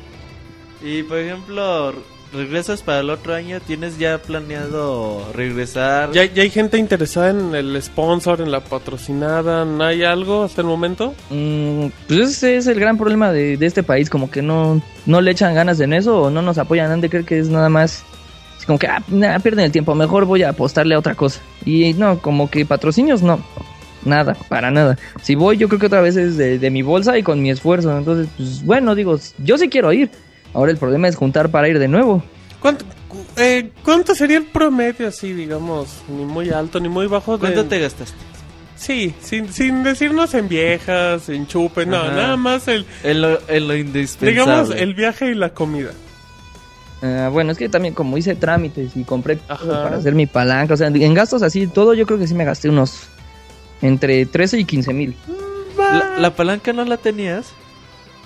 Y 0.82 1.02
por 1.04 1.18
ejemplo, 1.18 1.94
regresas 2.32 2.82
para 2.82 3.00
el 3.00 3.10
otro 3.10 3.34
año, 3.34 3.60
¿tienes 3.60 3.98
ya 3.98 4.18
planeado 4.18 5.30
regresar? 5.34 6.10
¿Ya, 6.12 6.24
ya 6.24 6.42
hay 6.42 6.50
gente 6.50 6.78
interesada 6.78 7.30
en 7.30 7.54
el 7.54 7.80
sponsor, 7.82 8.40
en 8.40 8.50
la 8.50 8.60
patrocinada, 8.60 9.64
¿no 9.64 9.84
hay 9.84 10.02
algo 10.02 10.44
hasta 10.44 10.62
el 10.62 10.66
momento? 10.66 11.14
Mm, 11.30 11.86
pues 12.08 12.20
ese 12.30 12.56
es 12.56 12.66
el 12.66 12.80
gran 12.80 12.96
problema 12.96 13.32
de, 13.32 13.56
de 13.56 13.66
este 13.66 13.82
país, 13.82 14.08
como 14.08 14.30
que 14.30 14.42
no, 14.42 14.82
no 15.06 15.20
le 15.20 15.30
echan 15.30 15.54
ganas 15.54 15.80
en 15.80 15.92
eso 15.92 16.22
o 16.22 16.30
no 16.30 16.42
nos 16.42 16.58
apoyan, 16.58 16.90
han 16.90 17.00
de 17.00 17.10
creer 17.10 17.24
que 17.24 17.38
es 17.38 17.48
nada 17.48 17.68
más, 17.68 18.04
es 18.58 18.66
como 18.66 18.78
que, 18.78 18.86
ah, 18.86 19.02
nah, 19.08 19.38
pierden 19.38 19.66
el 19.66 19.72
tiempo, 19.72 19.94
mejor 19.94 20.24
voy 20.24 20.42
a 20.42 20.50
apostarle 20.50 20.94
a 20.94 20.98
otra 20.98 21.14
cosa. 21.14 21.40
Y 21.64 21.92
no, 21.94 22.18
como 22.20 22.50
que 22.50 22.64
patrocinios 22.64 23.22
no, 23.22 23.40
nada, 24.04 24.34
para 24.48 24.70
nada. 24.70 24.98
Si 25.22 25.34
voy, 25.34 25.58
yo 25.58 25.68
creo 25.68 25.80
que 25.80 25.86
otra 25.86 26.00
vez 26.00 26.16
es 26.16 26.36
de, 26.36 26.58
de 26.58 26.70
mi 26.70 26.82
bolsa 26.82 27.18
y 27.18 27.22
con 27.22 27.42
mi 27.42 27.50
esfuerzo, 27.50 27.96
entonces, 27.96 28.28
pues 28.36 28.64
bueno, 28.64 28.94
digo, 28.94 29.18
yo 29.38 29.58
sí 29.58 29.68
quiero 29.68 29.92
ir. 29.92 30.10
Ahora 30.54 30.70
el 30.72 30.78
problema 30.78 31.08
es 31.08 31.16
juntar 31.16 31.50
para 31.50 31.68
ir 31.68 31.78
de 31.78 31.88
nuevo. 31.88 32.22
¿Cuánto, 32.60 32.84
cu- 33.08 33.24
eh, 33.36 33.70
¿Cuánto 33.84 34.14
sería 34.14 34.36
el 34.38 34.44
promedio 34.46 35.08
así, 35.08 35.32
digamos? 35.32 36.02
Ni 36.08 36.24
muy 36.24 36.50
alto, 36.50 36.78
ni 36.80 36.88
muy 36.88 37.06
bajo. 37.06 37.32
de- 37.32 37.38
¿Cuánto 37.40 37.64
te 37.66 37.78
gastaste? 37.80 38.16
Sí, 38.76 39.14
sin, 39.20 39.52
sin 39.52 39.82
decirnos 39.84 40.34
en 40.34 40.48
viejas, 40.48 41.28
en 41.28 41.46
chupe, 41.46 41.86
no, 41.86 41.96
Ajá. 41.98 42.10
nada 42.16 42.36
más 42.36 42.66
el, 42.68 42.84
En 43.04 43.20
lo, 43.22 43.38
en 43.48 43.68
lo 43.68 43.76
indispensable. 43.76 44.30
digamos, 44.30 44.70
el 44.70 44.94
viaje 44.94 45.30
y 45.30 45.34
la 45.34 45.50
comida. 45.54 45.90
Ah, 47.00 47.30
bueno, 47.32 47.52
es 47.52 47.58
que 47.58 47.68
también 47.68 47.94
como 47.94 48.16
hice 48.18 48.34
trámites 48.34 48.96
y 48.96 49.04
compré 49.04 49.38
Ajá. 49.48 49.84
para 49.84 49.96
hacer 49.96 50.14
mi 50.14 50.26
palanca, 50.26 50.74
o 50.74 50.76
sea, 50.76 50.88
en 50.88 51.14
gastos 51.14 51.42
así, 51.42 51.66
todo 51.68 51.94
yo 51.94 52.06
creo 52.06 52.18
que 52.18 52.26
sí 52.28 52.34
me 52.34 52.44
gasté 52.44 52.68
unos 52.68 53.04
entre 53.82 54.24
13 54.26 54.58
y 54.58 54.64
15 54.64 54.92
mil. 54.92 55.16
¿La, 55.76 56.18
la 56.18 56.34
palanca 56.36 56.72
no 56.72 56.84
la 56.84 56.96
tenías? 56.96 57.52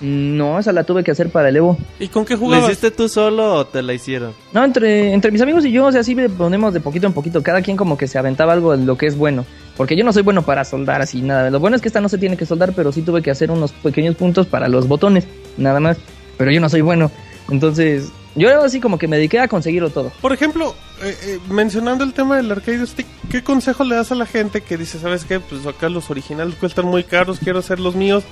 No, 0.01 0.59
esa 0.59 0.73
la 0.73 0.85
tuve 0.85 1.03
que 1.03 1.11
hacer 1.11 1.31
para 1.31 1.49
el 1.49 1.57
Evo. 1.57 1.79
¿Y 1.99 2.09
con 2.09 2.25
qué 2.25 2.35
¿La 2.35 2.39
jugabas? 2.39 2.69
hiciste 2.69 2.91
tú 2.91 3.09
solo 3.09 3.55
o 3.55 3.67
te 3.67 3.83
la 3.83 3.95
hicieron? 3.95 4.33
No, 4.53 4.63
entre, 4.63 5.13
entre 5.13 5.31
mis 5.31 5.41
amigos 5.41 5.65
y 5.65 5.73
yo, 5.73 5.87
o 5.87 5.93
sea, 5.93 6.03
sí 6.05 6.15
le 6.15 6.29
ponemos 6.29 6.75
de 6.75 6.81
poquito 6.81 7.07
en 7.07 7.15
poquito. 7.15 7.43
Cada 7.43 7.63
quien 7.63 7.77
como 7.77 7.97
que 7.97 8.07
se 8.07 8.19
aventaba 8.19 8.53
algo 8.53 8.77
de 8.77 8.85
lo 8.85 8.99
que 8.99 9.07
es 9.07 9.17
bueno. 9.17 9.47
Porque 9.77 9.97
yo 9.97 10.05
no 10.05 10.13
soy 10.13 10.23
bueno 10.23 10.43
para 10.43 10.65
soldar 10.65 11.01
así, 11.03 11.23
nada. 11.23 11.51
Lo 11.51 11.61
bueno 11.61 11.77
es 11.77 11.83
que 11.83 11.89
esta 11.89 12.01
no 12.01 12.09
se 12.09 12.19
tiene 12.19 12.37
que 12.37 12.47
soldar, 12.47 12.73
pero 12.75 12.93
sí 12.93 13.03
tuve 13.03 13.23
que 13.23 13.31
hacer 13.31 13.51
unos 13.51 13.73
pequeños 13.73 14.17
puntos 14.17 14.47
para 14.47 14.69
los 14.69 14.87
botones, 14.89 15.27
nada 15.57 15.81
más. 15.81 15.97
Pero 16.37 16.51
yo 16.51 16.61
no 16.61 16.69
soy 16.69 16.81
bueno. 16.83 17.11
Entonces, 17.51 18.11
Yo 18.35 18.49
así 18.63 18.81
como 18.81 18.99
que 18.99 19.09
me 19.09 19.17
dediqué 19.17 19.41
a 19.41 19.49
conseguirlo 19.49 19.89
todo. 19.89 20.13
Por 20.21 20.33
ejemplo, 20.33 20.75
eh, 21.03 21.17
eh, 21.23 21.39
mencionando 21.49 22.05
el 22.05 22.13
tema 22.13 22.37
del 22.37 22.53
arcade 22.53 22.87
stick, 22.87 23.07
¿qué 23.31 23.43
consejo 23.43 23.83
le 23.85 23.95
das 23.97 24.13
a 24.13 24.15
la 24.15 24.27
gente 24.27 24.61
que 24.61 24.77
dice, 24.77 24.99
sabes 24.99 25.25
qué? 25.25 25.41
Pues 25.41 25.65
acá 25.67 25.89
los 25.89 26.11
originales 26.11 26.55
cuestan 26.57 26.85
muy 26.85 27.03
caros, 27.05 27.39
quiero 27.39 27.61
hacer 27.61 27.81
los 27.81 27.95
míos. 27.95 28.25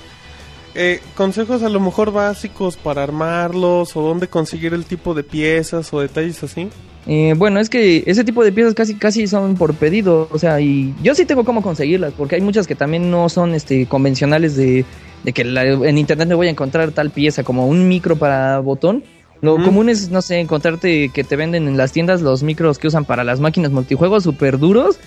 Eh, 0.75 0.99
consejos 1.15 1.63
a 1.63 1.69
lo 1.69 1.79
mejor 1.79 2.11
básicos 2.11 2.75
para 2.75 3.01
armarlos 3.03 3.95
o 3.95 4.01
dónde 4.01 4.27
conseguir 4.27 4.73
el 4.73 4.83
tipo 4.85 5.13
de 5.13 5.23
piezas 5.23 5.93
o 5.93 6.01
detalles 6.01 6.43
así. 6.43 6.67
Eh, 7.07 7.33
bueno, 7.37 7.59
es 7.59 7.69
que 7.69 8.03
ese 8.07 8.23
tipo 8.23 8.43
de 8.43 8.51
piezas 8.51 8.73
casi 8.73 8.95
casi 8.95 9.27
son 9.27 9.55
por 9.55 9.75
pedido, 9.75 10.27
o 10.31 10.39
sea, 10.39 10.59
y 10.59 10.93
yo 11.01 11.13
sí 11.15 11.25
tengo 11.25 11.45
cómo 11.45 11.61
conseguirlas, 11.61 12.13
porque 12.13 12.35
hay 12.35 12.41
muchas 12.41 12.65
que 12.67 12.75
también 12.75 13.09
no 13.11 13.29
son 13.29 13.53
este 13.53 13.85
convencionales 13.85 14.55
de, 14.57 14.85
de 15.23 15.31
que 15.33 15.45
la- 15.45 15.63
en 15.65 15.97
internet 15.97 16.27
me 16.27 16.35
voy 16.35 16.47
a 16.47 16.51
encontrar 16.51 16.91
tal 16.91 17.11
pieza 17.11 17.43
como 17.43 17.67
un 17.67 17.87
micro 17.87 18.15
para 18.17 18.59
botón. 18.59 19.03
Lo 19.41 19.55
Ujú. 19.55 19.65
común 19.65 19.89
es, 19.89 20.09
no 20.09 20.21
sé, 20.21 20.39
encontrarte 20.39 21.09
que 21.09 21.23
te 21.23 21.35
venden 21.35 21.67
en 21.67 21.77
las 21.77 21.91
tiendas 21.91 22.21
los 22.21 22.41
micros 22.41 22.79
que 22.79 22.87
usan 22.87 23.05
para 23.05 23.23
las 23.23 23.39
máquinas 23.39 23.71
multijuegos 23.71 24.23
súper 24.23 24.57
duros, 24.57 24.97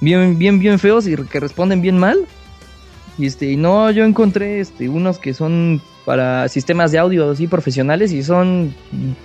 bien, 0.00 0.38
bien, 0.38 0.58
bien 0.58 0.78
feos 0.78 1.06
y 1.08 1.16
que 1.16 1.40
responden 1.40 1.80
bien 1.80 1.96
mal. 1.98 2.18
Y 3.18 3.26
este, 3.26 3.50
y 3.50 3.56
no, 3.56 3.90
yo 3.90 4.04
encontré 4.04 4.60
este, 4.60 4.88
unos 4.88 5.18
que 5.18 5.34
son 5.34 5.80
para 6.04 6.48
sistemas 6.48 6.92
de 6.92 6.98
audio 6.98 7.30
así 7.30 7.46
profesionales 7.46 8.12
y 8.12 8.22
son 8.22 8.74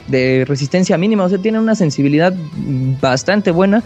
de 0.08 0.44
resistencia 0.48 0.98
mínima, 0.98 1.24
o 1.24 1.30
sea, 1.30 1.38
tienen 1.38 1.62
una 1.62 1.76
sensibilidad 1.76 2.34
bastante 3.00 3.52
buena. 3.52 3.84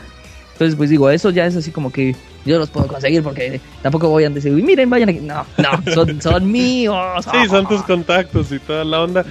Entonces, 0.53 0.75
pues 0.75 0.89
digo, 0.89 1.09
eso 1.11 1.29
ya 1.29 1.45
es 1.45 1.55
así 1.55 1.69
como 1.69 1.91
que 1.91 2.15
yo 2.43 2.57
los 2.57 2.71
puedo 2.71 2.87
conseguir 2.87 3.21
porque 3.21 3.61
tampoco 3.83 4.09
voy 4.09 4.23
a 4.23 4.29
decir, 4.31 4.51
"Uy, 4.51 4.63
miren, 4.63 4.89
vayan 4.89 5.09
aquí. 5.09 5.19
No, 5.19 5.45
no, 5.57 5.93
son, 5.93 6.19
son 6.19 6.51
míos. 6.51 7.25
Sí, 7.31 7.47
son 7.49 7.67
tus 7.67 7.83
contactos 7.83 8.51
y 8.51 8.57
toda 8.57 8.83
la 8.83 9.03
onda. 9.03 9.25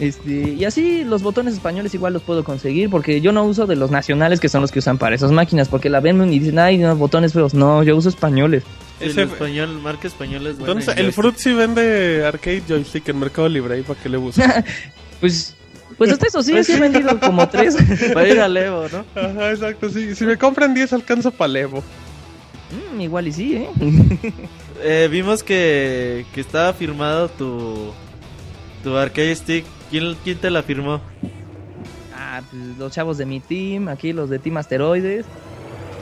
Este, 0.00 0.54
y 0.58 0.64
así 0.64 1.04
los 1.04 1.22
botones 1.22 1.54
españoles 1.54 1.94
igual 1.94 2.14
los 2.14 2.22
puedo 2.22 2.42
conseguir 2.42 2.90
porque 2.90 3.20
yo 3.20 3.30
no 3.30 3.44
uso 3.44 3.66
de 3.66 3.76
los 3.76 3.90
nacionales 3.92 4.40
que 4.40 4.48
son 4.48 4.62
los 4.62 4.72
que 4.72 4.80
usan 4.80 4.98
para 4.98 5.14
esas 5.14 5.30
máquinas 5.30 5.68
porque 5.68 5.90
la 5.90 6.00
ven 6.00 6.32
y 6.32 6.40
dicen, 6.40 6.58
ay, 6.58 6.78
no, 6.78 6.96
botones 6.96 7.32
feos. 7.34 7.54
No, 7.54 7.84
yo 7.84 7.96
uso 7.96 8.08
españoles. 8.08 8.64
El 9.02 9.10
Ese- 9.10 9.22
español, 9.22 9.80
marca 9.82 10.06
española 10.06 10.50
es 10.50 10.58
buena. 10.58 10.72
Entonces, 10.72 10.96
en 10.98 11.06
el. 11.06 11.12
Fruit 11.12 11.36
sí 11.36 11.52
vende 11.52 12.24
arcade 12.26 12.62
joystick 12.68 13.08
en 13.08 13.18
Mercado 13.18 13.48
Libre 13.48 13.74
ahí 13.74 13.82
para 13.82 14.00
que 14.00 14.08
le 14.08 14.16
busques. 14.18 14.44
Pues, 15.20 15.54
pues 15.98 16.10
hasta 16.10 16.26
eso 16.26 16.42
sí, 16.42 16.64
sí 16.64 16.72
he 16.72 16.80
vendido 16.80 17.20
como 17.20 17.48
tres. 17.48 17.76
Va 18.16 18.22
a 18.22 18.28
ir 18.28 18.40
al 18.40 18.56
Evo, 18.56 18.86
¿no? 18.90 19.04
Ajá, 19.20 19.50
exacto, 19.52 19.88
sí. 19.88 20.16
Si 20.16 20.24
me 20.26 20.36
compran 20.36 20.74
10 20.74 20.92
alcanzo 20.94 21.30
para 21.30 21.60
Evo. 21.60 21.84
Mm, 22.92 23.00
igual 23.02 23.28
y 23.28 23.32
sí, 23.32 23.54
¿eh? 23.54 23.68
Eh, 24.84 25.06
vimos 25.12 25.44
que, 25.44 26.26
que 26.34 26.40
estaba 26.40 26.72
firmado 26.72 27.28
tu, 27.28 27.92
tu 28.82 28.96
arcade 28.96 29.32
stick. 29.36 29.64
¿Quién, 29.90 30.16
¿Quién 30.24 30.38
te 30.38 30.50
la 30.50 30.64
firmó? 30.64 31.00
Ah, 32.16 32.42
pues 32.50 32.62
los 32.78 32.90
chavos 32.92 33.16
de 33.18 33.26
mi 33.26 33.38
team, 33.38 33.88
aquí 33.88 34.12
los 34.12 34.28
de 34.28 34.40
Team 34.40 34.56
Asteroides. 34.56 35.24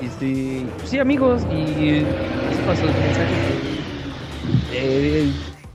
Este, 0.03 0.65
sí, 0.85 0.99
amigos, 0.99 1.43
y 1.53 2.03
con 2.67 2.77
sus 2.77 2.87
mensajes 2.87 3.39
de- 4.73 5.31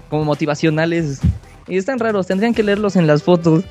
como 0.09 0.25
motivacionales. 0.25 1.19
Y 1.67 1.77
están 1.77 1.99
raros, 1.99 2.27
tendrían 2.27 2.53
que 2.53 2.63
leerlos 2.63 2.95
en 2.95 3.07
las 3.07 3.23
fotos. 3.23 3.63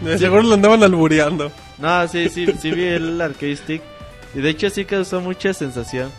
De 0.00 0.18
seguro 0.18 0.42
lo 0.42 0.54
andaban 0.54 0.82
albureando. 0.82 1.52
No, 1.78 2.08
sí, 2.08 2.28
sí, 2.28 2.46
sí 2.60 2.70
vi 2.70 2.84
el 2.84 3.20
arcade 3.20 3.56
stick. 3.56 3.82
Y 4.34 4.40
de 4.40 4.50
hecho 4.50 4.70
sí 4.70 4.84
causó 4.84 5.20
mucha 5.20 5.52
sensación. 5.52 6.10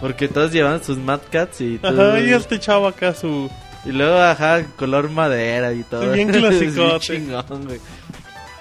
Porque 0.00 0.28
todos 0.28 0.52
llevaban 0.52 0.84
sus 0.84 0.98
Mad 0.98 1.20
Cats 1.30 1.60
y 1.62 1.78
tú- 1.78 1.86
Ajá, 1.88 2.20
y 2.20 2.30
este 2.30 2.58
chavo 2.60 2.86
acá 2.86 3.14
su... 3.14 3.50
Y 3.86 3.92
luego, 3.92 4.18
ajá, 4.18 4.64
color 4.76 5.08
madera 5.10 5.72
y 5.72 5.82
todo. 5.84 6.12
Bien 6.12 6.30
chingón, 7.00 7.64
güey. 7.64 7.80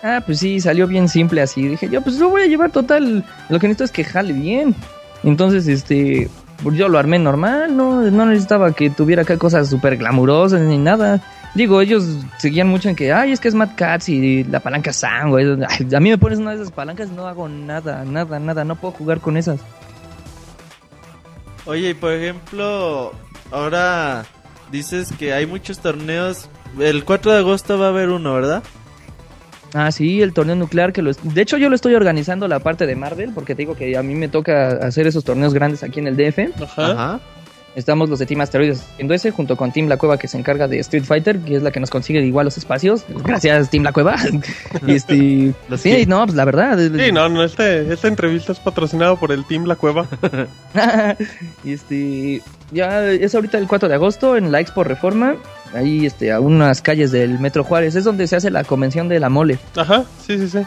Ah, 0.08 0.22
pues 0.24 0.38
sí, 0.38 0.60
salió 0.60 0.86
bien 0.86 1.10
simple 1.10 1.42
así. 1.42 1.68
Dije 1.68 1.90
yo, 1.90 2.00
pues 2.00 2.20
lo 2.20 2.30
voy 2.30 2.44
a 2.44 2.46
llevar 2.46 2.70
total. 2.70 3.26
Lo 3.50 3.60
que 3.60 3.68
necesito 3.68 3.86
es 3.86 3.92
que 3.92 4.04
jale 4.04 4.34
bien. 4.34 4.76
Entonces, 5.24 5.68
este, 5.68 6.30
pues 6.62 6.78
yo 6.78 6.90
lo 6.90 7.00
armé 7.00 7.18
normal, 7.18 7.76
no, 7.76 8.02
no 8.12 8.26
necesitaba 8.28 8.72
que 8.74 8.92
tuviera 8.92 9.24
acá 9.24 9.38
cosas 9.38 9.68
súper 9.68 9.98
glamurosas 9.98 10.62
ni 10.62 10.78
nada. 10.78 11.24
Digo, 11.56 11.82
ellos 11.82 12.04
seguían 12.38 12.68
mucho 12.68 12.88
en 12.88 12.96
que, 12.96 13.12
ay, 13.12 13.32
es 13.32 13.40
que 13.40 13.48
es 13.48 13.56
Mad 13.56 13.70
Cats 13.76 14.10
y 14.10 14.44
la 14.44 14.60
palanca 14.60 14.94
sangre. 14.94 15.58
Ay, 15.68 15.88
a 15.96 16.00
mí 16.00 16.12
me 16.12 16.20
pones 16.20 16.38
una 16.38 16.52
de 16.52 16.58
esas 16.58 16.72
palancas 16.72 17.10
no 17.10 17.26
hago 17.26 17.50
nada, 17.50 18.06
nada, 18.06 18.38
nada. 18.38 18.64
No 18.64 18.76
puedo 18.76 18.92
jugar 18.92 19.22
con 19.22 19.38
esas. 19.38 19.60
Oye, 21.66 21.90
y 21.90 21.94
por 21.96 22.12
ejemplo, 22.12 23.12
ahora 23.50 24.24
dices 24.72 25.12
que 25.18 25.34
hay 25.34 25.48
muchos 25.48 25.80
torneos. 25.80 26.48
El 26.80 27.06
4 27.06 27.32
de 27.32 27.38
agosto 27.40 27.80
va 27.80 27.88
a 27.88 27.90
haber 27.90 28.10
uno, 28.10 28.36
¿verdad? 28.36 28.62
Ah, 29.78 29.92
sí, 29.92 30.22
el 30.22 30.32
torneo 30.34 30.56
nuclear 30.56 30.94
que 30.94 31.02
lo... 31.02 31.12
es- 31.12 31.20
De 31.22 31.42
hecho, 31.42 31.58
yo 31.58 31.68
lo 31.70 31.76
estoy 31.76 31.96
organizando 31.96 32.48
la 32.48 32.60
parte 32.60 32.86
de 32.88 32.96
Marvel 32.96 33.32
porque 33.36 33.56
te 33.56 33.64
digo 33.64 33.76
que 33.76 33.98
a 33.98 34.04
mí 34.04 34.16
me 34.16 34.30
toca 34.30 34.70
hacer 34.70 35.06
esos 35.06 35.26
torneos 35.26 35.54
grandes 35.54 35.84
aquí 35.84 36.00
en 36.00 36.08
el 36.08 36.16
DF. 36.16 36.40
Ajá. 36.64 37.20
Estamos 37.76 38.10
los 38.10 38.20
de 38.20 38.26
Team 38.26 38.40
Asteroides 38.40 38.80
haciendo 38.94 39.14
ese 39.14 39.32
junto 39.32 39.58
con 39.58 39.74
Team 39.74 39.90
La 39.90 39.98
Cueva 39.98 40.18
que 40.18 40.30
se 40.30 40.38
encarga 40.38 40.70
de 40.70 40.80
Street 40.80 41.04
Fighter, 41.04 41.40
que 41.40 41.58
es 41.58 41.62
la 41.62 41.72
que 41.72 41.82
nos 41.82 41.90
consigue 41.90 42.22
igual 42.22 42.46
los 42.46 42.58
espacios. 42.58 43.04
Gracias, 43.26 43.70
Team 43.70 43.84
La 43.84 43.92
Cueva. 43.92 44.16
y 44.88 44.94
este, 44.96 45.54
sí, 45.78 46.06
no, 46.08 46.24
pues 46.26 46.38
la 46.38 46.46
verdad. 46.46 46.78
Sí, 46.80 47.12
no, 47.12 47.28
no, 47.28 47.44
este, 47.44 47.92
esta 47.92 48.08
entrevista 48.08 48.54
es 48.54 48.60
patrocinada 48.60 49.18
por 49.18 49.34
el 49.34 49.44
Team 49.44 49.66
La 49.66 49.76
Cueva. 49.76 50.08
y 51.66 51.74
este, 51.74 52.42
ya 52.72 53.06
es 53.12 53.36
ahorita 53.36 53.58
el 53.58 53.68
4 53.68 53.90
de 53.90 53.96
agosto 53.96 54.38
en 54.38 54.54
la 54.54 54.62
Expo 54.62 54.86
Reforma, 54.86 55.36
ahí 55.74 56.06
este, 56.06 56.32
a 56.32 56.40
unas 56.40 56.82
calles 56.82 57.12
del 57.12 57.40
Metro 57.40 57.64
Juárez, 57.64 57.96
es 57.96 58.04
donde 58.04 58.28
se 58.28 58.36
hace 58.36 58.50
la 58.50 58.64
convención 58.64 59.08
de 59.08 59.20
la 59.20 59.30
mole. 59.30 59.60
Ajá, 59.76 60.06
sí, 60.26 60.38
sí, 60.38 60.50
sí. 60.50 60.60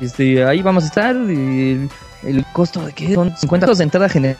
Este, 0.00 0.44
ahí 0.44 0.62
vamos 0.62 0.84
a 0.84 0.86
estar. 0.86 1.16
y 1.16 1.88
el 2.22 2.44
costo 2.52 2.84
de 2.84 2.92
qué? 2.92 3.14
Son 3.14 3.36
50 3.36 3.66
pesos 3.66 3.78
de 3.78 3.84
entrada 3.84 4.08
general. 4.08 4.36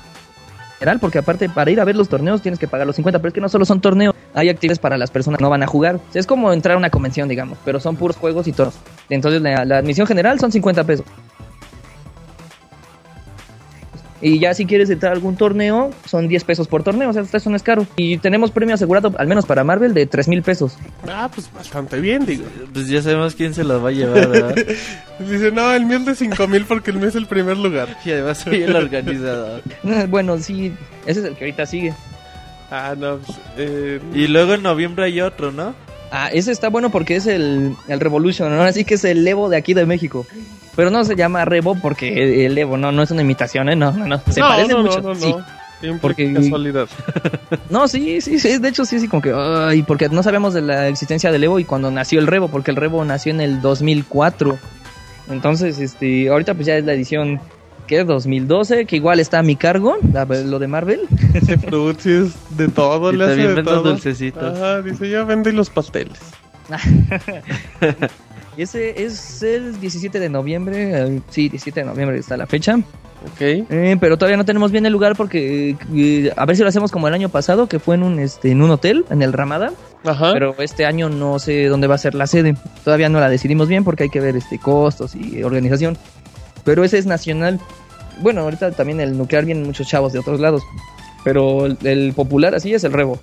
Porque 1.01 1.19
aparte, 1.19 1.49
para 1.51 1.71
ir 1.71 1.81
a 1.81 1.85
ver 1.85 1.95
los 1.97 2.09
torneos 2.09 2.41
tienes 2.41 2.59
que 2.59 2.67
pagar 2.67 2.87
los 2.87 2.97
50. 2.97 3.19
Pero 3.19 3.29
es 3.29 3.35
que 3.35 3.41
no 3.41 3.49
solo 3.49 3.65
son 3.65 3.81
torneos, 3.81 4.15
hay 4.35 4.49
actividades 4.49 4.79
para 4.79 4.97
las 4.97 5.11
personas 5.11 5.39
que 5.39 5.45
no 5.45 5.51
van 5.51 5.63
a 5.63 5.67
jugar. 5.67 6.01
Es 6.15 6.27
como 6.27 6.53
entrar 6.53 6.75
a 6.75 6.79
una 6.79 6.91
convención, 6.91 7.29
digamos. 7.29 7.59
Pero 7.65 7.81
son 7.81 7.97
puros 7.97 8.17
juegos 8.17 8.47
y 8.49 8.53
toros. 8.53 8.75
Entonces, 9.11 9.43
la, 9.43 9.65
la 9.65 9.79
admisión 9.79 10.07
general 10.07 10.41
son 10.41 10.51
50 10.51 10.85
pesos. 10.85 11.05
Y 14.23 14.39
ya 14.39 14.53
si 14.55 14.67
quieres 14.67 14.91
entrar 14.91 15.13
a 15.13 15.15
algún 15.15 15.37
torneo, 15.37 15.91
son 16.05 16.29
10 16.29 16.45
pesos 16.45 16.69
por 16.69 16.83
torneo. 16.83 17.11
O 17.11 17.13
sea, 17.13 17.23
eso 17.23 17.51
no 17.51 17.57
es 17.57 17.63
caro. 17.63 17.87
Y 17.97 18.19
tenemos 18.19 18.51
premio 18.51 18.75
asegurado, 18.75 19.13
al 19.19 19.27
menos 19.27 19.47
para 19.47 19.65
Marvel, 19.65 19.95
de 19.95 20.07
3 20.07 20.29
mil 20.29 20.43
pesos. 20.43 20.77
Ah, 21.09 21.31
pues 21.35 21.51
bastante 21.53 22.01
bien, 22.01 22.27
digo. 22.27 22.45
Pues 22.73 22.89
ya 22.89 23.01
sabemos 23.03 23.35
quién 23.35 23.55
se 23.55 23.65
los 23.65 23.83
va 23.83 23.89
a 23.89 23.93
llevar, 23.93 24.29
¿verdad? 24.29 24.55
Dice, 25.19 25.51
no, 25.53 25.73
el 25.73 25.87
mío 25.87 25.99
es 25.99 26.07
de 26.07 26.15
5000 26.15 26.65
porque 26.67 26.91
el 26.91 26.99
mío 26.99 27.09
es 27.09 27.15
el 27.15 27.27
primer 27.27 27.57
lugar. 27.57 27.97
y 28.05 28.11
además 28.11 28.39
soy 28.39 28.63
el 28.63 28.77
organizador. 28.77 29.63
bueno, 30.09 30.39
sí, 30.39 30.73
ese 31.07 31.21
es 31.21 31.27
el 31.27 31.35
que 31.37 31.45
ahorita 31.45 31.67
sigue. 31.67 31.95
Ah, 32.71 32.95
no, 32.97 33.19
pues, 33.19 33.39
eh, 33.57 34.01
Y 34.15 34.29
luego 34.29 34.55
en 34.55 34.63
noviembre 34.63 35.05
hay 35.05 35.21
otro, 35.21 35.51
¿no? 35.51 35.75
Ah, 36.13 36.29
ese 36.33 36.53
está 36.53 36.69
bueno 36.69 36.91
porque 36.91 37.17
es 37.17 37.27
el, 37.27 37.75
el 37.89 38.01
Revolution, 38.01 38.55
¿no? 38.55 38.63
Así 38.63 38.85
que 38.85 38.95
es 38.95 39.05
el 39.05 39.27
Evo 39.27 39.49
de 39.49 39.57
aquí 39.57 39.75
de 39.75 39.87
México. 39.87 40.27
Pero 40.77 40.91
no 40.91 41.05
se 41.05 41.17
llama 41.17 41.45
Revo 41.45 41.75
porque 41.75 42.47
el 42.47 42.57
Evo 42.57 42.77
no, 42.77 42.93
no 42.93 43.03
es 43.03 43.11
una 43.11 43.23
imitación, 43.23 43.69
¿eh? 43.69 43.77
No, 43.77 43.93
no, 43.93 44.07
no. 44.07 44.21
Se 44.31 44.41
no, 44.41 44.49
parecen 44.49 44.77
no, 44.77 44.83
mucho. 44.83 45.01
no, 45.03 45.09
no, 45.09 45.15
sí. 45.15 45.35
Porque- 46.01 46.33
casualidad. 46.33 46.89
No, 47.71 47.89
sí, 47.89 48.21
sí, 48.21 48.39
sí. 48.39 48.59
De 48.59 48.69
hecho, 48.69 48.85
sí, 48.85 49.01
sí, 49.01 49.09
como 49.09 49.23
que. 49.23 49.33
Ay, 49.35 49.83
porque 49.83 50.09
no 50.09 50.23
sabemos 50.23 50.55
de 50.55 50.61
la 50.63 50.89
existencia 50.89 51.33
del 51.33 51.43
Evo 51.45 51.59
y 51.59 51.65
cuando 51.65 51.91
nació 51.91 52.21
el 52.21 52.27
Revo, 52.27 52.49
porque 52.49 52.71
el 52.71 52.77
Revo 52.77 53.05
nació 53.05 53.33
en 53.33 53.41
el 53.41 53.61
2004. 53.61 54.59
Entonces, 55.31 55.79
este, 55.79 56.29
ahorita 56.29 56.55
pues 56.55 56.67
ya 56.67 56.77
es 56.77 56.85
la 56.85 56.93
edición. 56.93 57.41
¿Qué? 57.87 58.05
2012, 58.05 58.87
que 58.87 58.95
igual 58.97 59.19
está 59.19 59.41
a 59.41 59.43
mi 59.43 59.57
cargo, 59.57 59.97
la- 60.13 60.25
lo 60.25 60.59
de 60.61 60.69
Marvel. 60.69 61.01
Sí 61.99 62.11
es 62.13 62.57
de 62.57 62.69
todo, 62.69 63.13
Y 63.13 63.17
le 63.17 63.25
hace 63.25 63.33
también 63.35 63.55
de 63.57 63.63
todo. 63.65 63.83
dulcecitos. 63.83 64.57
Ajá, 64.59 64.83
dice, 64.83 65.09
ya 65.11 65.25
vende 65.25 65.53
los 65.53 65.71
pasteles. 65.71 66.19
Y 68.57 68.63
ese 68.63 69.03
es 69.05 69.43
el 69.43 69.81
17 69.81 70.19
de 70.19 70.29
noviembre. 70.29 71.21
sí, 71.31 71.49
17 71.49 71.81
de 71.81 71.87
noviembre 71.87 72.19
está 72.19 72.37
la 72.37 72.47
fecha. 72.47 72.77
Ok. 72.77 73.41
Eh, 73.41 73.97
pero 74.01 74.17
todavía 74.17 74.37
no 74.39 74.45
tenemos 74.47 74.73
bien 74.73 74.87
el 74.87 74.93
lugar 74.93 75.15
porque 75.15 75.77
eh, 75.95 76.33
a 76.37 76.47
ver 76.47 76.57
si 76.57 76.63
lo 76.63 76.69
hacemos 76.69 76.91
como 76.91 77.07
el 77.07 77.15
año 77.15 77.29
pasado, 77.29 77.69
que 77.69 77.79
fue 77.79 77.95
en 77.95 78.03
un 78.03 78.19
este 78.19 78.51
en 78.51 78.63
un 78.63 78.71
hotel, 78.71 79.05
en 79.11 79.21
el 79.23 79.33
Ramada, 79.35 79.73
Ajá. 80.05 80.33
pero 80.33 80.55
este 80.59 80.87
año 80.87 81.11
no 81.11 81.39
sé 81.39 81.67
dónde 81.67 81.87
va 81.87 81.97
a 81.97 81.99
ser 81.99 82.15
la 82.15 82.27
sede. 82.27 82.57
Todavía 82.83 83.09
no 83.11 83.21
la 83.21 83.29
decidimos 83.29 83.69
bien 83.69 83.85
porque 83.85 84.05
hay 84.05 84.09
que 84.09 84.21
ver 84.21 84.37
este 84.37 84.59
costos 84.59 85.15
y 85.15 85.43
organización. 85.43 85.99
Pero 86.65 86.83
ese 86.83 86.99
es 86.99 87.07
nacional. 87.07 87.61
Bueno, 88.21 88.41
ahorita 88.43 88.73
también 88.73 89.01
el 89.01 89.17
nuclear 89.17 89.45
vienen 89.45 89.65
muchos 89.65 89.87
chavos 89.87 90.13
de 90.13 90.19
otros 90.19 90.41
lados, 90.41 90.63
pero 91.25 91.67
el, 91.67 91.79
el 91.85 92.13
popular 92.15 92.55
así 92.55 92.73
es 92.75 92.85
el 92.85 92.93
Revo. 92.93 93.19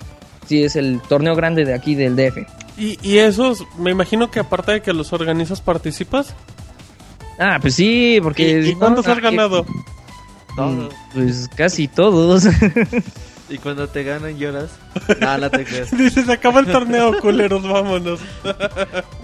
Sí, 0.48 0.64
es 0.64 0.76
el 0.76 1.02
torneo 1.10 1.36
grande 1.36 1.66
de 1.66 1.74
aquí 1.74 1.96
del 1.96 2.16
DF. 2.16 2.38
Y, 2.78 3.00
y 3.02 3.18
esos, 3.18 3.66
me 3.78 3.92
imagino 3.92 4.30
que 4.30 4.40
aparte 4.40 4.74
de 4.74 4.82
que 4.82 4.94
los 4.94 5.12
organizas, 5.14 5.62
participas. 5.62 6.34
Ah, 7.40 7.58
pues 7.62 7.76
sí, 7.76 8.20
porque... 8.22 8.62
¿Y, 8.62 8.70
y 8.70 8.74
no, 8.74 8.80
cuántos 8.80 9.08
ah, 9.08 9.14
has 9.14 9.20
ganado? 9.20 9.66
Pues 11.14 11.50
casi 11.56 11.88
todos. 11.88 12.48
Y 13.50 13.60
cuando 13.60 13.88
te 13.88 14.04
ganan 14.04 14.38
lloras. 14.38 14.72
No, 15.22 15.38
no 15.38 15.50
te 15.50 15.64
creas. 15.64 15.92
Dice, 15.98 16.26
se 16.26 16.34
acaba 16.34 16.60
el 16.60 16.66
torneo, 16.66 17.18
culeros, 17.20 17.64
vámonos. 17.64 18.20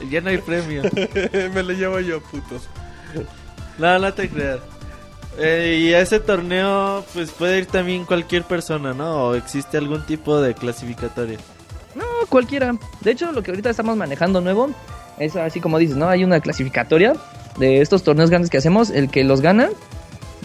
Ya 0.09 0.21
no 0.21 0.29
hay 0.29 0.37
premio. 0.37 0.83
Me 1.53 1.63
lo 1.63 1.73
llevo 1.73 1.99
yo, 1.99 2.21
putos. 2.21 2.69
No, 3.77 3.99
no 3.99 4.13
te 4.13 4.29
creas. 4.29 4.59
Eh, 5.37 5.79
y 5.81 5.93
a 5.93 5.99
ese 5.99 6.19
torneo, 6.19 7.03
pues 7.13 7.31
puede 7.31 7.57
ir 7.59 7.65
también 7.65 8.05
cualquier 8.05 8.43
persona, 8.43 8.93
¿no? 8.93 9.25
O 9.25 9.35
existe 9.35 9.77
algún 9.77 10.05
tipo 10.05 10.39
de 10.39 10.53
clasificatoria. 10.53 11.39
Cualquiera. 12.29 12.75
De 13.01 13.11
hecho, 13.11 13.31
lo 13.31 13.43
que 13.43 13.51
ahorita 13.51 13.69
estamos 13.69 13.95
manejando 13.97 14.41
nuevo 14.41 14.69
es 15.19 15.35
así 15.35 15.59
como 15.59 15.77
dices, 15.77 15.97
¿no? 15.97 16.09
Hay 16.09 16.23
una 16.23 16.39
clasificatoria 16.39 17.13
de 17.57 17.81
estos 17.81 18.03
torneos 18.03 18.29
grandes 18.29 18.49
que 18.49 18.57
hacemos. 18.57 18.89
El 18.89 19.09
que 19.09 19.23
los 19.23 19.41
gana, 19.41 19.69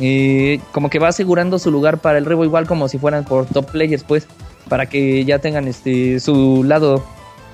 eh, 0.01 0.61
como 0.73 0.91
que 0.91 0.99
va 0.99 1.09
asegurando 1.09 1.59
su 1.59 1.71
lugar 1.71 1.99
para 1.99 2.19
el 2.19 2.27
Revo, 2.27 2.45
igual 2.45 2.67
como 2.67 2.89
si 2.89 2.99
fueran 2.99 3.25
por 3.25 3.47
top 3.47 3.71
players, 3.71 4.05
pues, 4.05 4.27
para 4.69 4.87
que 4.87 5.25
ya 5.25 5.39
tengan 5.39 5.67
este 5.69 6.21
su 6.21 6.63
lado, 6.65 7.05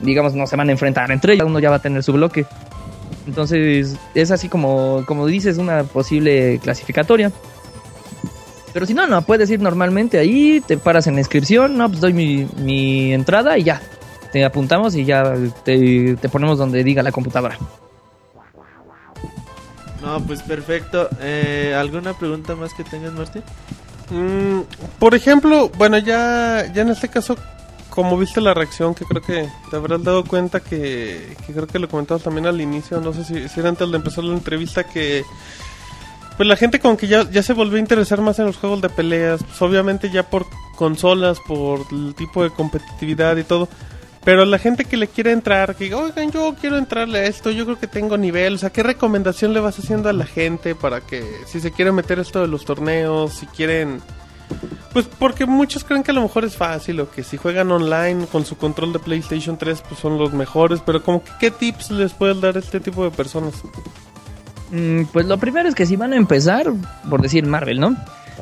digamos, 0.01 0.35
no 0.35 0.47
se 0.47 0.57
van 0.57 0.69
a 0.69 0.73
enfrentar 0.73 1.11
entre 1.11 1.35
ellos, 1.35 1.47
uno 1.47 1.59
ya 1.59 1.71
va 1.71 1.77
a 1.77 1.83
tener 1.83 2.03
su 2.03 2.13
bloque. 2.13 2.47
Entonces, 3.27 3.97
es 4.15 4.31
así 4.31 4.49
como, 4.49 5.05
como 5.07 5.27
dices, 5.27 5.59
una 5.59 5.85
posible 5.85 6.59
clasificatoria. 6.63 7.33
Pero 8.73 8.87
si 8.87 8.93
no, 8.93 9.07
no, 9.07 9.23
puedes 9.23 9.49
ir 9.51 9.61
normalmente 9.61 10.19
ahí, 10.19 10.61
te 10.67 10.77
paras 10.77 11.07
en 11.07 11.15
la 11.15 11.21
inscripción, 11.21 11.79
no, 11.79 11.89
pues 11.89 12.01
doy 12.01 12.13
mi, 12.13 12.49
mi 12.57 13.15
entrada 13.15 13.57
y 13.57 13.63
ya. 13.63 13.81
Te 14.35 14.45
apuntamos 14.45 14.97
y 14.97 15.05
ya 15.05 15.33
te, 15.63 16.17
te 16.17 16.29
ponemos 16.29 16.59
donde 16.59 16.83
diga 16.83 17.05
la 17.05 17.13
computadora. 17.13 17.57
No, 20.03 20.21
pues 20.27 20.43
perfecto. 20.43 21.09
Eh, 21.21 21.73
¿Alguna 21.79 22.15
pregunta 22.15 22.57
más 22.57 22.75
que 22.75 22.83
tengas, 22.83 23.13
Martín? 23.13 23.45
Mm, 24.11 24.63
por 24.99 25.15
ejemplo, 25.15 25.71
bueno, 25.79 25.99
ya, 25.99 26.69
ya 26.75 26.83
en 26.83 26.89
este 26.89 27.09
caso, 27.09 27.37
como 27.91 28.19
viste 28.19 28.41
la 28.41 28.55
reacción, 28.55 28.93
que 28.97 29.05
creo 29.05 29.23
que 29.23 29.49
te 29.71 29.77
habrás 29.77 30.03
dado 30.03 30.25
cuenta 30.25 30.59
que, 30.59 31.37
que 31.47 31.53
creo 31.53 31.69
que 31.69 31.79
lo 31.79 31.89
comentabas 31.89 32.25
también 32.25 32.49
al 32.49 32.61
inicio, 32.61 33.01
no 33.01 33.13
sé 33.13 33.23
si, 33.23 33.49
si 33.49 33.61
era 33.61 33.69
antes 33.69 33.89
de 33.89 33.97
empezar 33.97 34.25
la 34.25 34.35
entrevista, 34.35 34.83
que 34.83 35.23
pues 36.37 36.49
la 36.49 36.57
gente 36.57 36.81
como 36.81 36.97
que 36.97 37.07
ya, 37.07 37.31
ya 37.31 37.45
se 37.45 37.53
volvió 37.53 37.77
a 37.77 37.81
interesar 37.81 38.21
más 38.21 38.41
en 38.41 38.47
los 38.47 38.57
juegos 38.57 38.83
de 38.83 38.89
peleas, 38.89 39.45
pues 39.45 39.63
obviamente 39.63 40.11
ya 40.11 40.29
por 40.29 40.45
consolas, 40.75 41.39
por 41.47 41.83
el 41.93 42.17
tipo 42.17 42.43
de 42.43 42.51
competitividad 42.51 43.37
y 43.37 43.45
todo. 43.45 43.69
Pero 44.25 44.47
la 44.47 44.59
gente 44.59 44.87
que 44.87 44.97
le 44.97 45.07
quiere 45.07 45.33
entrar, 45.33 45.77
que 45.77 45.85
diga, 45.85 45.99
oigan, 45.99 46.31
yo 46.31 46.55
quiero 46.59 46.79
entrarle 46.79 47.19
a 47.19 47.25
esto, 47.25 47.51
yo 47.51 47.67
creo 47.67 47.79
que 47.79 47.87
tengo 47.87 48.17
nivel. 48.17 48.55
O 48.55 48.59
sea, 48.59 48.71
¿qué 48.71 48.83
recomendación 48.83 49.53
le 49.53 49.61
vas 49.61 49.79
haciendo 49.79 50.09
a 50.09 50.15
la 50.15 50.25
gente 50.25 50.75
para 50.75 51.03
que 51.03 51.23
si 51.47 51.61
se 51.61 51.73
quiere 51.73 51.93
meter 51.93 52.19
esto 52.19 52.41
de 52.41 52.49
los 52.49 52.65
torneos, 52.65 53.35
si 53.35 53.47
quieren... 53.47 54.01
Pues 54.95 55.07
porque 55.19 55.45
muchos 55.45 55.85
creen 55.85 56.03
que 56.03 56.13
a 56.13 56.15
lo 56.15 56.23
mejor 56.23 56.45
es 56.45 56.57
fácil 56.57 57.01
o 57.01 57.11
que 57.11 57.23
si 57.23 57.37
juegan 57.37 57.71
online 57.71 58.27
con 58.27 58.47
su 58.47 58.57
control 58.57 58.93
de 58.93 59.01
PlayStation 59.01 59.59
3 59.59 59.83
pues 59.89 60.01
son 60.01 60.19
los 60.19 60.33
mejores, 60.33 60.81
pero 60.87 61.03
como 61.03 61.23
que 61.23 61.33
qué 61.41 61.51
tips 61.51 61.91
les 61.91 62.13
puedes 62.13 62.41
dar 62.41 62.57
a 62.57 62.61
este 62.61 62.79
tipo 62.79 63.03
de 63.03 63.11
personas. 63.11 63.55
Mm, 64.71 65.05
pues 65.13 65.27
lo 65.27 65.37
primero 65.39 65.69
es 65.69 65.75
que 65.75 65.85
si 65.85 65.97
van 65.97 66.13
a 66.13 66.17
empezar, 66.17 66.73
por 67.11 67.23
decir 67.23 67.45
Marvel, 67.45 67.81
¿no? 67.81 67.97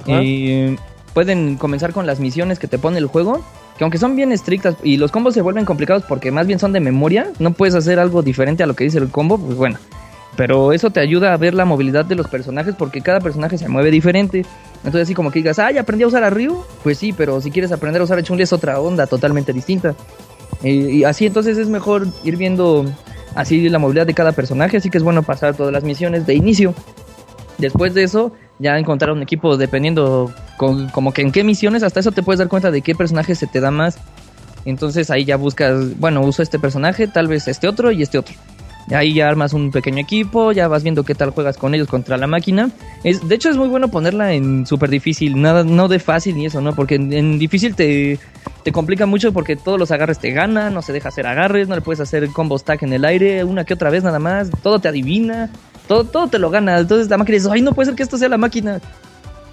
Y 0.07 0.77
pueden 1.15 1.57
comenzar 1.57 1.93
con 1.93 2.07
las 2.07 2.21
misiones 2.21 2.59
que 2.59 2.69
te 2.69 2.79
pone 2.79 2.99
el 2.99 3.07
juego, 3.07 3.43
que 3.77 3.85
aunque 3.85 3.99
son 3.99 4.17
bien 4.17 4.33
estrictas 4.33 4.77
y 4.83 4.97
los 4.97 5.11
combos 5.11 5.35
se 5.35 5.43
vuelven 5.43 5.65
complicados 5.65 6.05
porque 6.09 6.31
más 6.31 6.47
bien 6.47 6.59
son 6.59 6.73
de 6.73 6.81
memoria, 6.81 7.31
no 7.39 7.53
puedes 7.53 7.75
hacer 7.75 7.99
algo 7.99 8.23
diferente 8.23 8.63
a 8.63 8.67
lo 8.67 8.75
que 8.75 8.85
dice 8.85 8.99
el 8.99 9.09
combo, 9.09 9.39
pues 9.39 9.57
bueno. 9.57 9.79
Pero 10.37 10.73
eso 10.73 10.91
te 10.91 11.01
ayuda 11.01 11.35
a 11.35 11.37
ver 11.37 11.53
la 11.53 11.65
movilidad 11.65 12.05
de 12.05 12.15
los 12.15 12.27
personajes 12.29 12.75
porque 12.77 13.03
cada 13.03 13.21
personaje 13.21 13.59
se 13.59 13.69
mueve 13.69 13.91
diferente. 13.91 14.47
Entonces 14.77 15.03
así 15.03 15.15
como 15.15 15.31
que 15.31 15.41
digas, 15.41 15.59
ya 15.59 15.81
aprendí 15.81 16.05
a 16.05 16.07
usar 16.07 16.25
a 16.25 16.31
Ryu, 16.31 16.65
pues 16.83 16.99
sí, 16.99 17.13
pero 17.13 17.41
si 17.41 17.51
quieres 17.51 17.71
aprender 17.71 18.01
a 18.01 18.05
usar 18.05 18.19
a 18.19 18.23
Chun-Li 18.23 18.43
es 18.43 18.53
otra 18.53 18.81
onda 18.81 19.07
totalmente 19.07 19.53
distinta. 19.53 19.95
Eh, 20.63 20.71
y 20.71 21.05
así 21.05 21.27
entonces 21.27 21.59
es 21.59 21.69
mejor 21.69 22.07
ir 22.25 22.37
viendo 22.37 22.85
así 23.35 23.69
la 23.69 23.79
movilidad 23.79 24.07
de 24.07 24.15
cada 24.15 24.33
personaje, 24.33 24.79
así 24.79 24.91
que 24.91 24.99
es 24.99 25.05
bueno 25.05 25.23
pasar 25.23 25.55
todas 25.55 25.73
las 25.73 25.85
misiones 25.85 26.27
de 26.27 26.35
inicio. 26.35 26.75
Después 27.59 27.95
de 27.95 28.03
eso, 28.05 28.33
ya 28.59 28.79
encontrar 28.79 29.13
un 29.13 29.23
equipo 29.23 29.57
dependiendo 29.57 30.33
con- 30.57 30.89
como 30.89 31.13
que 31.13 31.23
en 31.23 31.33
qué 31.33 31.45
misiones, 31.45 31.83
hasta 31.83 32.01
eso 32.01 32.13
te 32.13 32.23
puedes 32.23 32.39
dar 32.39 32.49
cuenta 32.49 32.71
de 32.71 32.83
qué 32.83 32.95
personaje 32.95 33.35
se 33.35 33.47
te 33.47 33.61
da 33.61 33.71
más. 33.71 33.99
Entonces 34.65 35.11
ahí 35.11 35.25
ya 35.25 35.37
buscas, 35.37 35.99
bueno, 35.99 36.21
uso 36.23 36.43
este 36.43 36.59
personaje, 36.59 37.09
tal 37.09 37.27
vez 37.29 37.49
este 37.49 37.69
otro 37.69 37.91
y 37.91 38.03
este 38.03 38.19
otro. 38.19 38.35
Ahí 38.93 39.15
ya 39.15 39.29
armas 39.29 39.53
un 39.53 39.71
pequeño 39.71 39.99
equipo, 40.01 40.51
ya 40.51 40.67
vas 40.67 40.83
viendo 40.83 41.05
qué 41.05 41.15
tal 41.15 41.31
juegas 41.31 41.57
con 41.57 41.73
ellos 41.75 41.87
contra 41.89 42.17
la 42.17 42.27
máquina. 42.27 42.71
Es, 43.05 43.27
de 43.29 43.35
hecho 43.37 43.49
es 43.49 43.57
muy 43.57 43.69
bueno 43.69 43.89
ponerla 43.89 44.33
en 44.33 44.67
súper 44.67 44.91
difícil, 44.91 45.41
nada, 45.41 45.63
no 45.63 45.87
de 45.87 46.01
fácil 46.01 46.37
ni 46.37 46.47
eso, 46.47 46.61
¿no? 46.61 46.75
Porque 46.75 46.97
en, 46.97 47.13
en 47.13 47.39
difícil 47.39 47.77
te, 47.77 48.19
te 48.65 48.73
complica 48.73 49.07
mucho 49.07 49.33
porque 49.33 49.55
todos 49.55 49.79
los 49.79 49.93
agarres 49.93 50.19
te 50.19 50.33
ganan, 50.33 50.75
no 50.75 50.83
se 50.83 50.93
deja 50.93 51.11
hacer 51.11 51.27
agarres, 51.29 51.69
no 51.69 51.77
le 51.77 51.81
puedes 51.81 52.01
hacer 52.01 52.29
combo 52.31 52.59
stack 52.59 52.83
en 52.83 52.93
el 52.93 53.05
aire, 53.05 53.45
una 53.45 53.65
que 53.65 53.75
otra 53.75 53.89
vez 53.89 54.03
nada 54.03 54.19
más, 54.19 54.51
todo 54.63 54.81
te 54.81 54.89
adivina, 54.89 55.51
todo, 55.87 56.05
todo 56.05 56.29
te 56.29 56.39
lo 56.39 56.51
gana. 56.51 56.79
Entonces 56.79 57.09
la 57.09 57.19
máquina 57.19 57.37
dice, 57.37 57.49
ay, 57.51 57.63
no 57.63 57.73
puede 57.73 57.87
ser 57.87 57.95
que 57.95 58.03
esto 58.03 58.19
sea 58.19 58.29
la 58.29 58.39
máquina. 58.39 58.81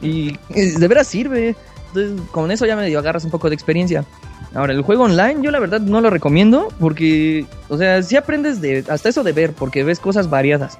Y 0.02 0.38
de 0.50 0.88
veras 0.88 1.08
sirve. 1.08 1.56
Entonces 1.88 2.28
con 2.32 2.52
eso 2.52 2.66
ya 2.66 2.76
medio 2.76 3.00
agarras 3.00 3.24
un 3.24 3.32
poco 3.32 3.50
de 3.50 3.56
experiencia. 3.56 4.06
Ahora, 4.54 4.74
el 4.74 4.82
juego 4.82 5.04
online 5.04 5.42
yo 5.42 5.52
la 5.52 5.60
verdad 5.60 5.80
no 5.82 6.02
lo 6.02 6.10
recomiendo 6.10 6.70
porque, 6.80 7.46
o 7.68 7.78
sea, 7.78 8.02
sí 8.02 8.16
aprendes 8.16 8.62
de, 8.62 8.84
hasta 8.90 9.10
eso 9.10 9.24
de 9.24 9.32
ver, 9.32 9.54
porque 9.54 9.84
ves 9.84 10.00
cosas 10.00 10.30
variadas. 10.30 10.78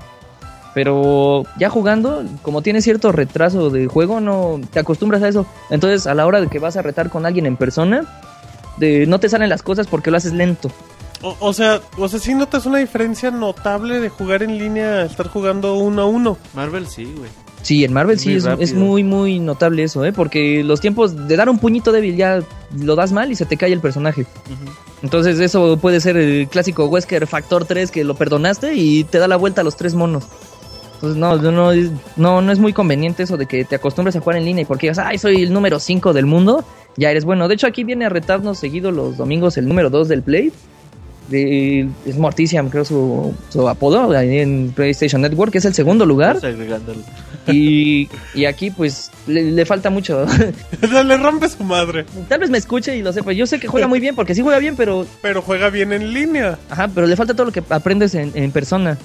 Pero 0.74 1.44
ya 1.58 1.70
jugando, 1.70 2.24
como 2.42 2.62
tiene 2.62 2.82
cierto 2.82 3.12
retraso 3.12 3.70
de 3.70 3.88
juego, 3.88 4.22
no 4.22 4.60
te 4.72 4.80
acostumbras 4.80 5.22
a 5.24 5.28
eso. 5.28 5.46
Entonces, 5.70 6.08
a 6.08 6.14
la 6.14 6.26
hora 6.26 6.42
de 6.42 6.48
que 6.48 6.60
vas 6.60 6.78
a 6.78 6.82
retar 6.82 7.10
con 7.10 7.26
alguien 7.26 7.46
en 7.46 7.58
persona, 7.58 8.06
de, 8.78 9.06
no 9.08 9.20
te 9.20 9.30
salen 9.30 9.50
las 9.50 9.64
cosas 9.64 9.88
porque 9.88 10.12
lo 10.12 10.18
haces 10.18 10.34
lento. 10.34 10.72
O, 11.22 11.36
o 11.40 11.54
sea, 11.54 11.82
o 11.98 12.08
sea, 12.08 12.20
sí 12.20 12.34
notas 12.34 12.66
una 12.66 12.78
diferencia 12.78 13.30
notable 13.32 14.00
de 14.00 14.10
jugar 14.10 14.42
en 14.44 14.58
línea 14.58 15.00
a 15.00 15.04
estar 15.06 15.28
jugando 15.28 15.76
uno 15.76 16.02
a 16.02 16.06
uno. 16.06 16.38
Marvel 16.54 16.88
sí, 16.88 17.04
güey. 17.18 17.30
Sí, 17.62 17.84
en 17.84 17.92
Marvel 17.92 18.18
sí 18.18 18.30
Muy 18.30 18.64
es, 18.64 18.74
muy, 18.74 19.04
muy 19.04 19.40
notable 19.40 19.84
eso, 19.84 20.06
¿eh? 20.06 20.14
Porque 20.14 20.64
los 20.64 20.80
tiempos 20.80 21.28
de 21.28 21.36
dar 21.36 21.50
un 21.50 21.60
puñito 21.60 21.92
débil 21.92 22.16
ya 22.16 22.40
lo 22.80 22.96
das 22.96 23.12
mal 23.12 23.32
y 23.32 23.36
se 23.36 23.46
te 23.46 23.58
cae 23.58 23.74
el 23.74 23.82
personaje. 23.82 24.26
Entonces 25.04 25.40
eso 25.40 25.78
puede 25.78 26.00
ser 26.00 26.16
el 26.16 26.48
clásico 26.48 26.86
Wesker 26.86 27.28
Factor 27.28 27.66
3 27.66 27.92
que 27.92 28.04
lo 28.06 28.16
perdonaste 28.16 28.76
y 28.76 29.04
te 29.04 29.18
da 29.18 29.28
la 29.28 29.36
vuelta 29.36 29.60
a 29.62 29.64
los 29.66 29.76
tres 29.76 29.94
monos. 29.94 30.26
Entonces 30.96 31.18
no, 31.18 31.36
no, 31.38 31.52
no, 31.52 31.72
es- 31.74 31.92
no, 32.16 32.42
no 32.42 32.52
es 32.52 32.60
muy 32.60 32.72
conveniente 32.74 33.24
eso 33.24 33.36
de 33.36 33.46
que 33.46 33.66
te 33.66 33.76
acostumbres 33.76 34.16
a 34.16 34.22
jugar 34.22 34.38
en 34.38 34.46
línea 34.46 34.62
y 34.62 34.66
porque 34.66 34.88
digas, 34.88 35.00
ay, 35.00 35.18
soy 35.18 35.44
el 35.44 35.52
número 35.54 35.80
5 35.80 36.14
del 36.14 36.26
mundo, 36.26 36.64
ya 36.98 37.12
eres 37.12 37.26
bueno. 37.26 37.48
De 37.50 37.56
hecho 37.56 37.68
aquí 37.68 37.84
viene 37.84 38.06
a 38.06 38.10
retarnos 38.10 38.58
seguido 38.58 38.92
los 38.92 39.18
domingos 39.18 39.58
el 39.58 39.68
número 39.68 39.90
2 39.90 40.08
del 40.08 40.24
Play. 40.24 40.52
De, 41.30 41.88
es 42.06 42.18
Morticiam, 42.18 42.70
creo 42.70 42.84
su, 42.86 43.34
su 43.50 43.70
apodo 43.70 44.16
ahí 44.18 44.40
en 44.40 44.72
PlayStation 44.76 45.22
Network, 45.22 45.52
que 45.52 45.60
es 45.60 45.66
el 45.66 45.74
segundo 45.76 46.06
lugar. 46.06 46.40
Y, 47.48 48.10
y 48.34 48.46
aquí 48.46 48.70
pues 48.72 49.10
le, 49.28 49.52
le 49.52 49.66
falta 49.66 49.90
mucho. 49.90 50.26
Le 50.82 51.18
rompe 51.18 51.50
su 51.50 51.64
madre. 51.64 52.06
Tal 52.28 52.40
vez 52.40 52.50
me 52.50 52.58
escuche 52.58 52.96
y 52.96 53.02
lo 53.02 53.12
sepa. 53.14 53.32
Yo 53.32 53.48
sé 53.48 53.60
que 53.60 53.68
juega 53.68 53.88
muy 53.88 54.00
bien 54.00 54.16
porque 54.16 54.36
sí 54.36 54.42
juega 54.42 54.60
bien, 54.60 54.76
pero 54.76 55.06
Pero 55.22 55.42
juega 55.42 55.70
bien 55.70 55.94
en 55.94 56.14
línea. 56.14 56.58
Ajá, 56.70 56.88
pero 56.94 57.08
le 57.08 57.16
falta 57.16 57.34
todo 57.34 57.46
lo 57.46 57.52
que 57.52 57.64
aprendes 57.70 58.14
en, 58.16 58.32
en 58.36 58.52
persona. 58.52 58.98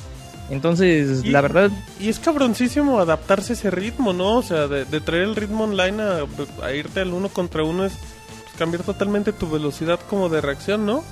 Entonces, 0.51 1.25
Y- 1.25 1.31
la 1.31 1.41
verdad, 1.41 1.71
Y 2.01 2.09
es 2.09 2.19
cabroncísimo 2.19 3.01
adaptarse 3.01 3.53
a 3.53 3.57
ese 3.57 3.71
ritmo, 3.71 4.13
¿no? 4.13 4.37
O 4.39 4.43
sea, 4.43 4.67
de, 4.67 4.85
de 4.85 5.01
traer 5.01 5.23
el 5.23 5.37
ritmo 5.37 5.65
online 5.65 6.03
a, 6.03 6.19
a 6.63 6.73
irte 6.73 7.01
al 7.01 7.13
uno 7.15 7.29
contra 7.31 7.63
uno 7.65 7.87
es 7.87 7.93
pues, 7.95 8.55
cambiar 8.59 8.83
totalmente 8.83 9.33
tu 9.33 9.49
velocidad 9.51 9.99
como 10.11 10.29
de 10.29 10.41
reacción, 10.43 10.85
¿no? 10.85 11.03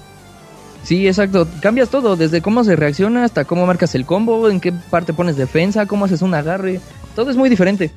Sí, 0.83 1.07
exacto. 1.07 1.47
Cambias 1.61 1.89
todo, 1.89 2.17
desde 2.17 2.41
cómo 2.43 2.65
se 2.65 2.77
reacciona 2.77 3.25
hasta 3.25 3.45
cómo 3.45 3.67
marcas 3.67 3.95
el 3.95 4.05
combo, 4.07 4.49
en 4.49 4.61
qué 4.61 4.73
parte 4.73 5.13
pones 5.13 5.37
defensa, 5.37 5.87
cómo 5.87 6.05
haces 6.05 6.23
un 6.23 6.35
agarre. 6.35 6.81
Todo 7.15 7.31
es 7.31 7.37
muy 7.37 7.49
diferente. 7.49 7.91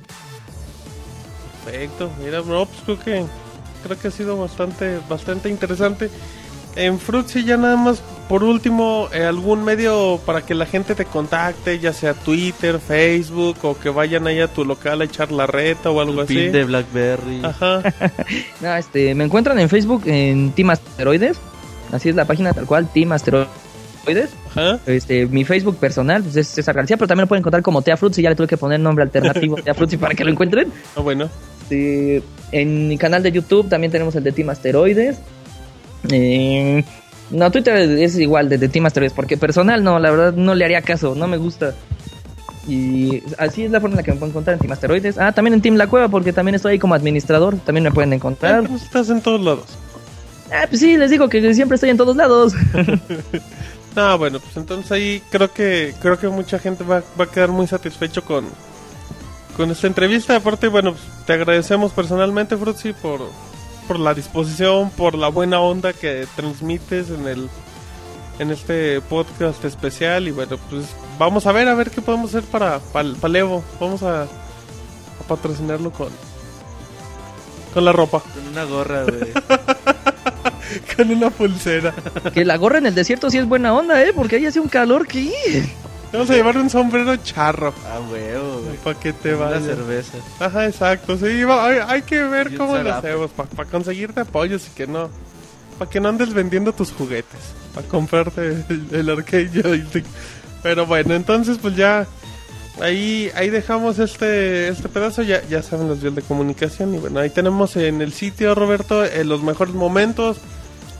Perfecto. 1.63 2.11
Mira, 2.23 2.41
no, 2.45 2.65
pues 2.65 2.81
creo 2.85 2.99
que 2.99 3.25
creo 3.83 3.99
que 3.99 4.07
ha 4.07 4.11
sido 4.11 4.37
bastante 4.37 4.99
bastante 5.09 5.49
interesante. 5.49 6.09
En 6.75 6.99
Fruitsy 6.99 7.45
ya 7.45 7.55
nada 7.55 7.77
más 7.77 8.01
por 8.27 8.43
último 8.43 9.07
eh, 9.13 9.23
algún 9.23 9.63
medio 9.63 10.19
para 10.25 10.41
que 10.45 10.53
la 10.53 10.65
gente 10.65 10.93
te 10.93 11.05
contacte, 11.05 11.79
ya 11.79 11.93
sea 11.93 12.13
Twitter, 12.13 12.79
Facebook 12.79 13.55
o 13.61 13.77
que 13.79 13.87
vayan 13.89 14.27
ahí 14.27 14.41
a 14.41 14.47
tu 14.49 14.65
local 14.65 14.99
a 14.99 15.05
echar 15.05 15.31
la 15.31 15.47
reta 15.47 15.89
o 15.89 16.01
algo 16.01 16.15
Tu 16.15 16.21
así. 16.21 16.35
pin 16.35 16.51
de 16.51 16.63
Blackberry. 16.65 17.41
Ajá. 17.43 17.81
Ah, 18.63 18.77
este, 18.79 19.15
me 19.15 19.23
encuentran 19.23 19.57
en 19.59 19.69
Facebook 19.69 20.03
en 20.05 20.51
Team 20.51 20.71
Asteroides. 20.71 21.37
Así 21.91 22.09
es 22.09 22.15
la 22.15 22.25
página 22.25 22.53
tal 22.53 22.65
cual, 22.65 22.87
Team 22.91 23.11
Asteroides. 23.11 23.49
Ajá. 24.51 24.79
Este, 24.85 25.25
mi 25.25 25.43
Facebook 25.43 25.77
personal 25.77 26.23
pues, 26.23 26.35
es 26.35 26.47
César 26.47 26.75
García, 26.75 26.97
pero 26.97 27.07
también 27.07 27.23
lo 27.23 27.27
pueden 27.27 27.41
encontrar 27.41 27.63
como 27.63 27.81
Tea 27.81 27.97
Fruits 27.97 28.17
y 28.19 28.21
ya 28.21 28.29
le 28.29 28.35
tuve 28.35 28.47
que 28.47 28.57
poner 28.57 28.79
nombre 28.79 29.03
alternativo 29.03 29.55
Tea 29.63 29.73
Fruits 29.73 29.97
para 29.97 30.15
que 30.15 30.23
lo 30.23 30.31
encuentren. 30.31 30.71
Ah, 30.95 31.01
bueno. 31.01 31.29
Este, 31.61 32.21
en 32.51 32.87
mi 32.87 32.97
canal 32.97 33.23
de 33.23 33.31
YouTube 33.31 33.67
también 33.69 33.91
tenemos 33.91 34.15
el 34.15 34.23
de 34.23 34.31
Team 34.31 34.49
Asteroides. 34.49 35.17
Eh, 36.11 36.83
no, 37.31 37.51
Twitter 37.51 37.75
es 37.75 38.17
igual 38.19 38.49
de, 38.49 38.57
de 38.57 38.69
Team 38.69 38.85
Asteroides, 38.85 39.13
porque 39.13 39.37
personal 39.37 39.83
no, 39.83 39.97
la 39.99 40.11
verdad 40.11 40.33
no 40.33 40.53
le 40.53 40.65
haría 40.65 40.81
caso, 40.81 41.15
no 41.15 41.27
me 41.27 41.37
gusta. 41.37 41.73
Y 42.67 43.21
así 43.37 43.63
es 43.63 43.71
la 43.71 43.79
forma 43.79 43.93
en 43.93 43.97
la 43.97 44.03
que 44.03 44.11
me 44.11 44.17
pueden 44.17 44.31
encontrar 44.31 44.53
en 44.55 44.59
Team 44.59 44.71
Asteroides. 44.71 45.17
Ah, 45.17 45.31
también 45.31 45.53
en 45.53 45.61
Team 45.61 45.75
La 45.75 45.87
Cueva, 45.87 46.07
porque 46.09 46.33
también 46.33 46.55
estoy 46.55 46.73
ahí 46.73 46.79
como 46.79 46.95
administrador. 46.95 47.57
También 47.57 47.83
me 47.83 47.91
pueden 47.91 48.13
encontrar. 48.13 48.67
Pues 48.67 48.83
estás 48.83 49.09
en 49.09 49.21
todos 49.21 49.41
lados. 49.41 49.77
Ah, 50.51 50.65
pues 50.67 50.79
sí, 50.79 50.95
les 50.97 51.09
digo 51.09 51.27
que 51.27 51.53
siempre 51.53 51.75
estoy 51.75 51.89
en 51.89 51.97
todos 51.97 52.15
lados. 52.15 52.53
No, 53.95 54.17
bueno, 54.17 54.39
pues 54.39 54.55
entonces 54.57 54.91
ahí 54.91 55.21
creo 55.31 55.51
que 55.51 55.93
creo 56.01 56.19
que 56.19 56.27
mucha 56.27 56.59
gente 56.59 56.83
va, 56.83 57.01
va 57.19 57.25
a 57.25 57.31
quedar 57.31 57.49
muy 57.49 57.67
satisfecho 57.67 58.23
con, 58.23 58.45
con 59.57 59.71
esta 59.71 59.87
entrevista. 59.87 60.35
Aparte, 60.35 60.67
bueno, 60.67 60.93
pues, 60.93 61.03
te 61.25 61.33
agradecemos 61.33 61.91
personalmente, 61.93 62.57
Frutzi, 62.57 62.93
por, 62.93 63.21
por 63.87 63.99
la 63.99 64.13
disposición, 64.13 64.91
por 64.91 65.15
la 65.15 65.29
buena 65.29 65.59
onda 65.61 65.93
que 65.93 66.27
transmites 66.35 67.09
en 67.09 67.27
el 67.27 67.49
en 68.37 68.51
este 68.51 68.99
podcast 68.99 69.63
especial 69.63 70.27
y 70.27 70.31
bueno, 70.31 70.57
pues 70.69 70.87
vamos 71.17 71.47
a 71.47 71.53
ver 71.53 71.69
a 71.69 71.73
ver 71.73 71.89
qué 71.89 72.01
podemos 72.01 72.29
hacer 72.29 72.43
para 72.43 72.79
para, 72.79 73.39
Evo. 73.39 73.63
Vamos 73.79 74.03
a, 74.03 74.23
a 74.23 75.27
patrocinarlo 75.27 75.91
con 75.91 76.09
con 77.73 77.83
la 77.83 77.91
ropa. 77.91 78.21
Con 78.21 78.47
una 78.47 78.63
gorra, 78.63 79.03
güey. 79.03 79.33
con 80.97 81.09
una 81.11 81.29
pulsera. 81.29 81.93
Que 82.33 82.45
la 82.45 82.57
gorra 82.57 82.77
en 82.79 82.85
el 82.87 82.95
desierto 82.95 83.29
sí 83.29 83.37
es 83.37 83.45
buena 83.47 83.73
onda, 83.73 84.03
¿eh? 84.03 84.11
Porque 84.15 84.37
ahí 84.37 84.45
hace 84.45 84.59
un 84.59 84.67
calor 84.69 85.07
que... 85.07 85.65
Vamos 86.13 86.29
a 86.29 86.33
llevar 86.33 86.57
un 86.57 86.69
sombrero 86.69 87.15
charro. 87.17 87.73
Ah, 87.85 87.99
huevo, 88.09 88.61
güey. 88.63 88.77
Para 88.77 88.97
que 88.99 89.11
te 89.11 89.33
vaya. 89.33 89.57
Una 89.57 89.65
cerveza. 89.65 90.17
Ajá, 90.39 90.65
exacto. 90.65 91.17
Sí, 91.17 91.43
va- 91.43 91.65
hay, 91.67 91.79
hay 91.85 92.01
que 92.03 92.23
ver 92.23 92.53
Y 92.53 92.55
cómo 92.55 92.77
lo 92.77 92.93
hacemos. 92.93 93.31
Para 93.31 93.69
conseguirte 93.69 94.21
apoyos 94.21 94.65
y 94.67 94.69
que 94.75 94.87
no. 94.87 95.09
Para 95.77 95.91
que 95.91 95.99
no 95.99 96.07
andes 96.07 96.33
vendiendo 96.33 96.71
tus 96.73 96.93
juguetes. 96.93 97.39
Para 97.73 97.85
comprarte 97.87 98.63
el, 98.69 98.87
el 98.93 99.09
arcade 99.09 99.49
joystick. 99.61 100.05
Pero 100.63 100.85
bueno, 100.85 101.15
entonces 101.15 101.57
pues 101.61 101.75
ya. 101.75 102.07
Ahí, 102.81 103.31
ahí 103.35 103.49
dejamos 103.49 103.99
este, 103.99 104.67
este 104.67 104.89
pedazo, 104.89 105.21
ya, 105.21 105.41
ya 105.47 105.61
saben 105.63 105.87
los 105.87 106.01
vías 106.01 106.15
de 106.15 106.21
comunicación 106.21 106.93
y 106.93 106.97
bueno, 106.97 107.19
ahí 107.19 107.29
tenemos 107.29 107.75
en 107.77 108.01
el 108.01 108.11
sitio 108.11 108.53
Roberto 108.53 109.05
eh, 109.05 109.23
los 109.23 109.41
mejores 109.43 109.73
momentos, 109.73 110.37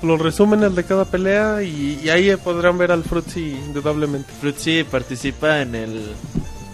los 0.02 0.20
resúmenes 0.22 0.74
de 0.76 0.84
cada 0.86 1.06
pelea 1.06 1.64
y, 1.64 2.00
y 2.02 2.10
ahí 2.10 2.34
podrán 2.38 2.78
ver 2.78 2.92
al 2.92 3.04
Fruitsy 3.04 3.52
indudablemente. 3.66 4.32
Fruitsy 4.40 4.84
participa 4.86 5.62
en 5.62 5.76
el 5.76 6.14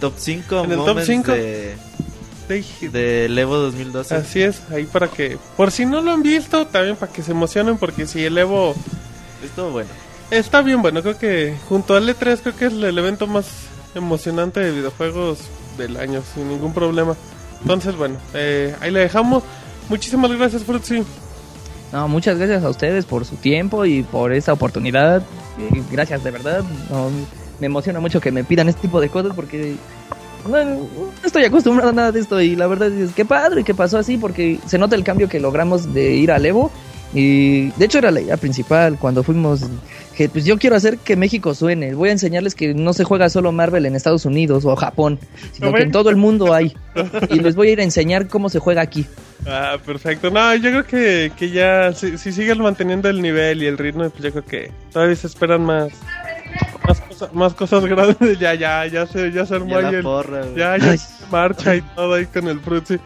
top 0.00 0.12
5 0.16 0.64
En 0.64 0.70
el 0.72 0.78
top 0.78 0.86
moments 0.86 1.06
cinco. 1.06 1.32
de, 1.32 1.74
Sí, 2.60 2.88
de 2.88 3.26
Evo 3.26 3.56
2012. 3.56 4.14
Así 4.14 4.42
es, 4.42 4.62
ahí 4.70 4.84
para 4.84 5.08
que, 5.08 5.38
por 5.56 5.70
si 5.70 5.86
no 5.86 6.00
lo 6.00 6.10
han 6.10 6.22
visto, 6.22 6.66
también 6.66 6.96
para 6.96 7.12
que 7.12 7.22
se 7.22 7.30
emocionen, 7.30 7.78
porque 7.78 8.06
si 8.06 8.24
el 8.24 8.36
Evo 8.36 8.74
Estuvo 9.42 9.70
bueno. 9.70 9.90
está 10.30 10.60
bien 10.62 10.82
bueno, 10.82 11.02
creo 11.02 11.18
que 11.18 11.56
junto 11.68 11.96
al 11.96 12.08
E3 12.08 12.40
creo 12.42 12.56
que 12.56 12.66
es 12.66 12.72
el 12.72 12.98
evento 12.98 13.26
más 13.26 13.46
emocionante 13.94 14.60
de 14.60 14.70
videojuegos 14.72 15.38
del 15.76 15.96
año, 15.96 16.22
sin 16.34 16.48
ningún 16.48 16.72
problema. 16.72 17.16
Entonces, 17.60 17.96
bueno, 17.96 18.16
eh, 18.34 18.74
ahí 18.80 18.90
le 18.90 19.00
dejamos. 19.00 19.42
Muchísimas 19.88 20.30
gracias, 20.32 20.64
Fruitsy. 20.64 21.04
No, 21.92 22.08
muchas 22.08 22.38
gracias 22.38 22.64
a 22.64 22.70
ustedes 22.70 23.04
por 23.04 23.24
su 23.24 23.36
tiempo 23.36 23.84
y 23.84 24.02
por 24.02 24.32
esta 24.32 24.52
oportunidad. 24.52 25.22
Eh, 25.58 25.82
gracias, 25.90 26.24
de 26.24 26.30
verdad. 26.30 26.64
No, 26.90 27.10
me 27.60 27.66
emociona 27.66 28.00
mucho 28.00 28.20
que 28.20 28.32
me 28.32 28.44
pidan 28.44 28.68
este 28.68 28.82
tipo 28.82 29.00
de 29.00 29.08
cosas 29.08 29.32
porque 29.36 29.76
no 30.48 30.88
estoy 31.22 31.44
acostumbrado 31.44 31.90
a 31.90 31.94
nada 31.94 32.12
de 32.12 32.20
esto 32.20 32.40
y 32.40 32.56
la 32.56 32.66
verdad 32.66 32.90
es 32.90 33.12
que 33.12 33.24
padre 33.24 33.62
que 33.62 33.74
pasó 33.74 33.98
así 33.98 34.16
porque 34.16 34.58
se 34.66 34.78
nota 34.78 34.96
el 34.96 35.04
cambio 35.04 35.28
que 35.28 35.38
logramos 35.38 35.94
de 35.94 36.14
ir 36.14 36.32
al 36.32 36.44
Evo. 36.44 36.70
Y 37.14 37.70
de 37.72 37.84
hecho 37.84 37.98
era 37.98 38.10
la 38.10 38.20
idea 38.22 38.36
principal 38.38 38.98
cuando 38.98 39.22
fuimos 39.22 39.60
que 40.16 40.28
pues 40.30 40.44
yo 40.44 40.58
quiero 40.58 40.76
hacer 40.76 40.98
que 40.98 41.14
México 41.16 41.54
suene. 41.54 41.94
Voy 41.94 42.08
a 42.08 42.12
enseñarles 42.12 42.54
que 42.54 42.72
no 42.74 42.92
se 42.94 43.04
juega 43.04 43.28
solo 43.28 43.52
Marvel 43.52 43.84
en 43.86 43.94
Estados 43.96 44.24
Unidos 44.24 44.64
o 44.64 44.74
Japón, 44.76 45.18
sino 45.52 45.70
¿No 45.70 45.74
que 45.76 45.82
en 45.82 45.92
todo 45.92 46.08
el 46.10 46.16
mundo 46.16 46.54
hay. 46.54 46.74
Y 47.30 47.40
les 47.40 47.54
voy 47.54 47.68
a 47.68 47.72
ir 47.72 47.80
a 47.80 47.84
enseñar 47.84 48.28
cómo 48.28 48.48
se 48.48 48.58
juega 48.58 48.80
aquí. 48.82 49.06
Ah, 49.46 49.76
perfecto. 49.84 50.30
No, 50.30 50.54
yo 50.54 50.70
creo 50.70 50.84
que, 50.86 51.32
que 51.36 51.50
ya, 51.50 51.92
si, 51.92 52.16
si 52.16 52.32
siguen 52.32 52.62
manteniendo 52.62 53.08
el 53.08 53.20
nivel 53.20 53.62
y 53.62 53.66
el 53.66 53.76
ritmo, 53.76 54.08
pues 54.10 54.22
yo 54.22 54.30
creo 54.30 54.44
que 54.44 54.72
todavía 54.92 55.16
se 55.16 55.26
esperan 55.26 55.62
más. 55.64 55.88
Más, 56.86 57.00
cosa- 57.00 57.30
más 57.32 57.54
cosas 57.54 57.84
grandes. 57.86 58.38
Ya, 58.38 58.54
ya, 58.54 58.86
ya 58.86 59.06
se, 59.06 59.32
ya 59.32 59.44
se 59.46 59.54
armó 59.56 59.68
Ya 59.70 59.76
ahí 59.78 59.82
la 59.84 59.90
el- 59.98 60.02
porra, 60.02 60.40
güey. 60.44 60.56
Ya, 60.56 60.76
ya 60.78 60.96
se 60.96 61.26
marcha 61.30 61.74
y 61.76 61.82
todo 61.82 62.14
ahí 62.14 62.26
con 62.26 62.48
el 62.48 62.60
Fruitsy. 62.60 62.98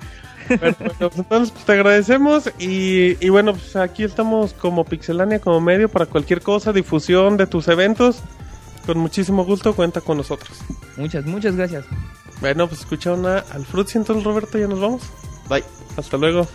Bueno, 0.49 0.77
bueno, 0.79 0.95
pues 0.99 1.19
entonces 1.19 1.51
pues, 1.53 1.65
te 1.65 1.73
agradecemos 1.73 2.51
y, 2.59 3.25
y 3.25 3.29
bueno, 3.29 3.53
pues 3.53 3.77
aquí 3.77 4.05
estamos 4.05 4.53
como 4.53 4.85
Pixelania, 4.85 5.41
como 5.41 5.61
medio 5.61 5.89
para 5.89 6.07
cualquier 6.07 6.43
cosa, 6.43 6.73
difusión 6.73 7.37
de 7.37 7.47
tus 7.47 7.69
eventos. 7.69 8.23
Con 8.87 8.99
muchísimo 8.99 9.45
gusto 9.45 9.75
cuenta 9.75 10.01
con 10.01 10.17
nosotros. 10.19 10.59
Muchas, 10.97 11.27
muchas 11.27 11.57
gracias. 11.57 11.85
Bueno, 12.41 12.69
pues 12.69 12.81
escucharon 12.81 13.27
a, 13.27 13.39
al 13.39 13.65
Fruitsy, 13.65 13.99
entonces 13.99 14.25
Roberto, 14.25 14.59
ya 14.59 14.69
nos 14.69 14.81
vamos. 14.81 15.03
Bye. 15.49 15.65
Hasta 15.97 16.17
luego. 16.17 16.47